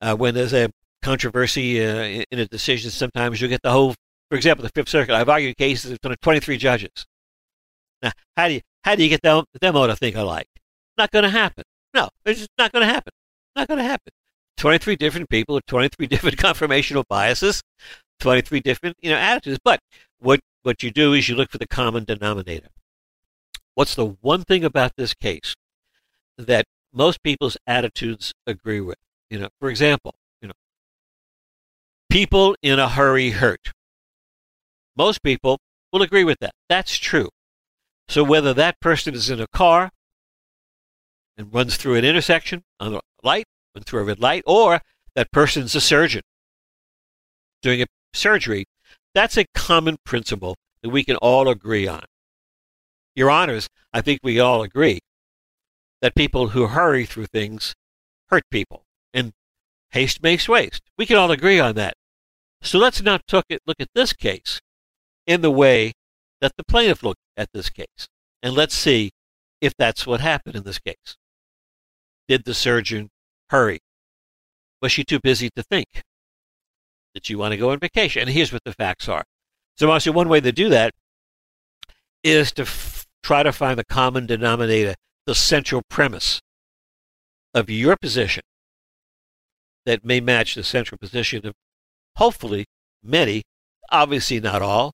Uh, 0.00 0.14
when 0.14 0.34
there's 0.34 0.52
a 0.52 0.70
controversy 1.02 1.84
uh, 1.84 2.24
in 2.30 2.38
a 2.38 2.46
decision, 2.46 2.90
sometimes 2.90 3.40
you 3.40 3.48
get 3.48 3.62
the 3.62 3.70
whole. 3.70 3.94
For 4.30 4.36
example, 4.36 4.62
the 4.62 4.70
Fifth 4.74 4.90
Circuit. 4.90 5.14
I've 5.14 5.28
argued 5.28 5.56
cases 5.56 5.90
in 5.90 5.96
front 6.02 6.12
of 6.12 6.20
23 6.20 6.58
judges. 6.58 7.06
Now, 8.02 8.12
how 8.36 8.48
do 8.48 8.54
you 8.54 8.60
how 8.84 8.94
do 8.94 9.02
you 9.02 9.08
get 9.08 9.22
them 9.22 9.44
them 9.60 9.76
all 9.76 9.86
to 9.86 9.96
think 9.96 10.16
alike? 10.16 10.48
Not 10.98 11.10
going 11.10 11.22
to 11.22 11.30
happen. 11.30 11.64
No, 11.94 12.08
it's 12.26 12.40
just 12.40 12.50
not 12.58 12.72
going 12.72 12.86
to 12.86 12.92
happen. 12.92 13.12
Not 13.56 13.68
going 13.68 13.78
to 13.78 13.84
happen. 13.84 14.12
23 14.58 14.96
different 14.96 15.30
people 15.30 15.54
with 15.54 15.66
23 15.66 16.06
different 16.08 16.36
confirmational 16.36 17.04
biases, 17.08 17.62
23 18.20 18.60
different 18.60 18.96
you 19.00 19.10
know 19.10 19.16
attitudes. 19.16 19.58
But 19.64 19.80
what 20.18 20.40
what 20.62 20.82
you 20.82 20.90
do 20.90 21.14
is 21.14 21.28
you 21.28 21.36
look 21.36 21.50
for 21.50 21.58
the 21.58 21.66
common 21.66 22.04
denominator. 22.04 22.68
What's 23.78 23.94
the 23.94 24.16
one 24.22 24.42
thing 24.42 24.64
about 24.64 24.96
this 24.96 25.14
case 25.14 25.54
that 26.36 26.64
most 26.92 27.22
people's 27.22 27.56
attitudes 27.64 28.34
agree 28.44 28.80
with? 28.80 28.96
You 29.30 29.38
know, 29.38 29.50
for 29.60 29.70
example, 29.70 30.16
you 30.42 30.48
know, 30.48 30.54
people 32.10 32.56
in 32.60 32.80
a 32.80 32.88
hurry 32.88 33.30
hurt. 33.30 33.70
Most 34.96 35.22
people 35.22 35.60
will 35.92 36.02
agree 36.02 36.24
with 36.24 36.40
that. 36.40 36.54
That's 36.68 36.96
true. 36.96 37.28
So 38.08 38.24
whether 38.24 38.52
that 38.52 38.80
person 38.80 39.14
is 39.14 39.30
in 39.30 39.40
a 39.40 39.46
car 39.46 39.92
and 41.36 41.54
runs 41.54 41.76
through 41.76 41.94
an 41.94 42.04
intersection 42.04 42.64
on 42.80 42.96
a 42.96 43.00
light, 43.22 43.46
runs 43.76 43.86
through 43.86 44.00
a 44.00 44.04
red 44.06 44.18
light, 44.18 44.42
or 44.44 44.82
that 45.14 45.30
person's 45.30 45.76
a 45.76 45.80
surgeon 45.80 46.22
doing 47.62 47.80
a 47.80 47.86
surgery, 48.12 48.66
that's 49.14 49.36
a 49.36 49.46
common 49.54 49.98
principle 50.04 50.56
that 50.82 50.88
we 50.88 51.04
can 51.04 51.14
all 51.18 51.48
agree 51.48 51.86
on. 51.86 52.02
Your 53.18 53.30
Honors, 53.32 53.68
I 53.92 54.00
think 54.00 54.20
we 54.22 54.38
all 54.38 54.62
agree 54.62 55.00
that 56.00 56.14
people 56.14 56.50
who 56.50 56.68
hurry 56.68 57.04
through 57.04 57.26
things 57.26 57.74
hurt 58.28 58.44
people, 58.48 58.84
and 59.12 59.32
haste 59.90 60.22
makes 60.22 60.48
waste. 60.48 60.82
We 60.96 61.04
can 61.04 61.16
all 61.16 61.32
agree 61.32 61.58
on 61.58 61.74
that. 61.74 61.94
So 62.62 62.78
let's 62.78 63.02
not 63.02 63.22
look 63.32 63.44
at 63.50 63.88
this 63.92 64.12
case 64.12 64.60
in 65.26 65.40
the 65.40 65.50
way 65.50 65.94
that 66.40 66.52
the 66.56 66.62
plaintiff 66.62 67.02
looked 67.02 67.22
at 67.36 67.48
this 67.52 67.70
case, 67.70 68.08
and 68.40 68.54
let's 68.54 68.74
see 68.74 69.10
if 69.60 69.72
that's 69.76 70.06
what 70.06 70.20
happened 70.20 70.54
in 70.54 70.62
this 70.62 70.78
case. 70.78 71.16
Did 72.28 72.44
the 72.44 72.54
surgeon 72.54 73.08
hurry? 73.50 73.80
Was 74.80 74.92
she 74.92 75.02
too 75.02 75.18
busy 75.18 75.50
to 75.56 75.62
think? 75.64 76.04
Did 77.14 77.26
she 77.26 77.34
want 77.34 77.50
to 77.50 77.58
go 77.58 77.70
on 77.70 77.80
vacation? 77.80 78.22
And 78.22 78.30
here's 78.30 78.52
what 78.52 78.62
the 78.64 78.74
facts 78.74 79.08
are. 79.08 79.24
So, 79.76 79.88
Marcia, 79.88 80.12
one 80.12 80.28
way 80.28 80.40
to 80.40 80.52
do 80.52 80.68
that 80.68 80.94
is 82.24 82.52
to 82.52 82.64
try 83.22 83.42
to 83.42 83.52
find 83.52 83.78
the 83.78 83.84
common 83.84 84.26
denominator, 84.26 84.94
the 85.26 85.34
central 85.34 85.82
premise 85.88 86.40
of 87.54 87.70
your 87.70 87.96
position 87.96 88.42
that 89.86 90.04
may 90.04 90.20
match 90.20 90.54
the 90.54 90.62
central 90.62 90.98
position 90.98 91.46
of 91.46 91.54
hopefully 92.16 92.66
many, 93.02 93.42
obviously 93.90 94.40
not 94.40 94.62
all. 94.62 94.92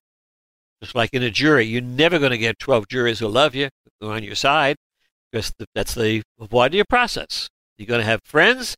Just 0.81 0.95
like 0.95 1.13
in 1.13 1.23
a 1.23 1.31
jury, 1.31 1.65
you're 1.65 1.81
never 1.81 2.19
going 2.19 2.31
to 2.31 2.37
get 2.37 2.59
12 2.59 2.87
jurors 2.87 3.19
who 3.19 3.27
love 3.27 3.55
you, 3.55 3.69
who 3.99 4.09
are 4.09 4.15
on 4.15 4.23
your 4.23 4.35
side, 4.35 4.75
because 5.31 5.53
that's 5.73 5.95
the 5.95 6.21
voir 6.39 6.69
dire 6.69 6.83
process. 6.87 7.49
You're 7.77 7.87
going 7.87 8.01
to 8.01 8.05
have 8.05 8.21
friends, 8.23 8.75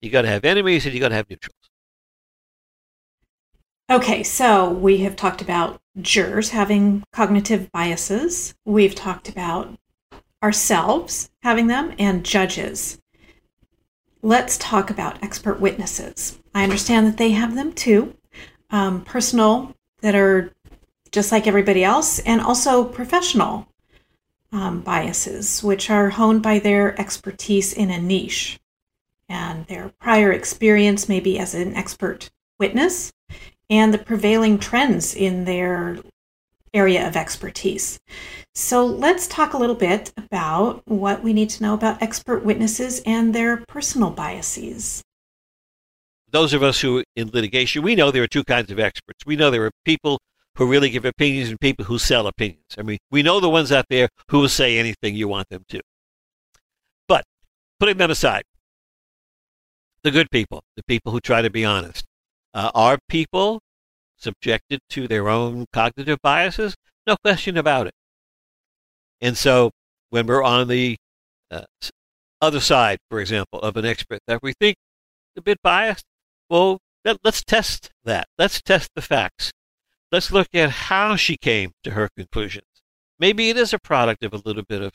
you're 0.00 0.12
going 0.12 0.24
to 0.24 0.30
have 0.30 0.44
enemies, 0.44 0.84
and 0.86 0.94
you're 0.94 1.00
going 1.00 1.10
to 1.10 1.16
have 1.16 1.28
neutrals. 1.28 1.59
Okay, 3.90 4.22
so 4.22 4.70
we 4.70 4.98
have 4.98 5.16
talked 5.16 5.42
about 5.42 5.80
jurors 6.00 6.50
having 6.50 7.02
cognitive 7.12 7.72
biases. 7.72 8.54
We've 8.64 8.94
talked 8.94 9.28
about 9.28 9.76
ourselves 10.44 11.28
having 11.42 11.66
them 11.66 11.96
and 11.98 12.24
judges. 12.24 13.00
Let's 14.22 14.56
talk 14.58 14.90
about 14.90 15.20
expert 15.24 15.58
witnesses. 15.58 16.38
I 16.54 16.62
understand 16.62 17.08
that 17.08 17.16
they 17.16 17.32
have 17.32 17.56
them 17.56 17.72
too, 17.72 18.14
um, 18.70 19.02
personal 19.02 19.74
that 20.02 20.14
are 20.14 20.52
just 21.10 21.32
like 21.32 21.48
everybody 21.48 21.82
else, 21.82 22.20
and 22.20 22.40
also 22.40 22.84
professional 22.84 23.66
um, 24.52 24.82
biases, 24.82 25.64
which 25.64 25.90
are 25.90 26.10
honed 26.10 26.44
by 26.44 26.60
their 26.60 26.98
expertise 27.00 27.72
in 27.72 27.90
a 27.90 28.00
niche 28.00 28.60
and 29.28 29.66
their 29.66 29.88
prior 29.98 30.30
experience, 30.30 31.08
maybe 31.08 31.40
as 31.40 31.56
an 31.56 31.74
expert 31.74 32.30
witness, 32.56 33.12
and 33.70 33.94
the 33.94 33.98
prevailing 33.98 34.58
trends 34.58 35.14
in 35.14 35.44
their 35.44 35.98
area 36.74 37.06
of 37.06 37.16
expertise. 37.16 37.98
So 38.54 38.84
let's 38.84 39.26
talk 39.26 39.54
a 39.54 39.58
little 39.58 39.76
bit 39.76 40.12
about 40.16 40.82
what 40.86 41.22
we 41.22 41.32
need 41.32 41.50
to 41.50 41.62
know 41.62 41.74
about 41.74 42.02
expert 42.02 42.44
witnesses 42.44 43.00
and 43.06 43.34
their 43.34 43.64
personal 43.68 44.10
biases. 44.10 45.02
Those 46.30 46.52
of 46.52 46.62
us 46.62 46.80
who 46.80 46.98
are 46.98 47.04
in 47.16 47.30
litigation, 47.30 47.82
we 47.82 47.94
know 47.94 48.10
there 48.10 48.22
are 48.22 48.28
two 48.28 48.44
kinds 48.44 48.70
of 48.70 48.78
experts. 48.78 49.24
We 49.26 49.36
know 49.36 49.50
there 49.50 49.64
are 49.64 49.72
people 49.84 50.20
who 50.56 50.66
really 50.66 50.90
give 50.90 51.04
opinions 51.04 51.48
and 51.48 51.60
people 51.60 51.84
who 51.84 51.98
sell 51.98 52.26
opinions. 52.26 52.76
I 52.76 52.82
mean, 52.82 52.98
we 53.10 53.22
know 53.22 53.40
the 53.40 53.48
ones 53.48 53.72
out 53.72 53.86
there 53.88 54.08
who 54.28 54.40
will 54.40 54.48
say 54.48 54.78
anything 54.78 55.14
you 55.14 55.26
want 55.26 55.48
them 55.48 55.64
to. 55.70 55.80
But 57.08 57.24
putting 57.80 57.96
them 57.96 58.10
aside, 58.10 58.42
the 60.02 60.10
good 60.10 60.30
people, 60.30 60.62
the 60.76 60.84
people 60.84 61.12
who 61.12 61.20
try 61.20 61.42
to 61.42 61.50
be 61.50 61.64
honest, 61.64 62.04
uh, 62.54 62.70
are 62.74 62.98
people 63.08 63.60
subjected 64.16 64.80
to 64.90 65.08
their 65.08 65.28
own 65.28 65.66
cognitive 65.72 66.18
biases? 66.22 66.74
No 67.06 67.16
question 67.24 67.56
about 67.56 67.86
it. 67.86 67.94
And 69.20 69.36
so 69.36 69.70
when 70.10 70.26
we're 70.26 70.42
on 70.42 70.68
the 70.68 70.96
uh, 71.50 71.64
other 72.40 72.60
side, 72.60 72.98
for 73.08 73.20
example, 73.20 73.60
of 73.60 73.76
an 73.76 73.84
expert 73.84 74.20
that 74.26 74.42
we 74.42 74.52
think 74.60 74.76
a 75.36 75.42
bit 75.42 75.58
biased, 75.62 76.04
well, 76.48 76.78
let, 77.04 77.18
let's 77.24 77.42
test 77.42 77.90
that. 78.04 78.26
Let's 78.38 78.60
test 78.60 78.90
the 78.94 79.02
facts. 79.02 79.52
Let's 80.12 80.32
look 80.32 80.48
at 80.54 80.70
how 80.70 81.16
she 81.16 81.36
came 81.36 81.72
to 81.84 81.92
her 81.92 82.08
conclusions. 82.16 82.64
Maybe 83.18 83.50
it 83.50 83.56
is 83.56 83.72
a 83.72 83.78
product 83.78 84.24
of 84.24 84.32
a 84.32 84.42
little 84.44 84.64
bit 84.68 84.82
of 84.82 84.92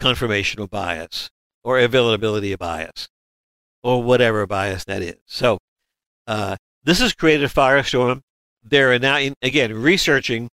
confirmational 0.00 0.70
bias 0.70 1.28
or 1.62 1.78
availability 1.78 2.54
bias 2.54 3.08
or 3.82 4.02
whatever 4.02 4.46
bias 4.46 4.84
that 4.84 5.02
is. 5.02 5.16
So 5.26 5.58
uh, 6.26 6.56
this 6.88 7.00
has 7.00 7.12
created 7.12 7.44
a 7.44 7.52
firestorm. 7.52 8.20
They're 8.62 8.98
now, 8.98 9.18
in, 9.18 9.34
again, 9.42 9.74
researching 9.74 10.48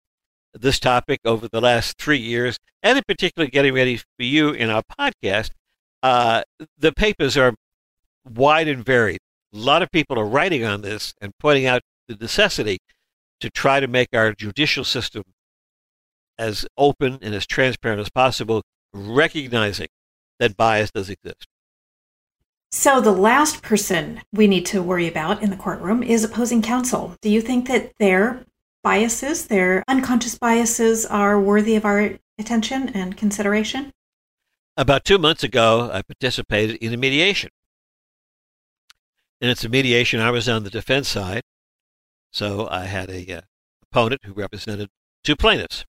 this 0.52 0.78
topic 0.78 1.20
over 1.24 1.48
the 1.48 1.60
last 1.60 1.98
three 1.98 2.18
years, 2.18 2.58
and 2.82 2.98
in 2.98 3.04
particular, 3.06 3.48
getting 3.48 3.74
ready 3.74 3.96
for 3.96 4.06
you 4.18 4.50
in 4.50 4.70
our 4.70 4.82
podcast. 4.98 5.50
Uh, 6.02 6.42
the 6.78 6.92
papers 6.92 7.36
are 7.36 7.54
wide 8.28 8.68
and 8.68 8.84
varied. 8.84 9.20
A 9.52 9.58
lot 9.58 9.82
of 9.82 9.90
people 9.90 10.18
are 10.18 10.26
writing 10.26 10.64
on 10.64 10.82
this 10.82 11.14
and 11.20 11.32
pointing 11.38 11.66
out 11.66 11.82
the 12.08 12.16
necessity 12.16 12.78
to 13.40 13.50
try 13.50 13.80
to 13.80 13.86
make 13.86 14.08
our 14.12 14.32
judicial 14.32 14.84
system 14.84 15.22
as 16.38 16.66
open 16.76 17.18
and 17.22 17.34
as 17.34 17.46
transparent 17.46 18.00
as 18.00 18.10
possible, 18.10 18.62
recognizing 18.92 19.88
that 20.38 20.56
bias 20.56 20.90
does 20.90 21.10
exist. 21.10 21.46
So, 22.76 23.00
the 23.00 23.12
last 23.12 23.62
person 23.62 24.20
we 24.32 24.48
need 24.48 24.66
to 24.66 24.82
worry 24.82 25.06
about 25.06 25.40
in 25.44 25.50
the 25.50 25.56
courtroom 25.56 26.02
is 26.02 26.24
opposing 26.24 26.60
counsel. 26.60 27.14
Do 27.22 27.30
you 27.30 27.40
think 27.40 27.68
that 27.68 27.92
their 28.00 28.44
biases, 28.82 29.46
their 29.46 29.84
unconscious 29.86 30.36
biases, 30.36 31.06
are 31.06 31.40
worthy 31.40 31.76
of 31.76 31.84
our 31.84 32.18
attention 32.36 32.88
and 32.88 33.16
consideration? 33.16 33.92
About 34.76 35.04
two 35.04 35.18
months 35.18 35.44
ago, 35.44 35.88
I 35.92 36.02
participated 36.02 36.78
in 36.78 36.92
a 36.92 36.96
mediation. 36.96 37.50
And 39.40 39.52
it's 39.52 39.64
a 39.64 39.68
mediation, 39.68 40.18
I 40.18 40.32
was 40.32 40.48
on 40.48 40.64
the 40.64 40.68
defense 40.68 41.06
side. 41.06 41.42
So 42.32 42.66
I 42.68 42.86
had 42.86 43.08
a 43.08 43.36
uh, 43.36 43.40
opponent 43.84 44.22
who 44.24 44.32
represented 44.32 44.88
two 45.22 45.36
plaintiffs. 45.36 45.86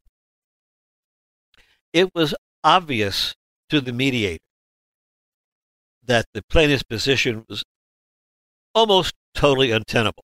It 1.93 2.13
was 2.13 2.35
obvious 2.63 3.33
to 3.71 3.81
the 3.81 3.91
mediator 3.91 4.43
that 6.05 6.25
the 6.33 6.43
plaintiff's 6.49 6.83
position 6.83 7.45
was 7.49 7.63
almost 8.73 9.13
totally 9.33 9.71
untenable. 9.71 10.23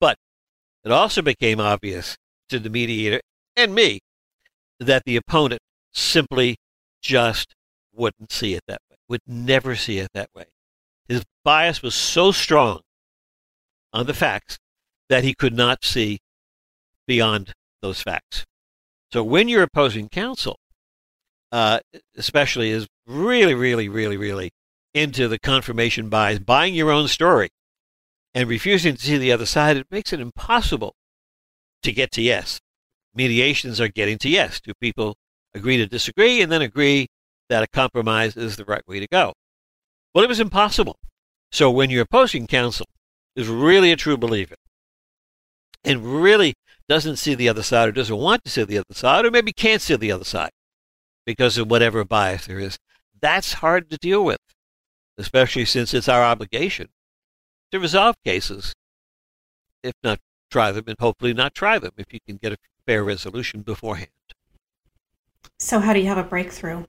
But 0.00 0.16
it 0.84 0.92
also 0.92 1.22
became 1.22 1.60
obvious 1.60 2.16
to 2.48 2.58
the 2.58 2.70
mediator 2.70 3.20
and 3.56 3.74
me 3.74 4.00
that 4.80 5.04
the 5.04 5.16
opponent 5.16 5.60
simply 5.92 6.56
just 7.02 7.54
wouldn't 7.92 8.32
see 8.32 8.54
it 8.54 8.62
that 8.68 8.80
way, 8.90 8.96
would 9.08 9.20
never 9.26 9.74
see 9.74 9.98
it 9.98 10.10
that 10.14 10.30
way. 10.34 10.44
His 11.08 11.24
bias 11.44 11.82
was 11.82 11.94
so 11.94 12.32
strong 12.32 12.80
on 13.92 14.06
the 14.06 14.14
facts 14.14 14.58
that 15.08 15.24
he 15.24 15.34
could 15.34 15.54
not 15.54 15.84
see 15.84 16.18
beyond 17.06 17.52
those 17.82 18.02
facts. 18.02 18.44
So 19.12 19.24
when 19.24 19.48
you're 19.48 19.62
opposing 19.62 20.08
counsel, 20.08 20.58
uh, 21.50 21.80
especially 22.16 22.70
is 22.70 22.86
really, 23.08 23.54
really, 23.54 23.88
really, 23.88 24.16
really 24.16 24.50
into 24.94 25.28
the 25.28 25.38
confirmation 25.38 26.08
bias, 26.08 26.38
buying 26.38 26.74
your 26.74 26.90
own 26.90 27.08
story 27.08 27.48
and 28.34 28.48
refusing 28.48 28.94
to 28.94 29.02
see 29.02 29.18
the 29.18 29.32
other 29.32 29.46
side, 29.46 29.76
it 29.76 29.86
makes 29.90 30.12
it 30.12 30.20
impossible 30.20 30.94
to 31.82 31.92
get 31.92 32.12
to 32.12 32.22
yes. 32.22 32.60
Mediations 33.14 33.80
are 33.80 33.88
getting 33.88 34.18
to 34.18 34.28
yes. 34.28 34.60
Do 34.60 34.72
people 34.80 35.16
agree 35.54 35.76
to 35.78 35.86
disagree 35.86 36.42
and 36.42 36.52
then 36.52 36.62
agree 36.62 37.08
that 37.48 37.62
a 37.62 37.68
compromise 37.68 38.36
is 38.36 38.56
the 38.56 38.64
right 38.64 38.86
way 38.86 39.00
to 39.00 39.06
go? 39.08 39.32
Well, 40.14 40.24
it 40.24 40.28
was 40.28 40.40
impossible. 40.40 40.96
So 41.50 41.70
when 41.70 41.90
your 41.90 42.02
opposing 42.02 42.46
counsel 42.46 42.86
is 43.34 43.48
really 43.48 43.90
a 43.90 43.96
true 43.96 44.16
believer 44.16 44.56
and 45.84 46.22
really 46.22 46.54
doesn't 46.88 47.16
see 47.16 47.34
the 47.34 47.48
other 47.48 47.62
side 47.62 47.88
or 47.88 47.92
doesn't 47.92 48.16
want 48.16 48.44
to 48.44 48.50
see 48.50 48.64
the 48.64 48.78
other 48.78 48.94
side 48.94 49.24
or 49.24 49.30
maybe 49.30 49.52
can't 49.52 49.80
see 49.82 49.96
the 49.96 50.12
other 50.12 50.24
side 50.24 50.50
because 51.24 51.56
of 51.56 51.70
whatever 51.70 52.04
bias 52.04 52.46
there 52.46 52.58
is. 52.58 52.78
That's 53.20 53.54
hard 53.54 53.90
to 53.90 53.96
deal 53.96 54.24
with, 54.24 54.40
especially 55.16 55.64
since 55.64 55.94
it's 55.94 56.08
our 56.08 56.22
obligation 56.22 56.88
to 57.70 57.80
resolve 57.80 58.16
cases, 58.24 58.74
if 59.82 59.94
not 60.02 60.20
try 60.50 60.72
them, 60.72 60.84
and 60.86 60.96
hopefully 60.98 61.34
not 61.34 61.54
try 61.54 61.78
them 61.78 61.92
if 61.96 62.12
you 62.12 62.20
can 62.26 62.36
get 62.36 62.52
a 62.52 62.56
fair 62.86 63.04
resolution 63.04 63.62
beforehand. 63.62 64.10
So, 65.58 65.80
how 65.80 65.92
do 65.92 66.00
you 66.00 66.06
have 66.06 66.18
a 66.18 66.22
breakthrough? 66.22 66.84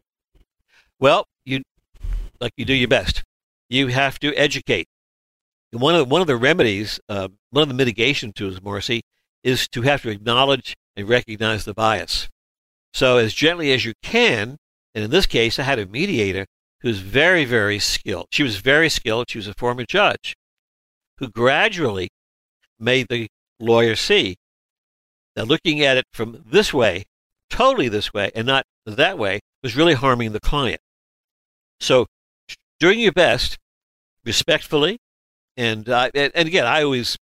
Well, 0.99 1.27
you 1.45 1.63
like 2.39 2.53
you 2.57 2.65
do 2.65 2.73
your 2.73 2.87
best. 2.87 3.23
You 3.69 3.87
have 3.87 4.19
to 4.19 4.33
educate. 4.35 4.87
one 5.71 5.95
of 5.95 5.99
the, 5.99 6.05
one 6.05 6.21
of 6.21 6.27
the 6.27 6.37
remedies, 6.37 6.99
uh, 7.09 7.29
one 7.51 7.61
of 7.61 7.67
the 7.67 7.75
mitigation 7.75 8.31
tools, 8.31 8.61
Morrissey, 8.61 9.01
is 9.43 9.67
to 9.69 9.83
have 9.83 10.01
to 10.03 10.09
acknowledge 10.09 10.75
and 10.95 11.07
recognize 11.07 11.65
the 11.65 11.73
bias. 11.73 12.29
So 12.93 13.17
as 13.17 13.33
gently 13.33 13.71
as 13.71 13.85
you 13.85 13.93
can, 14.01 14.57
and 14.95 15.03
in 15.03 15.11
this 15.11 15.25
case, 15.25 15.59
I 15.59 15.63
had 15.63 15.79
a 15.79 15.85
mediator 15.85 16.45
who 16.81 16.87
was 16.87 16.99
very, 16.99 17.45
very 17.45 17.79
skilled. 17.79 18.27
She 18.31 18.43
was 18.43 18.57
very 18.57 18.89
skilled. 18.89 19.29
She 19.29 19.37
was 19.37 19.47
a 19.47 19.53
former 19.53 19.83
judge 19.83 20.35
who 21.17 21.27
gradually 21.29 22.09
made 22.79 23.07
the 23.09 23.27
lawyer 23.59 23.95
see 23.95 24.37
that 25.35 25.47
looking 25.47 25.81
at 25.81 25.97
it 25.97 26.05
from 26.13 26.43
this 26.45 26.73
way, 26.73 27.05
totally 27.49 27.89
this 27.89 28.13
way, 28.13 28.31
and 28.33 28.47
not 28.47 28.65
that 28.85 29.17
way, 29.17 29.39
was 29.61 29.75
really 29.75 29.93
harming 29.93 30.31
the 30.31 30.39
client. 30.39 30.79
So 31.79 32.07
doing 32.79 32.99
your 32.99 33.11
best, 33.11 33.57
respectfully, 34.25 34.99
and 35.57 35.87
uh, 35.89 36.09
and, 36.13 36.31
and 36.33 36.47
again, 36.47 36.65
I 36.65 36.83
always 36.83 37.17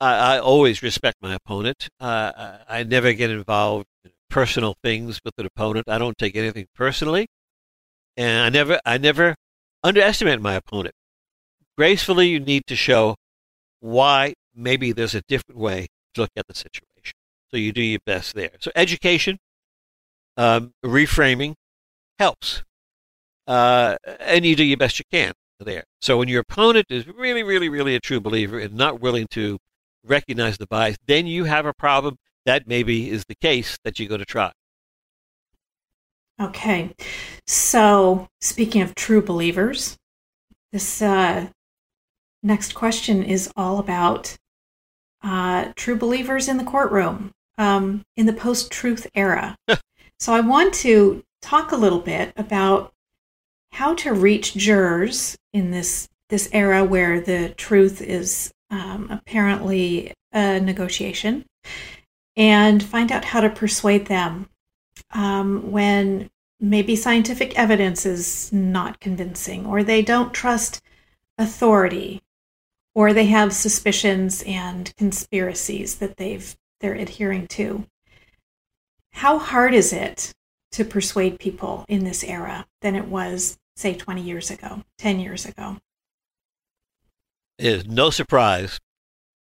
I, 0.00 0.36
I 0.36 0.38
always 0.38 0.82
respect 0.82 1.16
my 1.20 1.34
opponent. 1.34 1.88
Uh, 2.00 2.58
I 2.68 2.84
never 2.84 3.12
get 3.12 3.30
involved 3.30 3.86
in 3.86 3.95
personal 4.28 4.76
things 4.82 5.20
with 5.24 5.34
an 5.38 5.46
opponent. 5.46 5.88
I 5.88 5.98
don't 5.98 6.18
take 6.18 6.36
anything 6.36 6.66
personally, 6.74 7.26
and 8.16 8.42
I 8.42 8.48
never 8.50 8.80
I 8.84 8.98
never 8.98 9.34
underestimate 9.82 10.40
my 10.40 10.54
opponent. 10.54 10.94
Gracefully, 11.76 12.28
you 12.28 12.40
need 12.40 12.66
to 12.66 12.76
show 12.76 13.16
why 13.80 14.34
maybe 14.54 14.92
there's 14.92 15.14
a 15.14 15.22
different 15.28 15.58
way 15.58 15.88
to 16.14 16.22
look 16.22 16.30
at 16.36 16.46
the 16.46 16.54
situation. 16.54 17.14
So 17.50 17.56
you 17.56 17.72
do 17.72 17.82
your 17.82 18.00
best 18.04 18.34
there. 18.34 18.50
So 18.60 18.70
education, 18.74 19.38
um, 20.36 20.72
reframing 20.84 21.54
helps, 22.18 22.64
uh, 23.46 23.96
and 24.20 24.44
you 24.44 24.56
do 24.56 24.64
your 24.64 24.78
best 24.78 24.98
you 24.98 25.04
can 25.10 25.32
there. 25.60 25.84
So 26.00 26.18
when 26.18 26.28
your 26.28 26.40
opponent 26.40 26.86
is 26.90 27.06
really, 27.06 27.42
really, 27.42 27.68
really 27.68 27.94
a 27.94 28.00
true 28.00 28.20
believer 28.20 28.58
and 28.58 28.74
not 28.74 29.00
willing 29.00 29.26
to 29.30 29.58
recognize 30.04 30.58
the 30.58 30.66
bias, 30.66 30.96
then 31.06 31.26
you 31.26 31.44
have 31.44 31.66
a 31.66 31.72
problem. 31.72 32.16
That 32.46 32.66
maybe 32.66 33.10
is 33.10 33.24
the 33.24 33.34
case 33.34 33.76
that 33.84 33.98
you 33.98 34.08
go 34.08 34.16
to 34.16 34.24
try. 34.24 34.52
Okay. 36.40 36.94
So, 37.46 38.28
speaking 38.40 38.82
of 38.82 38.94
true 38.94 39.20
believers, 39.20 39.96
this 40.72 41.02
uh, 41.02 41.48
next 42.42 42.74
question 42.74 43.22
is 43.22 43.50
all 43.56 43.78
about 43.78 44.36
uh, 45.22 45.72
true 45.74 45.96
believers 45.96 46.48
in 46.48 46.56
the 46.56 46.64
courtroom 46.64 47.32
um, 47.58 48.02
in 48.16 48.26
the 48.26 48.32
post 48.32 48.70
truth 48.70 49.06
era. 49.14 49.56
so, 50.18 50.32
I 50.32 50.40
want 50.40 50.72
to 50.74 51.24
talk 51.42 51.72
a 51.72 51.76
little 51.76 52.00
bit 52.00 52.32
about 52.36 52.92
how 53.72 53.94
to 53.94 54.12
reach 54.12 54.54
jurors 54.54 55.36
in 55.52 55.70
this 55.72 56.08
this 56.28 56.48
era 56.52 56.84
where 56.84 57.20
the 57.20 57.50
truth 57.50 58.00
is 58.00 58.52
um, 58.70 59.08
apparently 59.10 60.12
a 60.32 60.60
negotiation, 60.60 61.44
and 62.36 62.82
find 62.82 63.10
out 63.10 63.24
how 63.24 63.40
to 63.40 63.48
persuade 63.48 64.06
them 64.06 64.48
um, 65.12 65.70
when 65.70 66.30
maybe 66.60 66.96
scientific 66.96 67.58
evidence 67.58 68.06
is 68.06 68.52
not 68.52 69.00
convincing, 69.00 69.66
or 69.66 69.82
they 69.82 70.02
don't 70.02 70.34
trust 70.34 70.82
authority, 71.38 72.22
or 72.94 73.12
they 73.12 73.26
have 73.26 73.52
suspicions 73.52 74.42
and 74.46 74.94
conspiracies 74.96 75.96
that 75.96 76.16
they've 76.16 76.56
they're 76.80 76.94
adhering 76.94 77.46
to. 77.46 77.86
How 79.12 79.38
hard 79.38 79.72
is 79.72 79.92
it 79.92 80.34
to 80.72 80.84
persuade 80.84 81.38
people 81.38 81.86
in 81.88 82.04
this 82.04 82.22
era 82.22 82.66
than 82.82 82.94
it 82.94 83.06
was, 83.06 83.58
say, 83.76 83.94
20 83.94 84.20
years 84.20 84.50
ago, 84.50 84.82
10 84.98 85.20
years 85.20 85.46
ago? 85.46 85.78
It 87.58 87.66
is 87.66 87.86
no 87.86 88.10
surprise 88.10 88.78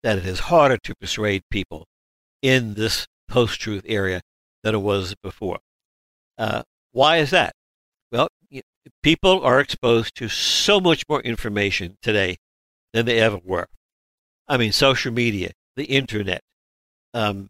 that 0.04 0.20
it 0.20 0.28
is 0.28 0.42
harder 0.42 0.78
to 0.78 0.94
persuade 0.96 1.42
people 1.50 1.88
in 2.44 2.76
this 2.76 3.08
post 3.28 3.60
truth 3.60 3.84
area 3.88 4.22
than 4.62 4.76
it 4.76 4.82
was 4.82 5.16
before. 5.24 5.60
Uh, 6.38 6.62
why 6.92 7.18
is 7.18 7.32
that? 7.32 7.54
Well, 8.12 8.28
people 9.02 9.42
are 9.44 9.60
exposed 9.60 10.16
to 10.16 10.28
so 10.28 10.80
much 10.80 11.06
more 11.10 11.22
information 11.22 11.98
today 12.04 12.38
than 12.92 13.08
they 13.08 13.20
ever 13.20 13.40
were. 13.44 13.68
I 14.48 14.58
mean, 14.58 14.72
social 14.72 15.12
media, 15.12 15.52
the 15.76 15.86
internet. 15.86 16.42
Um, 17.14 17.50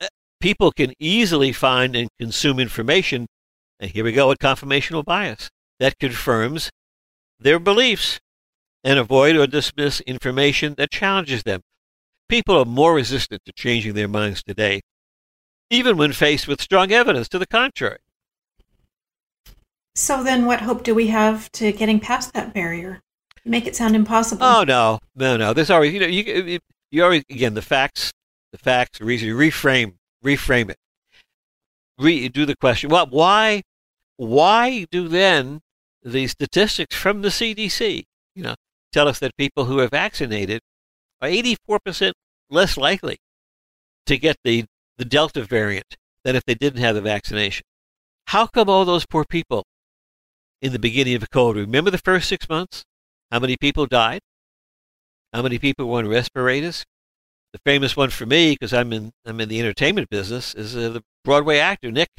eh, 0.00 0.08
people 0.40 0.70
can 0.70 0.92
easily 1.00 1.52
find 1.52 1.96
and 1.96 2.10
consume 2.20 2.60
information, 2.60 3.26
and 3.80 3.90
here 3.90 4.04
we 4.04 4.12
go 4.12 4.28
with 4.28 4.38
confirmational 4.38 5.04
bias, 5.04 5.48
that 5.80 5.98
confirms 5.98 6.70
their 7.40 7.58
beliefs 7.58 8.20
and 8.84 8.98
avoid 8.98 9.36
or 9.36 9.46
dismiss 9.46 10.00
information 10.02 10.74
that 10.76 10.90
challenges 10.90 11.42
them. 11.44 11.62
People 12.28 12.58
are 12.58 12.64
more 12.64 12.94
resistant 12.94 13.42
to 13.46 13.52
changing 13.52 13.94
their 13.94 14.08
minds 14.08 14.42
today, 14.42 14.80
even 15.70 15.96
when 15.96 16.12
faced 16.12 16.46
with 16.46 16.60
strong 16.60 16.92
evidence 16.92 17.28
to 17.30 17.38
the 17.38 17.46
contrary. 17.46 17.98
So 19.94 20.22
then, 20.22 20.46
what 20.46 20.60
hope 20.60 20.84
do 20.84 20.94
we 20.94 21.08
have 21.08 21.50
to 21.52 21.72
getting 21.72 21.98
past 21.98 22.32
that 22.34 22.54
barrier? 22.54 23.00
Make 23.44 23.66
it 23.66 23.74
sound 23.74 23.96
impossible. 23.96 24.44
Oh 24.44 24.62
no, 24.62 25.00
no, 25.16 25.36
no. 25.36 25.52
There's 25.52 25.70
always, 25.70 25.92
you 25.92 26.00
know, 26.00 26.06
you 26.06 26.60
you 26.90 27.04
always 27.04 27.24
again 27.30 27.54
the 27.54 27.62
facts, 27.62 28.12
the 28.52 28.58
facts, 28.58 29.00
are 29.00 29.04
reason, 29.04 29.30
reframe, 29.30 29.94
reframe 30.24 30.70
it. 30.70 30.76
Re, 31.98 32.28
do 32.28 32.46
the 32.46 32.56
question. 32.56 32.90
Well, 32.90 33.06
why, 33.10 33.62
why 34.16 34.86
do 34.90 35.08
then 35.08 35.60
the 36.02 36.26
statistics 36.28 36.94
from 36.94 37.22
the 37.22 37.28
CDC, 37.28 38.04
you 38.34 38.42
know, 38.42 38.54
tell 38.92 39.08
us 39.08 39.18
that 39.18 39.36
people 39.36 39.64
who 39.64 39.80
are 39.80 39.88
vaccinated 39.88 40.60
are 41.20 41.28
84% 41.28 42.12
less 42.50 42.76
likely 42.76 43.18
to 44.06 44.16
get 44.16 44.36
the, 44.44 44.64
the 44.96 45.04
Delta 45.04 45.44
variant 45.44 45.96
than 46.24 46.36
if 46.36 46.44
they 46.44 46.54
didn't 46.54 46.80
have 46.80 46.94
the 46.94 47.00
vaccination. 47.00 47.64
How 48.28 48.46
come 48.46 48.68
all 48.68 48.84
those 48.84 49.06
poor 49.06 49.24
people 49.24 49.64
in 50.60 50.72
the 50.72 50.78
beginning 50.78 51.14
of 51.14 51.30
COVID, 51.30 51.56
remember 51.56 51.90
the 51.90 51.98
first 51.98 52.28
six 52.28 52.48
months? 52.48 52.84
How 53.30 53.38
many 53.38 53.56
people 53.56 53.86
died? 53.86 54.20
How 55.32 55.42
many 55.42 55.58
people 55.58 55.88
were 55.88 55.98
on 55.98 56.08
respirators? 56.08 56.84
The 57.52 57.60
famous 57.64 57.96
one 57.96 58.10
for 58.10 58.26
me, 58.26 58.52
because 58.52 58.74
I'm 58.74 58.92
in 58.92 59.12
I'm 59.24 59.40
in 59.40 59.48
the 59.48 59.60
entertainment 59.60 60.10
business, 60.10 60.54
is 60.54 60.76
uh, 60.76 60.90
the 60.90 61.02
Broadway 61.24 61.58
actor 61.58 61.90
Nick. 61.90 62.10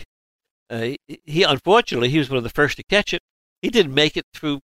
Uh, 0.70 0.82
he, 1.08 1.22
he 1.26 1.44
unfortunately 1.44 2.10
he 2.10 2.18
was 2.18 2.30
one 2.30 2.38
of 2.38 2.44
the 2.44 2.50
first 2.50 2.78
to 2.78 2.84
catch 2.84 3.14
it. 3.14 3.22
He 3.62 3.70
didn't 3.70 3.94
make 3.94 4.16
it 4.18 4.26
through 4.34 4.62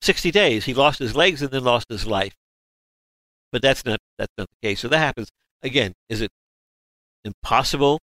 60 0.00 0.30
days. 0.30 0.64
He 0.66 0.74
lost 0.74 0.98
his 0.98 1.16
legs 1.16 1.42
and 1.42 1.50
then 1.50 1.64
lost 1.64 1.86
his 1.88 2.06
life. 2.06 2.34
But 3.54 3.62
that's 3.62 3.86
not 3.86 4.00
that's 4.18 4.34
not 4.38 4.48
the 4.50 4.68
case. 4.68 4.80
So 4.82 4.88
that 4.88 4.98
happens 4.98 5.30
again. 5.62 5.94
Is 6.10 6.20
it 6.22 6.32
impossible 7.24 8.00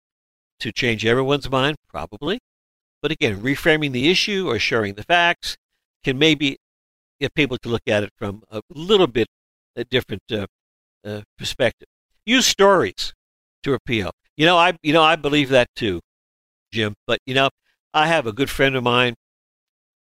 to 0.60 0.72
change 0.72 1.06
everyone's 1.06 1.50
mind? 1.50 1.76
Probably. 1.88 2.40
But 3.02 3.12
again, 3.12 3.42
reframing 3.42 3.92
the 3.92 4.10
issue 4.10 4.48
or 4.50 4.58
sharing 4.58 4.94
the 4.96 5.04
facts 5.04 5.56
can 6.04 6.18
maybe 6.18 6.58
get 7.20 7.34
people 7.34 7.58
to 7.58 7.70
look 7.70 7.82
at 7.88 8.04
it 8.04 8.10
from 8.18 8.42
a 8.50 8.62
little 8.70 9.08
bit 9.08 9.28
a 9.76 9.84
different 9.84 10.22
uh, 10.32 10.46
uh, 11.04 11.22
perspective. 11.38 11.88
Use 12.26 12.46
stories 12.46 13.14
to 13.64 13.74
appeal. 13.74 14.12
You 14.36 14.46
know, 14.46 14.58
I 14.58 14.74
you 14.82 14.92
know 14.94 15.04
I 15.04 15.16
believe 15.16 15.50
that 15.50 15.68
too, 15.76 16.00
Jim. 16.72 16.94
But 17.06 17.20
you 17.26 17.34
know, 17.34 17.50
I 17.94 18.08
have 18.08 18.26
a 18.26 18.32
good 18.32 18.50
friend 18.50 18.76
of 18.76 18.84
mine 18.84 19.14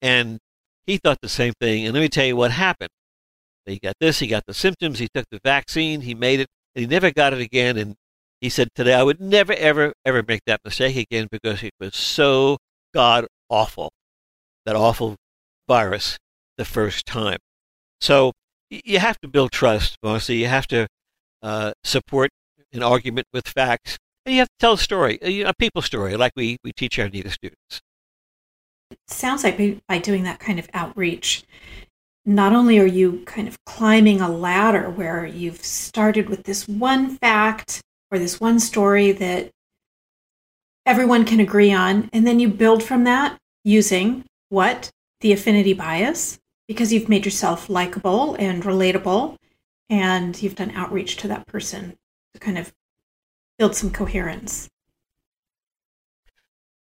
And 0.01 0.39
he 0.85 0.97
thought 0.97 1.19
the 1.21 1.29
same 1.29 1.53
thing. 1.61 1.85
And 1.85 1.93
let 1.93 2.01
me 2.01 2.09
tell 2.09 2.25
you 2.25 2.35
what 2.35 2.51
happened. 2.51 2.89
He 3.71 3.79
got 3.79 3.95
this, 3.99 4.19
he 4.19 4.27
got 4.27 4.45
the 4.45 4.53
symptoms, 4.53 4.99
he 4.99 5.07
took 5.13 5.25
the 5.31 5.39
vaccine, 5.43 6.01
he 6.01 6.13
made 6.13 6.39
it, 6.39 6.47
and 6.75 6.81
he 6.81 6.87
never 6.87 7.11
got 7.11 7.33
it 7.33 7.41
again. 7.41 7.77
And 7.77 7.95
he 8.39 8.49
said 8.49 8.69
today, 8.75 8.93
I 8.93 9.03
would 9.03 9.19
never, 9.19 9.53
ever, 9.53 9.93
ever 10.05 10.23
make 10.27 10.41
that 10.45 10.61
mistake 10.65 10.95
again 10.95 11.27
because 11.31 11.63
it 11.63 11.73
was 11.79 11.95
so 11.95 12.57
god 12.93 13.27
awful, 13.49 13.91
that 14.65 14.75
awful 14.75 15.15
virus 15.67 16.17
the 16.57 16.65
first 16.65 17.05
time. 17.05 17.37
So 17.99 18.33
you 18.69 18.99
have 18.99 19.19
to 19.21 19.27
build 19.27 19.51
trust, 19.51 19.97
Marcy. 20.01 20.37
You 20.37 20.47
have 20.47 20.67
to 20.67 20.87
uh, 21.41 21.73
support 21.83 22.31
an 22.73 22.83
argument 22.83 23.27
with 23.33 23.47
facts. 23.47 23.97
And 24.25 24.33
you 24.33 24.39
have 24.39 24.47
to 24.47 24.55
tell 24.59 24.73
a 24.73 24.77
story, 24.77 25.17
a, 25.21 25.53
people 25.53 25.81
story, 25.81 26.15
like 26.15 26.33
we, 26.35 26.57
we 26.63 26.71
teach 26.71 26.99
our 26.99 27.09
NITA 27.09 27.31
students. 27.31 27.81
It 28.91 28.99
sounds 29.07 29.43
like 29.43 29.57
by 29.87 29.99
doing 29.99 30.23
that 30.23 30.39
kind 30.39 30.59
of 30.59 30.69
outreach, 30.73 31.43
not 32.25 32.53
only 32.53 32.77
are 32.79 32.85
you 32.85 33.23
kind 33.25 33.47
of 33.47 33.63
climbing 33.65 34.21
a 34.21 34.29
ladder 34.29 34.89
where 34.89 35.25
you've 35.25 35.63
started 35.63 36.29
with 36.29 36.43
this 36.43 36.67
one 36.67 37.17
fact 37.17 37.81
or 38.11 38.19
this 38.19 38.39
one 38.39 38.59
story 38.59 39.11
that 39.11 39.49
everyone 40.85 41.25
can 41.25 41.39
agree 41.39 41.71
on, 41.71 42.09
and 42.13 42.27
then 42.27 42.39
you 42.39 42.47
build 42.47 42.83
from 42.83 43.03
that 43.05 43.37
using 43.63 44.23
what? 44.49 44.91
The 45.21 45.31
affinity 45.31 45.73
bias, 45.73 46.39
because 46.67 46.91
you've 46.91 47.09
made 47.09 47.25
yourself 47.25 47.69
likable 47.69 48.35
and 48.35 48.63
relatable, 48.63 49.37
and 49.89 50.41
you've 50.41 50.55
done 50.55 50.71
outreach 50.71 51.17
to 51.17 51.27
that 51.27 51.45
person 51.47 51.95
to 52.33 52.39
kind 52.39 52.57
of 52.57 52.73
build 53.59 53.75
some 53.75 53.91
coherence. 53.91 54.67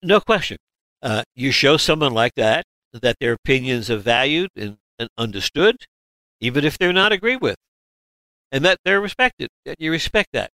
No 0.01 0.19
question. 0.19 0.57
Uh, 1.01 1.23
you 1.35 1.51
show 1.51 1.77
someone 1.77 2.13
like 2.13 2.35
that 2.35 2.65
that 2.93 3.17
their 3.19 3.33
opinions 3.33 3.89
are 3.89 3.97
valued 3.97 4.49
and, 4.55 4.77
and 4.99 5.09
understood, 5.17 5.85
even 6.39 6.65
if 6.65 6.77
they're 6.77 6.93
not 6.93 7.11
agreed 7.11 7.41
with, 7.41 7.57
and 8.51 8.63
that 8.65 8.79
they're 8.83 9.01
respected. 9.01 9.49
That 9.65 9.79
you 9.79 9.91
respect 9.91 10.29
that, 10.33 10.51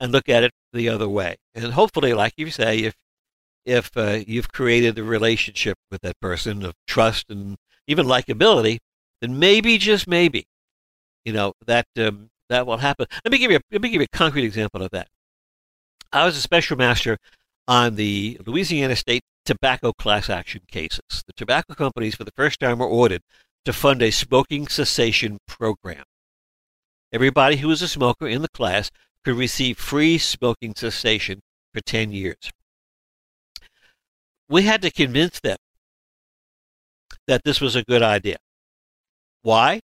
and 0.00 0.12
look 0.12 0.28
at 0.28 0.44
it 0.44 0.52
the 0.72 0.88
other 0.88 1.08
way. 1.08 1.36
And 1.54 1.72
hopefully, 1.72 2.14
like 2.14 2.34
you 2.36 2.50
say, 2.50 2.78
if 2.78 2.94
if 3.64 3.90
uh, 3.96 4.20
you've 4.26 4.52
created 4.52 4.98
a 4.98 5.04
relationship 5.04 5.78
with 5.90 6.02
that 6.02 6.20
person 6.20 6.64
of 6.64 6.74
trust 6.86 7.30
and 7.30 7.56
even 7.86 8.06
likability, 8.06 8.78
then 9.20 9.38
maybe 9.38 9.78
just 9.78 10.06
maybe, 10.06 10.46
you 11.24 11.32
know 11.32 11.54
that 11.66 11.86
um, 11.98 12.30
that 12.48 12.66
will 12.66 12.78
happen. 12.78 13.06
Let 13.24 13.32
me 13.32 13.38
give 13.38 13.50
you 13.50 13.58
a, 13.58 13.60
let 13.72 13.80
me 13.82 13.88
give 13.88 14.00
you 14.00 14.08
a 14.12 14.16
concrete 14.16 14.44
example 14.44 14.82
of 14.82 14.90
that. 14.90 15.08
I 16.12 16.24
was 16.24 16.36
a 16.36 16.40
special 16.40 16.76
master 16.76 17.18
on 17.66 17.96
the 17.96 18.38
Louisiana 18.46 18.96
State 18.96 19.22
tobacco 19.44 19.92
class 19.92 20.30
action 20.30 20.62
cases. 20.68 21.22
The 21.26 21.32
tobacco 21.34 21.74
companies, 21.74 22.14
for 22.14 22.24
the 22.24 22.32
first 22.32 22.60
time, 22.60 22.78
were 22.78 22.86
ordered 22.86 23.22
to 23.64 23.72
fund 23.72 24.02
a 24.02 24.10
smoking 24.10 24.66
cessation 24.68 25.38
program. 25.46 26.04
Everybody 27.12 27.56
who 27.56 27.68
was 27.68 27.82
a 27.82 27.88
smoker 27.88 28.26
in 28.26 28.42
the 28.42 28.48
class 28.48 28.90
could 29.24 29.36
receive 29.36 29.78
free 29.78 30.18
smoking 30.18 30.74
cessation 30.74 31.40
for 31.72 31.80
10 31.80 32.12
years. 32.12 32.50
We 34.48 34.62
had 34.62 34.82
to 34.82 34.90
convince 34.90 35.40
them 35.40 35.56
that 37.26 37.42
this 37.44 37.60
was 37.60 37.76
a 37.76 37.82
good 37.82 38.02
idea. 38.02 38.36
Why? 39.42 39.80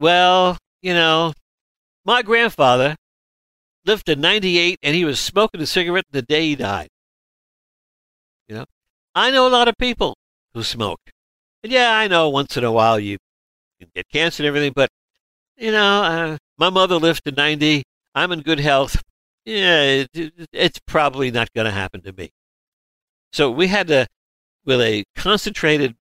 Well, 0.00 0.58
you 0.82 0.94
know, 0.94 1.32
my 2.04 2.22
grandfather 2.22 2.96
lived 3.84 4.06
to 4.06 4.16
98 4.16 4.78
and 4.82 4.94
he 4.94 5.04
was 5.04 5.20
smoking 5.20 5.60
a 5.60 5.66
cigarette 5.66 6.06
the 6.10 6.22
day 6.22 6.42
he 6.42 6.56
died. 6.56 6.88
You 8.48 8.56
know, 8.56 8.64
I 9.16 9.30
know 9.30 9.48
a 9.48 9.48
lot 9.48 9.66
of 9.66 9.78
people 9.78 10.14
who 10.52 10.62
smoke. 10.62 11.00
And 11.62 11.72
yeah, 11.72 11.96
I 11.96 12.06
know 12.06 12.28
once 12.28 12.54
in 12.58 12.64
a 12.64 12.70
while 12.70 13.00
you 13.00 13.16
can 13.80 13.88
get 13.94 14.06
cancer 14.12 14.42
and 14.42 14.48
everything, 14.48 14.74
but, 14.76 14.90
you 15.56 15.72
know, 15.72 16.02
uh, 16.02 16.36
my 16.58 16.68
mother 16.68 16.96
lived 16.96 17.24
to 17.24 17.32
90. 17.32 17.82
I'm 18.14 18.30
in 18.30 18.42
good 18.42 18.60
health. 18.60 19.02
Yeah, 19.46 20.04
it, 20.12 20.48
it's 20.52 20.78
probably 20.86 21.30
not 21.30 21.50
going 21.54 21.64
to 21.64 21.70
happen 21.70 22.02
to 22.02 22.12
me. 22.12 22.30
So 23.32 23.50
we 23.50 23.68
had 23.68 23.88
to, 23.88 24.06
with 24.66 24.82
a 24.82 25.04
concentrated 25.14 25.94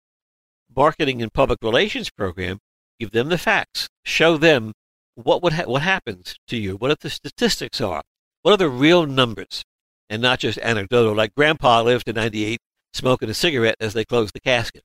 marketing 0.75 1.21
and 1.21 1.31
public 1.31 1.59
relations 1.61 2.09
program, 2.09 2.59
give 2.99 3.11
them 3.11 3.29
the 3.29 3.37
facts, 3.37 3.87
show 4.03 4.35
them 4.35 4.73
what 5.15 5.41
would 5.41 5.53
ha- 5.53 5.67
what 5.67 5.83
happens 5.83 6.35
to 6.49 6.57
you, 6.57 6.75
what 6.75 6.99
the 6.99 7.09
statistics 7.09 7.79
are, 7.79 8.01
what 8.41 8.51
are 8.51 8.57
the 8.57 8.69
real 8.69 9.05
numbers, 9.05 9.63
and 10.09 10.21
not 10.21 10.39
just 10.39 10.57
anecdotal. 10.57 11.13
Like 11.13 11.33
Grandpa 11.33 11.81
lived 11.81 12.07
to 12.07 12.13
98, 12.13 12.59
smoking 12.95 13.29
a 13.29 13.33
cigarette 13.33 13.75
as 13.79 13.93
they 13.93 14.05
closed 14.05 14.33
the 14.33 14.39
casket. 14.39 14.83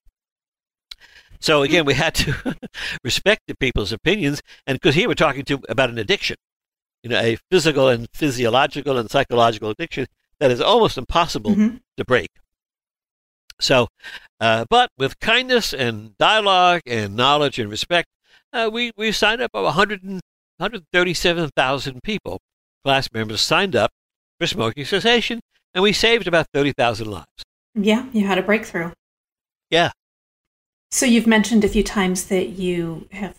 So 1.40 1.62
again, 1.62 1.86
we 1.86 1.94
had 1.94 2.14
to 2.16 2.56
respect 3.04 3.42
the 3.46 3.54
people's 3.54 3.92
opinions, 3.92 4.42
and 4.66 4.76
because 4.76 4.94
here 4.94 5.08
we're 5.08 5.14
talking 5.14 5.44
to 5.44 5.60
about 5.68 5.88
an 5.88 5.98
addiction, 5.98 6.36
you 7.02 7.10
know, 7.10 7.18
a 7.18 7.38
physical 7.50 7.88
and 7.88 8.08
physiological 8.12 8.98
and 8.98 9.10
psychological 9.10 9.70
addiction 9.70 10.06
that 10.38 10.50
is 10.50 10.60
almost 10.60 10.98
impossible 10.98 11.52
mm-hmm. 11.52 11.76
to 11.96 12.04
break. 12.04 12.28
So, 13.60 13.88
uh, 14.40 14.64
but 14.68 14.90
with 14.98 15.18
kindness 15.20 15.72
and 15.72 16.16
dialogue 16.18 16.82
and 16.86 17.14
knowledge 17.14 17.58
and 17.58 17.70
respect, 17.70 18.08
uh, 18.52 18.68
we, 18.72 18.92
we 18.96 19.12
signed 19.12 19.40
up 19.40 19.52
100 19.54 20.02
137,000 20.60 22.02
people, 22.02 22.38
class 22.84 23.08
members 23.14 23.40
signed 23.40 23.74
up 23.74 23.92
for 24.38 24.46
smoking 24.46 24.84
cessation, 24.84 25.40
and 25.72 25.82
we 25.82 25.92
saved 25.94 26.26
about 26.26 26.48
30,000 26.52 27.06
lives. 27.06 27.44
Yeah, 27.74 28.06
you 28.12 28.26
had 28.26 28.38
a 28.38 28.42
breakthrough. 28.42 28.92
Yeah. 29.70 29.90
So 30.90 31.06
you've 31.06 31.26
mentioned 31.26 31.64
a 31.64 31.68
few 31.68 31.84
times 31.84 32.26
that 32.26 32.50
you 32.50 33.08
have 33.12 33.36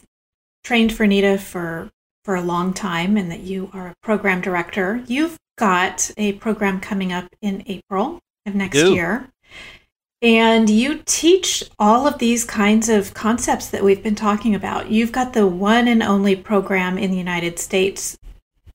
trained 0.64 0.94
for 0.94 1.06
NITA 1.06 1.38
for 1.38 1.92
for 2.24 2.36
a 2.36 2.42
long 2.42 2.74
time 2.74 3.18
and 3.18 3.32
that 3.32 3.42
you 3.42 3.70
are 3.74 3.88
a 3.88 3.96
program 4.04 4.42
director. 4.42 5.04
You've 5.08 5.38
got 5.58 6.12
a 6.18 6.34
program 6.34 6.80
coming 6.80 7.12
up 7.12 7.28
in 7.42 7.64
April 7.66 8.20
of 8.46 8.56
next 8.56 8.78
Do. 8.78 8.94
year. 8.94 9.28
And 10.22 10.70
you 10.70 11.02
teach 11.06 11.64
all 11.80 12.06
of 12.06 12.20
these 12.20 12.46
kinds 12.46 12.90
of 12.90 13.16
concepts 13.16 13.70
that 13.70 13.84
we've 13.84 14.04
been 14.04 14.16
talking 14.16 14.54
about. 14.54 14.92
You've 14.92 15.12
got 15.12 15.34
the 15.34 15.48
one 15.48 15.88
and 15.88 16.04
only 16.04 16.36
program 16.36 17.00
in 17.00 17.10
the 17.10 17.18
United 17.18 17.58
States 17.58 18.20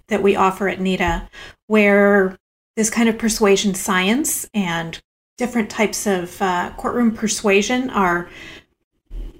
that 0.09 0.25
we 0.25 0.35
offer 0.35 0.69
at 0.69 0.81
NITA 0.81 1.29
where 1.69 2.37
this 2.75 2.91
kind 2.91 3.09
of 3.09 3.17
persuasion 3.17 3.75
science 3.75 4.49
and 4.53 5.01
different 5.37 5.71
types 5.71 6.07
of 6.07 6.41
uh, 6.41 6.73
courtroom 6.77 7.13
persuasion 7.15 7.91
are 7.91 8.29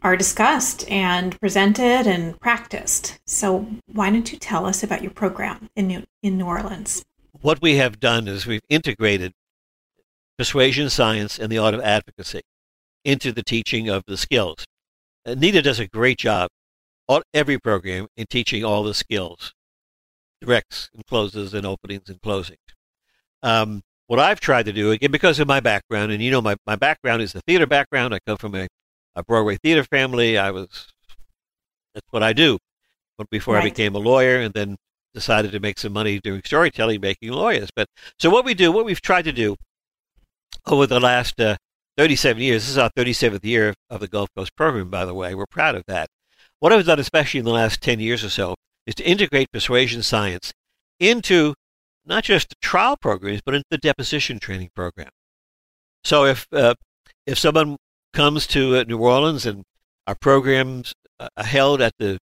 are 0.03 0.17
discussed 0.17 0.89
and 0.89 1.39
presented 1.41 2.07
and 2.07 2.39
practiced. 2.39 3.19
So 3.27 3.67
why 3.93 4.11
don't 4.11 4.31
you 4.31 4.39
tell 4.39 4.65
us 4.65 4.85
about 4.85 5.03
your 5.03 5.11
program 5.11 5.69
in 5.75 5.89
New, 5.89 6.05
in 6.23 6.39
New 6.39 6.45
Orleans? 6.45 7.05
What 7.41 7.61
we 7.61 7.77
have 7.77 7.99
done 7.99 8.29
is 8.29 8.47
we've 8.47 8.61
integrated 8.69 9.33
persuasion 10.39 10.91
science 10.91 11.39
and 11.41 11.51
the 11.51 11.59
art 11.59 11.75
of 11.75 11.81
advocacy 11.81 12.43
into 13.05 13.33
the 13.33 13.43
teaching 13.43 13.89
of 13.89 14.05
the 14.07 14.17
skills. 14.17 14.65
Uh, 15.25 15.35
NITA 15.35 15.63
does 15.63 15.81
a 15.81 15.89
great 15.89 16.19
job, 16.19 16.51
on 17.09 17.23
every 17.35 17.59
program, 17.59 18.07
in 18.17 18.27
teaching 18.27 18.65
all 18.65 18.85
the 18.85 18.95
skills, 18.95 19.55
directs 20.41 20.91
and 20.95 21.05
closes 21.07 21.55
and 21.55 21.67
openings 21.67 22.09
and 22.09 22.21
closings. 22.21 22.57
Um, 23.43 23.83
what 24.07 24.19
I've 24.21 24.41
tried 24.41 24.67
to 24.67 24.73
do, 24.73 24.91
again, 24.91 25.11
because 25.11 25.41
of 25.41 25.49
my 25.49 25.61
background, 25.61 26.13
and 26.13 26.23
you 26.23 26.31
know, 26.31 26.41
my, 26.41 26.57
my 26.67 26.77
background 26.77 27.23
is 27.23 27.33
the 27.33 27.41
theater 27.47 27.67
background. 27.67 28.15
I 28.15 28.19
come 28.27 28.37
from 28.37 28.55
a, 28.55 28.69
a 29.15 29.25
Broadway 29.25 29.57
theater 29.57 29.85
family. 29.85 30.39
I 30.39 30.51
was, 30.51 30.93
that's 31.95 32.07
what 32.11 32.23
I 32.23 32.33
do. 32.33 32.59
But 33.19 33.31
before 33.31 33.55
right. 33.55 33.65
I 33.65 33.69
became 33.69 33.95
a 33.95 33.99
lawyer 33.99 34.41
and 34.41 34.53
then 34.55 34.77
decided 35.15 35.53
to 35.53 35.61
make 35.61 35.79
some 35.79 35.93
money 35.93 36.21
doing 36.21 36.43
storytelling, 36.45 37.01
making 37.01 37.31
lawyers. 37.31 37.71
But 37.75 37.89
so 38.19 38.29
what 38.31 38.45
we 38.45 38.55
do, 38.55 38.71
what 38.71 38.85
we've 38.85 39.01
tried 39.01 39.25
to 39.25 39.33
do 39.33 39.57
over 40.67 40.87
the 40.87 41.01
last 41.01 41.41
uh, 41.41 41.57
37 41.97 42.43
years. 42.43 42.63
This 42.63 42.71
is 42.71 42.79
our 42.79 42.91
37th 42.91 43.45
year 43.45 43.75
of 43.89 44.01
the 44.01 44.09
Gulf 44.09 44.29
Coast 44.37 44.55
program, 44.57 44.91
by 44.91 45.05
the 45.05 45.15
way. 45.15 45.35
We're 45.35 45.47
proud 45.47 45.75
of 45.75 45.85
that. 45.87 46.09
What 46.61 46.73
I've 46.73 46.87
done, 46.87 46.99
especially 46.99 47.39
in 47.39 47.45
the 47.45 47.53
last 47.53 47.81
10 47.81 48.01
years 48.01 48.23
or 48.23 48.31
so, 48.31 48.55
is 48.87 48.95
to 48.97 49.05
integrate 49.05 49.51
persuasion 49.53 50.03
science 50.03 50.53
into 51.01 51.55
not 52.07 52.25
just 52.25 52.51
the 52.51 52.55
trial 52.61 52.97
programs, 52.97 53.41
but 53.45 53.55
into 53.55 53.67
the 53.71 53.79
deposition 53.79 54.39
training 54.39 54.71
program. 54.75 55.11
So 56.05 56.25
if 56.25 56.47
uh, 56.53 56.75
if 57.27 57.39
someone 57.39 57.77
comes 58.13 58.47
to 58.49 58.77
uh, 58.77 58.85
New 58.85 58.99
Orleans 58.99 59.45
and 59.45 59.65
our 60.07 60.15
programs 60.15 60.95
uh, 61.19 61.29
are 61.37 61.45
held 61.45 61.83
at 61.83 61.93
the 61.99 62.19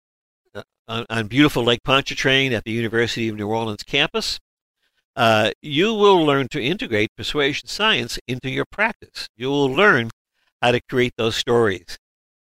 uh, 0.55 0.63
on, 0.87 1.07
on 1.09 1.27
beautiful 1.29 1.65
Lake 1.65 1.83
Pontchartrain 1.83 2.53
at 2.53 2.65
the 2.65 2.73
University 2.73 3.29
of 3.29 3.37
New 3.37 3.49
Orleans 3.49 3.83
campus, 3.83 4.39
uh, 5.17 5.51
you 5.63 5.95
will 5.95 6.25
learn 6.25 6.49
to 6.49 6.63
integrate 6.63 7.17
persuasion 7.17 7.69
science 7.69 8.19
into 8.29 8.51
your 8.51 8.67
practice. 8.71 9.29
You 9.37 9.49
will 9.49 9.71
learn 9.71 10.11
how 10.61 10.73
to 10.73 10.81
create 10.89 11.15
those 11.17 11.37
stories 11.37 11.99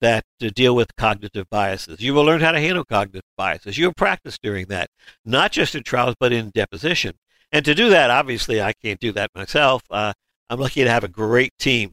that 0.03 0.25
deal 0.39 0.75
with 0.75 0.95
cognitive 0.97 1.47
biases. 1.49 2.01
You 2.01 2.13
will 2.13 2.25
learn 2.25 2.41
how 2.41 2.53
to 2.53 2.61
handle 2.61 2.85
cognitive 2.85 3.23
biases. 3.37 3.79
You'll 3.79 3.95
practice 3.95 4.39
doing 4.39 4.67
that, 4.67 4.91
not 5.25 5.53
just 5.53 5.75
in 5.75 5.85
trials, 5.85 6.17
but 6.21 6.33
in 6.33 6.51
deposition. 6.55 7.15
And 7.51 7.65
to 7.65 7.75
do 7.75 7.89
that, 7.91 8.11
obviously, 8.11 8.61
I 8.61 8.73
can't 8.73 9.01
do 9.01 9.13
that 9.13 9.31
myself. 9.35 9.83
Uh, 9.91 10.13
I'm 10.51 10.61
lucky 10.61 10.85
to 10.85 10.91
have 10.91 11.05
a 11.05 11.09
great 11.09 11.53
team. 11.59 11.93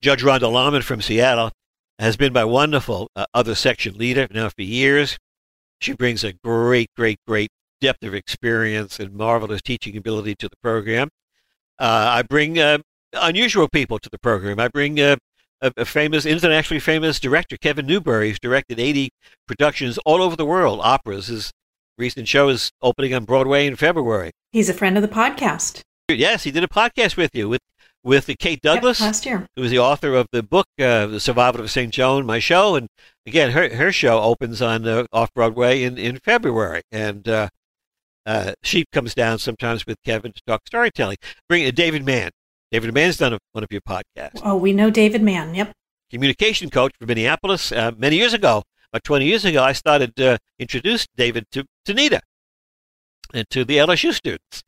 Judge 0.00 0.22
Rhonda 0.22 0.50
Lawman 0.52 0.82
from 0.82 1.00
Seattle 1.00 1.50
has 1.98 2.16
been 2.16 2.32
my 2.32 2.44
wonderful 2.44 3.08
uh, 3.16 3.24
other 3.32 3.54
section 3.54 3.94
leader 3.94 4.28
now 4.30 4.48
for 4.48 4.62
years. 4.62 5.18
She 5.80 5.92
brings 5.94 6.24
a 6.24 6.32
great, 6.32 6.90
great, 6.96 7.18
great 7.26 7.50
depth 7.80 8.04
of 8.04 8.14
experience 8.14 9.00
and 9.00 9.14
marvelous 9.14 9.62
teaching 9.62 9.96
ability 9.96 10.34
to 10.36 10.48
the 10.48 10.56
program. 10.62 11.08
Uh, 11.78 12.10
I 12.16 12.22
bring 12.22 12.58
uh, 12.58 12.78
unusual 13.14 13.68
people 13.68 13.98
to 13.98 14.08
the 14.10 14.18
program. 14.18 14.60
I 14.60 14.68
bring 14.68 15.00
uh, 15.00 15.16
a, 15.62 15.72
a, 15.78 15.84
famous, 15.84 16.26
internationally 16.26 16.80
famous 16.80 17.18
director, 17.18 17.56
Kevin 17.56 17.86
Newbury, 17.86 18.28
who's 18.28 18.38
directed 18.38 18.78
80 18.78 19.10
productions 19.46 19.98
all 20.04 20.22
over 20.22 20.36
the 20.36 20.44
world, 20.44 20.80
operas. 20.82 21.28
His 21.28 21.52
recent 21.96 22.28
show 22.28 22.48
is 22.48 22.70
opening 22.82 23.14
on 23.14 23.24
Broadway 23.24 23.66
in 23.66 23.76
February. 23.76 24.32
He's 24.50 24.68
a 24.68 24.74
friend 24.74 24.96
of 24.96 25.02
the 25.02 25.08
podcast. 25.08 25.80
Yes, 26.08 26.44
he 26.44 26.50
did 26.50 26.64
a 26.64 26.68
podcast 26.68 27.16
with 27.16 27.34
you 27.34 27.48
with 27.48 27.60
with 28.04 28.28
Kate 28.38 28.60
Douglas 28.60 28.98
yep, 28.98 29.06
last 29.06 29.24
year, 29.24 29.46
who 29.54 29.62
was 29.62 29.70
the 29.70 29.78
author 29.78 30.14
of 30.14 30.26
the 30.32 30.42
book 30.42 30.66
uh, 30.80 31.06
"The 31.06 31.20
Survival 31.20 31.60
of 31.60 31.70
St. 31.70 31.92
Joan," 31.92 32.26
my 32.26 32.40
show, 32.40 32.74
and 32.74 32.88
again, 33.26 33.52
her 33.52 33.74
her 33.76 33.92
show 33.92 34.20
opens 34.20 34.60
on 34.60 34.86
uh, 34.86 35.04
off 35.12 35.32
Broadway 35.32 35.84
in 35.84 35.96
in 35.96 36.18
February, 36.18 36.82
and 36.90 37.28
uh, 37.28 37.48
uh, 38.26 38.52
she 38.62 38.84
comes 38.92 39.14
down 39.14 39.38
sometimes 39.38 39.86
with 39.86 39.96
Kevin 40.04 40.32
to 40.32 40.40
talk 40.46 40.62
storytelling. 40.66 41.16
Bring 41.48 41.66
uh, 41.66 41.70
David 41.70 42.04
Mann. 42.04 42.30
David 42.72 42.94
Mann's 42.94 43.18
done 43.18 43.38
one 43.52 43.62
of 43.62 43.70
your 43.70 43.82
podcasts. 43.82 44.40
Oh, 44.42 44.56
we 44.56 44.72
know 44.72 44.88
David 44.88 45.22
Mann. 45.22 45.54
Yep. 45.54 45.72
Communication 46.10 46.70
coach 46.70 46.92
for 46.98 47.04
Minneapolis. 47.04 47.70
Uh, 47.70 47.92
many 47.98 48.16
years 48.16 48.32
ago, 48.32 48.62
about 48.90 49.04
20 49.04 49.26
years 49.26 49.44
ago, 49.44 49.62
I 49.62 49.74
started 49.74 50.18
uh, 50.18 50.38
introduced 50.58 51.08
David 51.14 51.44
to, 51.52 51.64
to 51.84 51.92
Nita 51.92 52.22
and 53.34 53.48
to 53.50 53.66
the 53.66 53.76
LSU 53.76 54.14
students, 54.14 54.62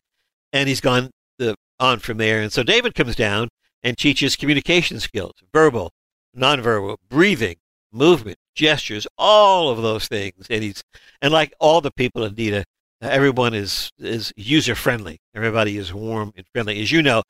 and 0.53 0.69
he's 0.69 0.83
gone 0.83 1.11
the, 1.39 1.57
on 1.81 1.99
from 1.99 2.19
there. 2.19 2.43
And 2.43 2.53
so 2.53 2.63
David 2.63 2.95
comes 2.95 3.17
down 3.17 3.49
and 3.83 3.97
teaches 3.97 4.37
communication 4.37 5.01
skills, 5.01 5.33
verbal, 5.53 5.91
nonverbal, 6.37 6.97
breathing, 7.09 7.57
movement, 7.91 8.37
gestures, 8.55 9.07
all 9.17 9.71
of 9.71 9.81
those 9.81 10.09
things. 10.09 10.47
And 10.51 10.63
he's 10.63 10.83
and 11.23 11.33
like 11.33 11.55
all 11.59 11.81
the 11.81 11.91
people 11.91 12.25
at 12.25 12.37
Nita, 12.37 12.65
everyone 13.01 13.55
is 13.55 13.91
is 13.99 14.31
user 14.37 14.75
friendly. 14.75 15.21
Everybody 15.35 15.79
is 15.79 15.95
warm 15.95 16.33
and 16.37 16.47
friendly. 16.53 16.83
As 16.83 16.93
you 16.93 17.03
know, 17.03 17.23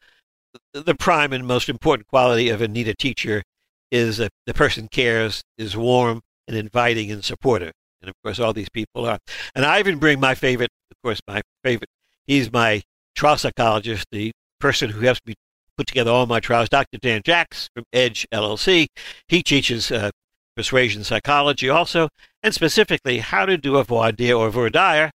the 0.72 0.94
prime 0.94 1.32
and 1.32 1.46
most 1.46 1.68
important 1.68 2.08
quality 2.08 2.48
of 2.48 2.60
a 2.60 2.68
Nita 2.68 2.94
teacher 2.94 3.42
is 3.90 4.16
that 4.18 4.32
the 4.46 4.54
person 4.54 4.88
cares, 4.88 5.42
is 5.56 5.76
warm 5.76 6.20
and 6.48 6.56
inviting 6.56 7.10
and 7.10 7.24
supportive. 7.24 7.72
And 8.00 8.08
of 8.08 8.14
course, 8.22 8.38
all 8.38 8.52
these 8.52 8.68
people 8.68 9.06
are. 9.06 9.18
And 9.54 9.64
I 9.64 9.78
even 9.78 9.98
bring 9.98 10.20
my 10.20 10.34
favorite, 10.34 10.70
of 10.90 10.96
course, 11.02 11.20
my 11.26 11.42
favorite. 11.62 11.88
He's 12.26 12.52
my 12.52 12.82
trial 13.14 13.36
psychologist, 13.36 14.06
the 14.10 14.32
person 14.60 14.90
who 14.90 15.00
helps 15.00 15.20
me 15.26 15.34
put 15.76 15.86
together 15.86 16.10
all 16.10 16.26
my 16.26 16.40
trials, 16.40 16.68
Dr. 16.68 16.98
Dan 16.98 17.22
Jacks 17.24 17.68
from 17.74 17.84
Edge 17.92 18.26
LLC. 18.32 18.86
He 19.28 19.42
teaches 19.42 19.90
uh, 19.90 20.10
persuasion 20.56 21.04
psychology 21.04 21.68
also, 21.68 22.08
and 22.42 22.54
specifically 22.54 23.18
how 23.18 23.46
to 23.46 23.56
do 23.56 23.76
a 23.76 23.84
voir 23.84 24.12
dire 24.12 24.34
or 24.34 24.50
voir 24.50 24.70
dire 24.70 25.10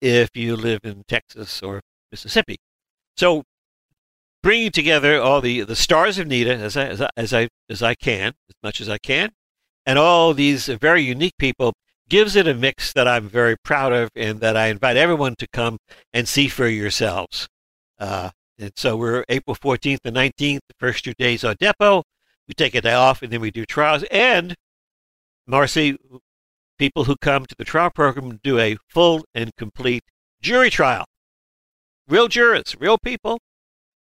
if 0.00 0.30
you 0.34 0.56
live 0.56 0.80
in 0.84 1.02
Texas 1.08 1.62
or 1.62 1.80
Mississippi. 2.10 2.56
So 3.16 3.42
bringing 4.46 4.70
together 4.70 5.20
all 5.20 5.40
the, 5.40 5.62
the 5.62 5.74
stars 5.74 6.18
of 6.20 6.28
Nita 6.28 6.54
as 6.54 6.76
I, 6.76 6.86
as 6.86 7.00
I, 7.02 7.08
as 7.16 7.34
I 7.34 7.48
as 7.68 7.82
I 7.82 7.96
can, 7.96 8.28
as 8.48 8.54
much 8.62 8.80
as 8.80 8.88
I 8.88 8.96
can, 8.96 9.30
and 9.84 9.98
all 9.98 10.34
these 10.34 10.68
very 10.68 11.02
unique 11.02 11.36
people 11.36 11.72
gives 12.08 12.36
it 12.36 12.46
a 12.46 12.54
mix 12.54 12.92
that 12.92 13.08
I'm 13.08 13.28
very 13.28 13.56
proud 13.64 13.92
of 13.92 14.08
and 14.14 14.38
that 14.38 14.56
I 14.56 14.68
invite 14.68 14.96
everyone 14.96 15.34
to 15.40 15.48
come 15.48 15.78
and 16.12 16.28
see 16.28 16.46
for 16.46 16.68
yourselves. 16.68 17.48
Uh, 17.98 18.30
and 18.56 18.70
so 18.76 18.96
we're 18.96 19.24
April 19.28 19.56
14th 19.56 19.98
and 20.04 20.14
19th, 20.14 20.60
the 20.68 20.76
first 20.78 21.02
two 21.02 21.14
days 21.18 21.42
on 21.42 21.56
depo. 21.56 22.04
We 22.46 22.54
take 22.54 22.76
a 22.76 22.80
day 22.80 22.94
off 22.94 23.22
and 23.22 23.32
then 23.32 23.40
we 23.40 23.50
do 23.50 23.66
trials. 23.66 24.04
And 24.12 24.54
Marcy, 25.44 25.98
people 26.78 27.02
who 27.02 27.16
come 27.20 27.46
to 27.46 27.56
the 27.58 27.64
trial 27.64 27.90
program 27.90 28.38
do 28.44 28.60
a 28.60 28.76
full 28.88 29.24
and 29.34 29.50
complete 29.56 30.04
jury 30.40 30.70
trial. 30.70 31.04
Real 32.06 32.28
jurors, 32.28 32.76
real 32.78 32.96
people. 32.96 33.40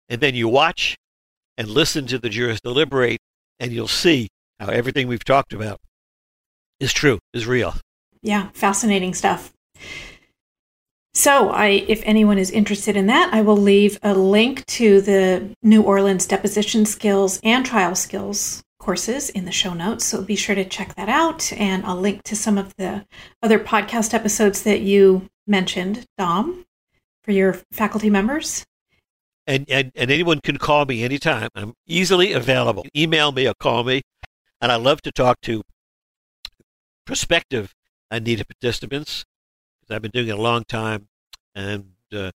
And 0.08 0.20
then 0.20 0.34
you 0.34 0.48
watch 0.48 0.96
and 1.56 1.68
listen 1.68 2.06
to 2.06 2.18
the 2.18 2.28
jurors 2.28 2.60
deliberate, 2.60 3.18
and 3.58 3.72
you'll 3.72 3.88
see 3.88 4.28
how 4.60 4.68
everything 4.68 5.08
we've 5.08 5.24
talked 5.24 5.52
about 5.52 5.78
is 6.78 6.92
true, 6.92 7.18
is 7.32 7.46
real. 7.46 7.74
Yeah, 8.22 8.48
fascinating 8.52 9.14
stuff. 9.14 9.52
So, 11.14 11.48
I, 11.48 11.84
if 11.88 12.02
anyone 12.04 12.36
is 12.36 12.50
interested 12.50 12.94
in 12.94 13.06
that, 13.06 13.32
I 13.32 13.40
will 13.40 13.56
leave 13.56 13.98
a 14.02 14.12
link 14.12 14.66
to 14.66 15.00
the 15.00 15.50
New 15.62 15.82
Orleans 15.82 16.26
deposition 16.26 16.84
skills 16.84 17.40
and 17.42 17.64
trial 17.64 17.94
skills 17.94 18.62
courses 18.86 19.30
in 19.30 19.44
the 19.44 19.50
show 19.50 19.74
notes. 19.74 20.04
So 20.04 20.22
be 20.22 20.36
sure 20.36 20.54
to 20.54 20.64
check 20.64 20.94
that 20.94 21.08
out. 21.08 21.52
And 21.54 21.84
I'll 21.84 21.96
link 21.96 22.22
to 22.22 22.36
some 22.36 22.56
of 22.56 22.72
the 22.76 23.04
other 23.42 23.58
podcast 23.58 24.14
episodes 24.14 24.62
that 24.62 24.80
you 24.80 25.28
mentioned, 25.44 26.04
Dom, 26.16 26.64
for 27.24 27.32
your 27.32 27.54
faculty 27.72 28.10
members. 28.10 28.64
And, 29.46 29.64
and, 29.70 29.92
and 29.94 30.10
anyone 30.10 30.40
can 30.40 30.56
call 30.56 30.84
me 30.86 31.04
anytime. 31.04 31.48
I'm 31.54 31.74
easily 31.86 32.32
available. 32.32 32.84
Email 32.96 33.32
me 33.32 33.46
or 33.46 33.54
call 33.54 33.84
me. 33.84 34.02
And 34.60 34.72
I 34.72 34.76
love 34.76 35.02
to 35.02 35.12
talk 35.12 35.40
to 35.42 35.62
prospective 37.04 37.72
Nita 38.12 38.44
participants 38.44 39.24
because 39.80 39.94
I've 39.94 40.02
been 40.02 40.10
doing 40.10 40.28
it 40.28 40.38
a 40.38 40.42
long 40.42 40.64
time. 40.64 41.08
And 41.54 41.92
uh, 42.12 42.32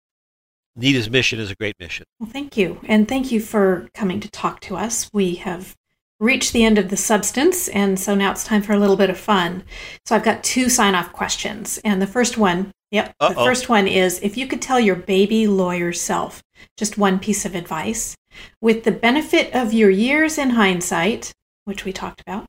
Nita's 0.76 1.10
mission 1.10 1.39
is 1.39 1.51
a 1.51 1.55
great 1.55 1.76
mission. 1.80 2.05
Well, 2.20 2.30
thank 2.30 2.57
you. 2.57 2.80
And 2.88 3.07
thank 3.07 3.32
you 3.32 3.39
for 3.39 3.89
coming 3.93 4.20
to 4.20 4.30
talk 4.30 4.62
to 4.62 4.78
us. 4.78 5.10
We 5.12 5.36
have 5.36 5.76
reached 6.20 6.53
the 6.53 6.64
end 6.64 6.78
of 6.78 6.89
the 6.89 6.97
substance, 6.97 7.70
and 7.70 7.97
so 7.97 8.14
now 8.14 8.32
it's 8.32 8.43
time 8.43 8.62
for 8.62 8.74
a 8.74 8.80
little 8.80 8.97
bit 8.97 9.10
of 9.10 9.18
fun. 9.18 9.64
So 10.05 10.16
I've 10.16 10.24
got 10.24 10.43
two 10.43 10.70
sign 10.70 10.95
off 10.95 11.14
questions. 11.14 11.80
And 11.84 12.01
the 12.01 12.07
first 12.07 12.38
one, 12.38 12.72
yep, 12.91 13.14
Uh-oh. 13.20 13.30
the 13.30 13.36
first 13.36 13.70
one 13.70 13.88
is 13.88 14.20
if 14.22 14.36
you 14.36 14.45
could 14.45 14.62
tell 14.62 14.80
your 14.80 14.95
baby 14.95 15.47
lawyer 15.47 15.93
self 15.93 16.43
just 16.78 16.97
one 16.97 17.20
piece 17.20 17.45
of 17.45 17.55
advice, 17.55 18.16
with 18.62 18.84
the 18.84 18.91
benefit 18.91 19.53
of 19.53 19.74
your 19.74 19.89
years 19.89 20.38
in 20.38 20.51
hindsight, 20.51 21.34
which 21.66 21.86
we 21.86 21.93
talked 21.93 22.22
about, 22.22 22.45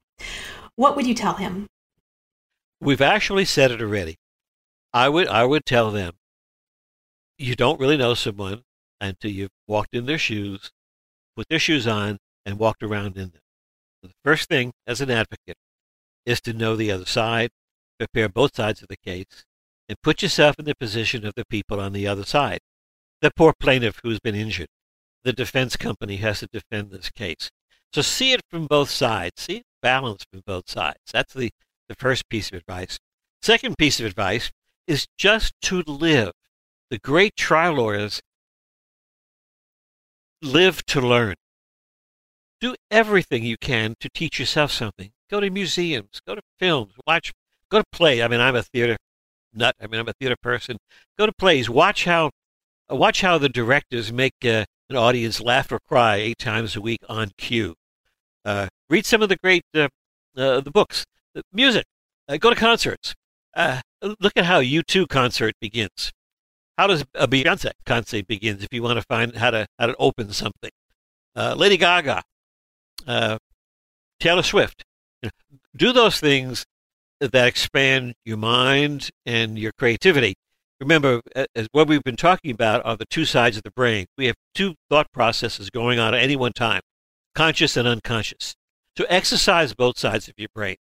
what 0.77 0.97
would 0.97 1.07
you 1.07 1.15
tell 1.15 1.35
him? 1.35 1.67
We've 2.81 3.01
actually 3.01 3.45
said 3.45 3.71
it 3.71 3.83
already. 3.83 4.17
I 4.93 5.09
would 5.09 5.29
I 5.29 5.45
would 5.45 5.65
tell 5.65 5.91
them 5.91 6.15
you 7.39 7.55
don't 7.55 7.81
really 7.81 7.97
know 7.97 8.15
someone 8.15 8.63
until 9.01 9.31
you've 9.31 9.51
walked 9.67 9.95
in 9.95 10.07
their 10.07 10.19
shoes, 10.19 10.71
put 11.37 11.49
their 11.49 11.59
shoes 11.59 11.87
on, 11.87 12.19
and 12.45 12.59
walked 12.59 12.83
around 12.83 13.17
in 13.17 13.31
them. 13.31 13.41
The 14.03 14.11
first 14.25 14.49
thing 14.49 14.73
as 14.87 15.01
an 15.01 15.11
advocate 15.11 15.57
is 16.27 16.41
to 16.43 16.53
know 16.53 16.77
the 16.77 16.91
other 16.91 17.07
side, 17.07 17.51
prepare 17.99 18.29
both 18.29 18.57
sides 18.57 18.83
of 18.83 18.89
the 18.89 18.97
case, 18.97 19.45
and 19.89 20.01
put 20.03 20.23
yourself 20.23 20.57
in 20.59 20.65
the 20.65 20.75
position 20.75 21.27
of 21.27 21.35
the 21.35 21.45
people 21.45 21.81
on 21.81 21.93
the 21.93 22.07
other 22.07 22.25
side. 22.25 22.61
The 23.21 23.31
poor 23.31 23.53
plaintiff 23.59 24.01
who's 24.03 24.21
been 24.21 24.35
injured. 24.35 24.69
The 25.25 25.33
defense 25.33 25.77
company 25.77 26.17
has 26.17 26.41
to 26.41 26.49
defend 26.53 26.91
this 26.91 27.11
case. 27.11 27.51
So 27.93 28.03
see 28.03 28.33
it 28.33 28.41
from 28.51 28.67
both 28.67 28.91
sides. 28.91 29.43
See 29.43 29.57
it 29.57 29.65
balanced 29.83 30.27
from 30.31 30.43
both 30.47 30.71
sides. 30.71 30.99
That's 31.13 31.35
the, 31.35 31.51
the 31.89 31.95
first 31.95 32.29
piece 32.29 32.49
of 32.49 32.55
advice. 32.55 32.99
Second 33.43 33.77
piece 33.79 34.01
of 34.01 34.07
advice 34.07 34.51
is 34.87 35.07
just 35.19 35.55
to 35.63 35.83
live. 35.87 36.33
The 36.91 36.99
great 36.99 37.37
trial 37.37 37.75
lawyers 37.75 38.21
live 40.43 40.85
to 40.87 41.01
learn. 41.01 41.35
Do 42.61 42.75
everything 42.91 43.45
you 43.45 43.57
can 43.57 43.95
to 44.01 44.09
teach 44.13 44.39
yourself 44.39 44.71
something. 44.71 45.13
Go 45.31 45.41
to 45.41 45.51
museums, 45.51 46.21
go 46.27 46.35
to 46.35 46.43
films, 46.59 46.95
watch, 47.07 47.33
go 47.71 47.79
to 47.79 47.85
play. 47.93 48.23
I 48.23 48.29
mean, 48.29 48.41
I'm 48.41 48.57
a 48.57 48.63
theater 48.63 48.97
nut. 49.55 49.77
I 49.81 49.87
mean, 49.87 50.01
I'm 50.01 50.09
a 50.09 50.13
theater 50.15 50.37
person. 50.43 50.77
Go 51.19 51.27
to 51.27 51.33
plays. 51.33 51.71
Watch 51.71 52.05
how, 52.05 52.31
watch 52.91 53.21
how 53.21 53.39
the 53.39 53.49
directors 53.49 54.13
make 54.13 54.35
uh, 54.45 54.65
an 54.89 54.97
audience 54.97 55.41
laugh 55.41 55.71
or 55.73 55.79
cry 55.89 56.17
eight 56.17 56.39
times 56.39 56.77
a 56.77 56.81
week 56.81 57.01
on 57.09 57.31
cue. 57.39 57.75
Uh, 58.45 58.69
read 58.89 59.07
some 59.07 59.23
of 59.23 59.29
the 59.29 59.37
great 59.37 59.65
uh, 59.75 59.89
uh 60.37 60.61
the 60.61 60.71
books, 60.71 61.05
the 61.35 61.43
music. 61.53 61.85
Uh, 62.29 62.37
go 62.37 62.51
to 62.51 62.57
concerts. 62.57 63.15
Uh, 63.55 63.81
look 64.03 64.33
at 64.37 64.45
how 64.45 64.61
U2 64.61 65.09
concert 65.09 65.55
begins. 65.61 66.13
How 66.79 66.87
does 66.87 67.05
a 67.15 67.29
Beyonce 67.29 67.73
concert 67.85 68.27
begins? 68.27 68.63
If 68.63 68.73
you 68.73 68.83
want 68.83 68.99
to 68.99 69.05
find 69.05 69.37
how 69.37 69.51
to 69.51 69.67
how 69.79 69.87
to 69.87 69.97
open 69.99 70.33
something, 70.33 70.71
uh, 71.37 71.55
Lady 71.57 71.77
Gaga, 71.77 72.23
uh, 73.07 73.39
Taylor 74.19 74.43
Swift, 74.43 74.85
you 75.23 75.29
know, 75.29 75.59
do 75.77 75.93
those 75.93 76.21
things 76.21 76.65
that 77.21 77.47
expand 77.47 78.15
your 78.25 78.39
mind 78.39 79.11
and 79.27 79.59
your 79.59 79.73
creativity. 79.73 80.35
Remember, 80.81 81.21
as 81.55 81.69
what 81.73 81.89
we've 81.89 82.03
been 82.03 82.17
talking 82.17 82.51
about 82.51 82.85
are 82.87 82.97
the 82.97 83.05
two 83.05 83.27
sides 83.27 83.59
of 83.59 83.63
the 83.63 83.71
brain. 83.71 84.07
We 84.17 84.27
have 84.27 84.37
two 84.55 84.77
thought 84.89 85.13
processes 85.13 85.69
going 85.69 85.99
on 85.99 86.15
at 86.15 86.23
any 86.23 86.37
one 86.37 86.53
time, 86.53 86.81
conscious 87.35 87.77
and 87.77 87.87
unconscious. 87.87 88.55
So 88.97 89.05
exercise 89.09 89.75
both 89.75 89.99
sides 89.99 90.29
of 90.29 90.35
your 90.39 90.49
brain. 90.55 90.77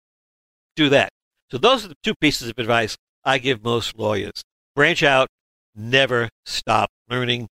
Do 0.76 0.90
that. 0.90 1.10
So 1.52 1.58
those 1.58 1.84
are 1.84 1.88
the 1.88 1.98
two 2.04 2.14
pieces 2.22 2.50
of 2.50 2.60
advice 2.60 2.96
I 3.24 3.40
give 3.40 3.64
most 3.64 3.98
lawyers. 3.98 4.44
Branch 4.76 5.02
out, 5.02 5.30
never 5.76 6.30
stop 6.46 6.92
learning, 7.10 7.48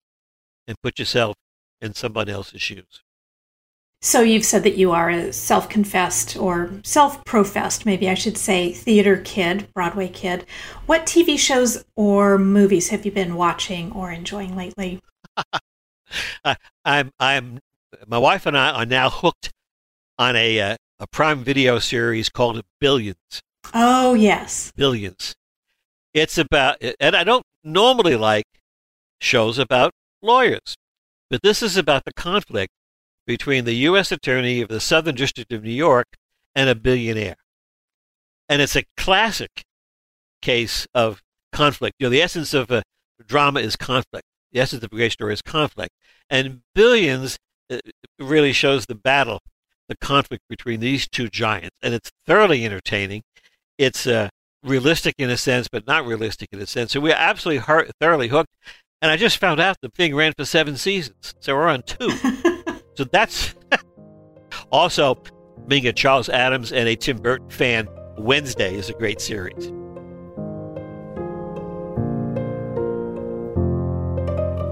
and 0.67 0.75
put 0.81 0.97
yourself 0.97 1.35
in 1.79 1.93
somebody 1.93 2.31
else's 2.31 2.61
shoes. 2.61 3.03
So 4.03 4.21
you've 4.21 4.45
said 4.45 4.63
that 4.63 4.77
you 4.77 4.91
are 4.91 5.11
a 5.11 5.31
self 5.31 5.69
confessed 5.69 6.35
or 6.35 6.71
self 6.83 7.23
professed, 7.23 7.85
maybe 7.85 8.09
I 8.09 8.15
should 8.15 8.37
say, 8.37 8.73
theater 8.73 9.21
kid, 9.23 9.71
Broadway 9.75 10.07
kid. 10.07 10.45
What 10.87 11.05
TV 11.05 11.37
shows 11.37 11.85
or 11.95 12.39
movies 12.39 12.89
have 12.89 13.05
you 13.05 13.11
been 13.11 13.35
watching 13.35 13.91
or 13.91 14.11
enjoying 14.11 14.55
lately? 14.55 15.01
I'm, 16.83 17.11
I'm, 17.19 17.59
my 18.07 18.17
wife 18.17 18.47
and 18.47 18.57
I 18.57 18.71
are 18.71 18.85
now 18.87 19.11
hooked 19.11 19.51
on 20.17 20.35
a, 20.35 20.59
uh, 20.59 20.77
a 20.99 21.07
Prime 21.07 21.43
Video 21.43 21.77
series 21.77 22.27
called 22.27 22.63
Billions. 22.79 23.41
Oh, 23.71 24.15
yes. 24.15 24.71
Billions. 24.75 25.35
It's 26.15 26.39
about, 26.39 26.77
and 26.99 27.15
I 27.15 27.23
don't 27.23 27.45
normally 27.63 28.15
like 28.15 28.45
shows 29.19 29.59
about 29.59 29.91
lawyers, 30.23 30.75
but 31.29 31.43
this 31.43 31.61
is 31.61 31.77
about 31.77 32.05
the 32.05 32.13
conflict 32.13 32.73
between 33.25 33.65
the 33.65 33.73
U.S. 33.73 34.11
Attorney 34.11 34.61
of 34.61 34.69
the 34.69 34.79
Southern 34.79 35.15
District 35.15 35.51
of 35.53 35.63
New 35.63 35.71
York 35.71 36.17
and 36.55 36.69
a 36.69 36.75
billionaire. 36.75 37.37
And 38.49 38.61
it's 38.61 38.75
a 38.75 38.85
classic 38.97 39.63
case 40.41 40.87
of 40.93 41.21
conflict. 41.51 41.95
You 41.99 42.05
know, 42.05 42.09
the 42.09 42.21
essence 42.21 42.53
of 42.53 42.71
a 42.71 42.83
drama 43.25 43.59
is 43.59 43.75
conflict. 43.75 44.25
The 44.51 44.59
essence 44.59 44.83
of 44.83 44.91
a 44.91 44.95
great 44.95 45.13
story 45.13 45.33
is 45.33 45.41
conflict. 45.41 45.93
And 46.29 46.61
Billions 46.75 47.37
uh, 47.69 47.79
really 48.19 48.51
shows 48.53 48.85
the 48.85 48.95
battle, 48.95 49.39
the 49.87 49.95
conflict 49.97 50.43
between 50.49 50.79
these 50.79 51.07
two 51.07 51.29
giants. 51.29 51.77
And 51.81 51.93
it's 51.93 52.11
thoroughly 52.25 52.65
entertaining. 52.65 53.23
It's 53.77 54.05
uh, 54.05 54.29
realistic 54.63 55.15
in 55.17 55.29
a 55.29 55.37
sense, 55.37 55.67
but 55.67 55.87
not 55.87 56.05
realistic 56.05 56.49
in 56.51 56.59
a 56.59 56.67
sense. 56.67 56.91
So 56.91 56.99
we're 56.99 57.15
absolutely 57.15 57.63
thoroughly 57.99 58.27
hooked. 58.27 58.53
And 59.01 59.09
I 59.09 59.17
just 59.17 59.37
found 59.37 59.59
out 59.59 59.77
the 59.81 59.89
thing 59.89 60.15
ran 60.15 60.33
for 60.37 60.45
seven 60.45 60.77
seasons. 60.77 61.33
So 61.39 61.55
we're 61.55 61.67
on 61.67 61.83
two. 61.83 62.09
So 62.95 63.03
that's 63.05 63.55
also 64.71 65.21
being 65.67 65.87
a 65.87 65.93
Charles 65.93 66.29
Addams 66.29 66.71
and 66.71 66.87
a 66.87 66.95
Tim 66.95 67.17
Burton 67.17 67.49
fan. 67.49 67.87
Wednesday 68.17 68.75
is 68.75 68.89
a 68.89 68.93
great 68.93 69.21
series. 69.21 69.71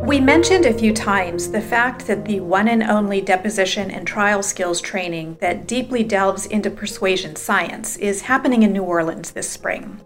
We 0.10 0.20
mentioned 0.20 0.66
a 0.66 0.74
few 0.74 0.92
times 0.92 1.52
the 1.52 1.62
fact 1.62 2.08
that 2.08 2.26
the 2.26 2.40
one 2.40 2.68
and 2.68 2.82
only 2.82 3.22
deposition 3.22 3.92
and 3.92 4.08
trial 4.08 4.42
skills 4.42 4.82
training 4.82 5.38
that 5.40 5.68
deeply 5.68 6.04
delves 6.04 6.48
into 6.48 6.72
persuasion 6.72 7.36
science 7.36 7.96
is 7.98 8.22
happening 8.22 8.64
in 8.64 8.74
New 8.74 8.82
Orleans 8.82 9.30
this 9.30 9.48
spring. 9.48 10.02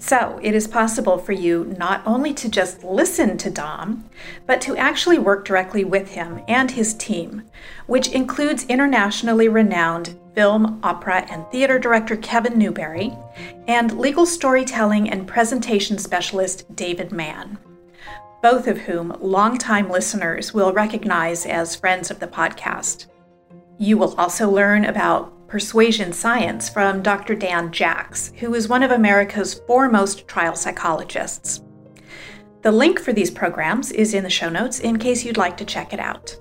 So, 0.00 0.38
it 0.42 0.54
is 0.54 0.68
possible 0.68 1.18
for 1.18 1.32
you 1.32 1.74
not 1.76 2.02
only 2.06 2.32
to 2.34 2.48
just 2.48 2.84
listen 2.84 3.36
to 3.38 3.50
Dom, 3.50 4.08
but 4.46 4.60
to 4.60 4.76
actually 4.76 5.18
work 5.18 5.44
directly 5.44 5.84
with 5.84 6.10
him 6.10 6.40
and 6.46 6.70
his 6.70 6.94
team, 6.94 7.42
which 7.86 8.12
includes 8.12 8.64
internationally 8.66 9.48
renowned 9.48 10.16
film, 10.36 10.78
opera, 10.84 11.26
and 11.28 11.44
theater 11.50 11.80
director 11.80 12.16
Kevin 12.16 12.56
Newberry 12.56 13.12
and 13.66 13.98
legal 13.98 14.24
storytelling 14.24 15.10
and 15.10 15.26
presentation 15.26 15.98
specialist 15.98 16.76
David 16.76 17.10
Mann, 17.10 17.58
both 18.40 18.68
of 18.68 18.78
whom 18.78 19.16
longtime 19.20 19.90
listeners 19.90 20.54
will 20.54 20.72
recognize 20.72 21.44
as 21.44 21.74
friends 21.74 22.08
of 22.08 22.20
the 22.20 22.28
podcast. 22.28 23.06
You 23.78 23.98
will 23.98 24.14
also 24.14 24.48
learn 24.48 24.84
about 24.84 25.32
Persuasion 25.48 26.12
Science 26.12 26.68
from 26.68 27.02
Dr. 27.02 27.34
Dan 27.34 27.72
Jacks, 27.72 28.32
who 28.36 28.54
is 28.54 28.68
one 28.68 28.82
of 28.82 28.90
America's 28.90 29.54
foremost 29.54 30.28
trial 30.28 30.54
psychologists. 30.54 31.62
The 32.60 32.70
link 32.70 33.00
for 33.00 33.14
these 33.14 33.30
programs 33.30 33.90
is 33.90 34.12
in 34.12 34.24
the 34.24 34.30
show 34.30 34.50
notes 34.50 34.80
in 34.80 34.98
case 34.98 35.24
you'd 35.24 35.38
like 35.38 35.56
to 35.56 35.64
check 35.64 35.94
it 35.94 36.00
out. 36.00 36.36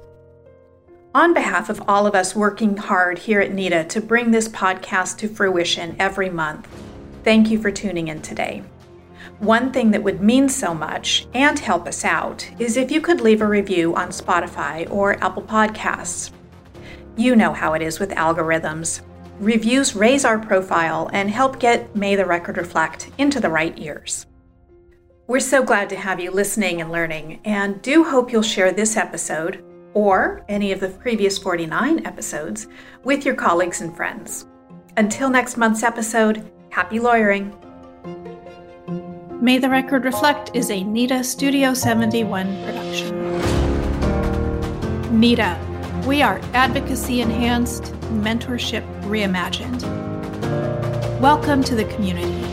On 1.16 1.34
behalf 1.34 1.70
of 1.70 1.82
all 1.88 2.06
of 2.06 2.16
us 2.16 2.36
working 2.36 2.76
hard 2.76 3.18
here 3.18 3.40
at 3.40 3.54
NITA 3.54 3.86
to 3.86 4.02
bring 4.02 4.32
this 4.32 4.50
podcast 4.50 5.20
to 5.20 5.30
fruition 5.30 5.96
every 6.00 6.30
month, 6.30 6.68
thank 7.24 7.50
you 7.50 7.62
for 7.62 7.72
tuning 7.72 8.10
in 8.10 8.22
today. 8.22 8.62
One 9.40 9.72
thing 9.72 9.92
that 9.92 10.04
would 10.04 10.22
mean 10.22 10.50
so 10.50 10.74
much 10.74 11.28
and 11.34 11.58
help 11.58 11.88
us 11.88 12.04
out 12.04 12.50
is 12.60 12.76
if 12.76 12.92
you 12.92 13.00
could 13.00 13.22
leave 13.22 13.42
a 13.42 13.48
review 13.48 13.96
on 13.96 14.10
Spotify 14.10 14.90
or 14.92 15.24
Apple 15.24 15.44
Podcasts. 15.44 16.32
You 17.18 17.36
know 17.36 17.52
how 17.52 17.74
it 17.74 17.82
is 17.82 18.00
with 18.00 18.12
algorithms. 18.12 19.02
Reviews 19.40 19.96
raise 19.96 20.24
our 20.24 20.38
profile 20.38 21.10
and 21.14 21.32
help 21.32 21.60
get 21.60 21.96
May 21.96 22.16
the 22.16 22.28
Record 22.28 22.58
Reflect 22.58 23.10
into 23.18 23.40
the 23.40 23.50
right 23.50 23.74
ears. 23.80 24.28
We're 25.26 25.40
so 25.40 25.64
glad 25.64 25.90
to 25.90 25.96
have 25.96 26.20
you 26.20 26.30
listening 26.30 26.80
and 26.80 26.92
learning, 26.92 27.42
and 27.44 27.82
do 27.82 28.04
hope 28.04 28.32
you'll 28.32 28.44
share 28.44 28.72
this 28.72 28.96
episode 28.96 29.66
or 29.96 30.46
any 30.48 30.72
of 30.72 30.80
the 30.80 30.90
previous 30.90 31.40
49 31.40 32.06
episodes 32.06 32.68
with 33.04 33.26
your 33.26 33.34
colleagues 33.34 33.82
and 33.82 33.98
friends. 33.98 34.46
Until 34.96 35.32
next 35.32 35.58
month's 35.58 35.82
episode, 35.82 36.52
happy 36.70 37.00
lawyering. 37.00 37.52
May 39.42 39.58
the 39.58 39.70
Record 39.70 40.06
Reflect 40.06 40.52
is 40.54 40.70
a 40.70 40.84
NITA 40.84 41.24
Studio 41.24 41.74
71 41.74 42.64
production. 42.64 43.18
NITA 45.20 45.67
we 46.08 46.22
are 46.22 46.40
advocacy 46.54 47.20
enhanced, 47.20 47.84
mentorship 48.24 48.82
reimagined. 49.02 49.82
Welcome 51.20 51.62
to 51.66 51.76
the 51.76 51.84
community. 51.84 52.47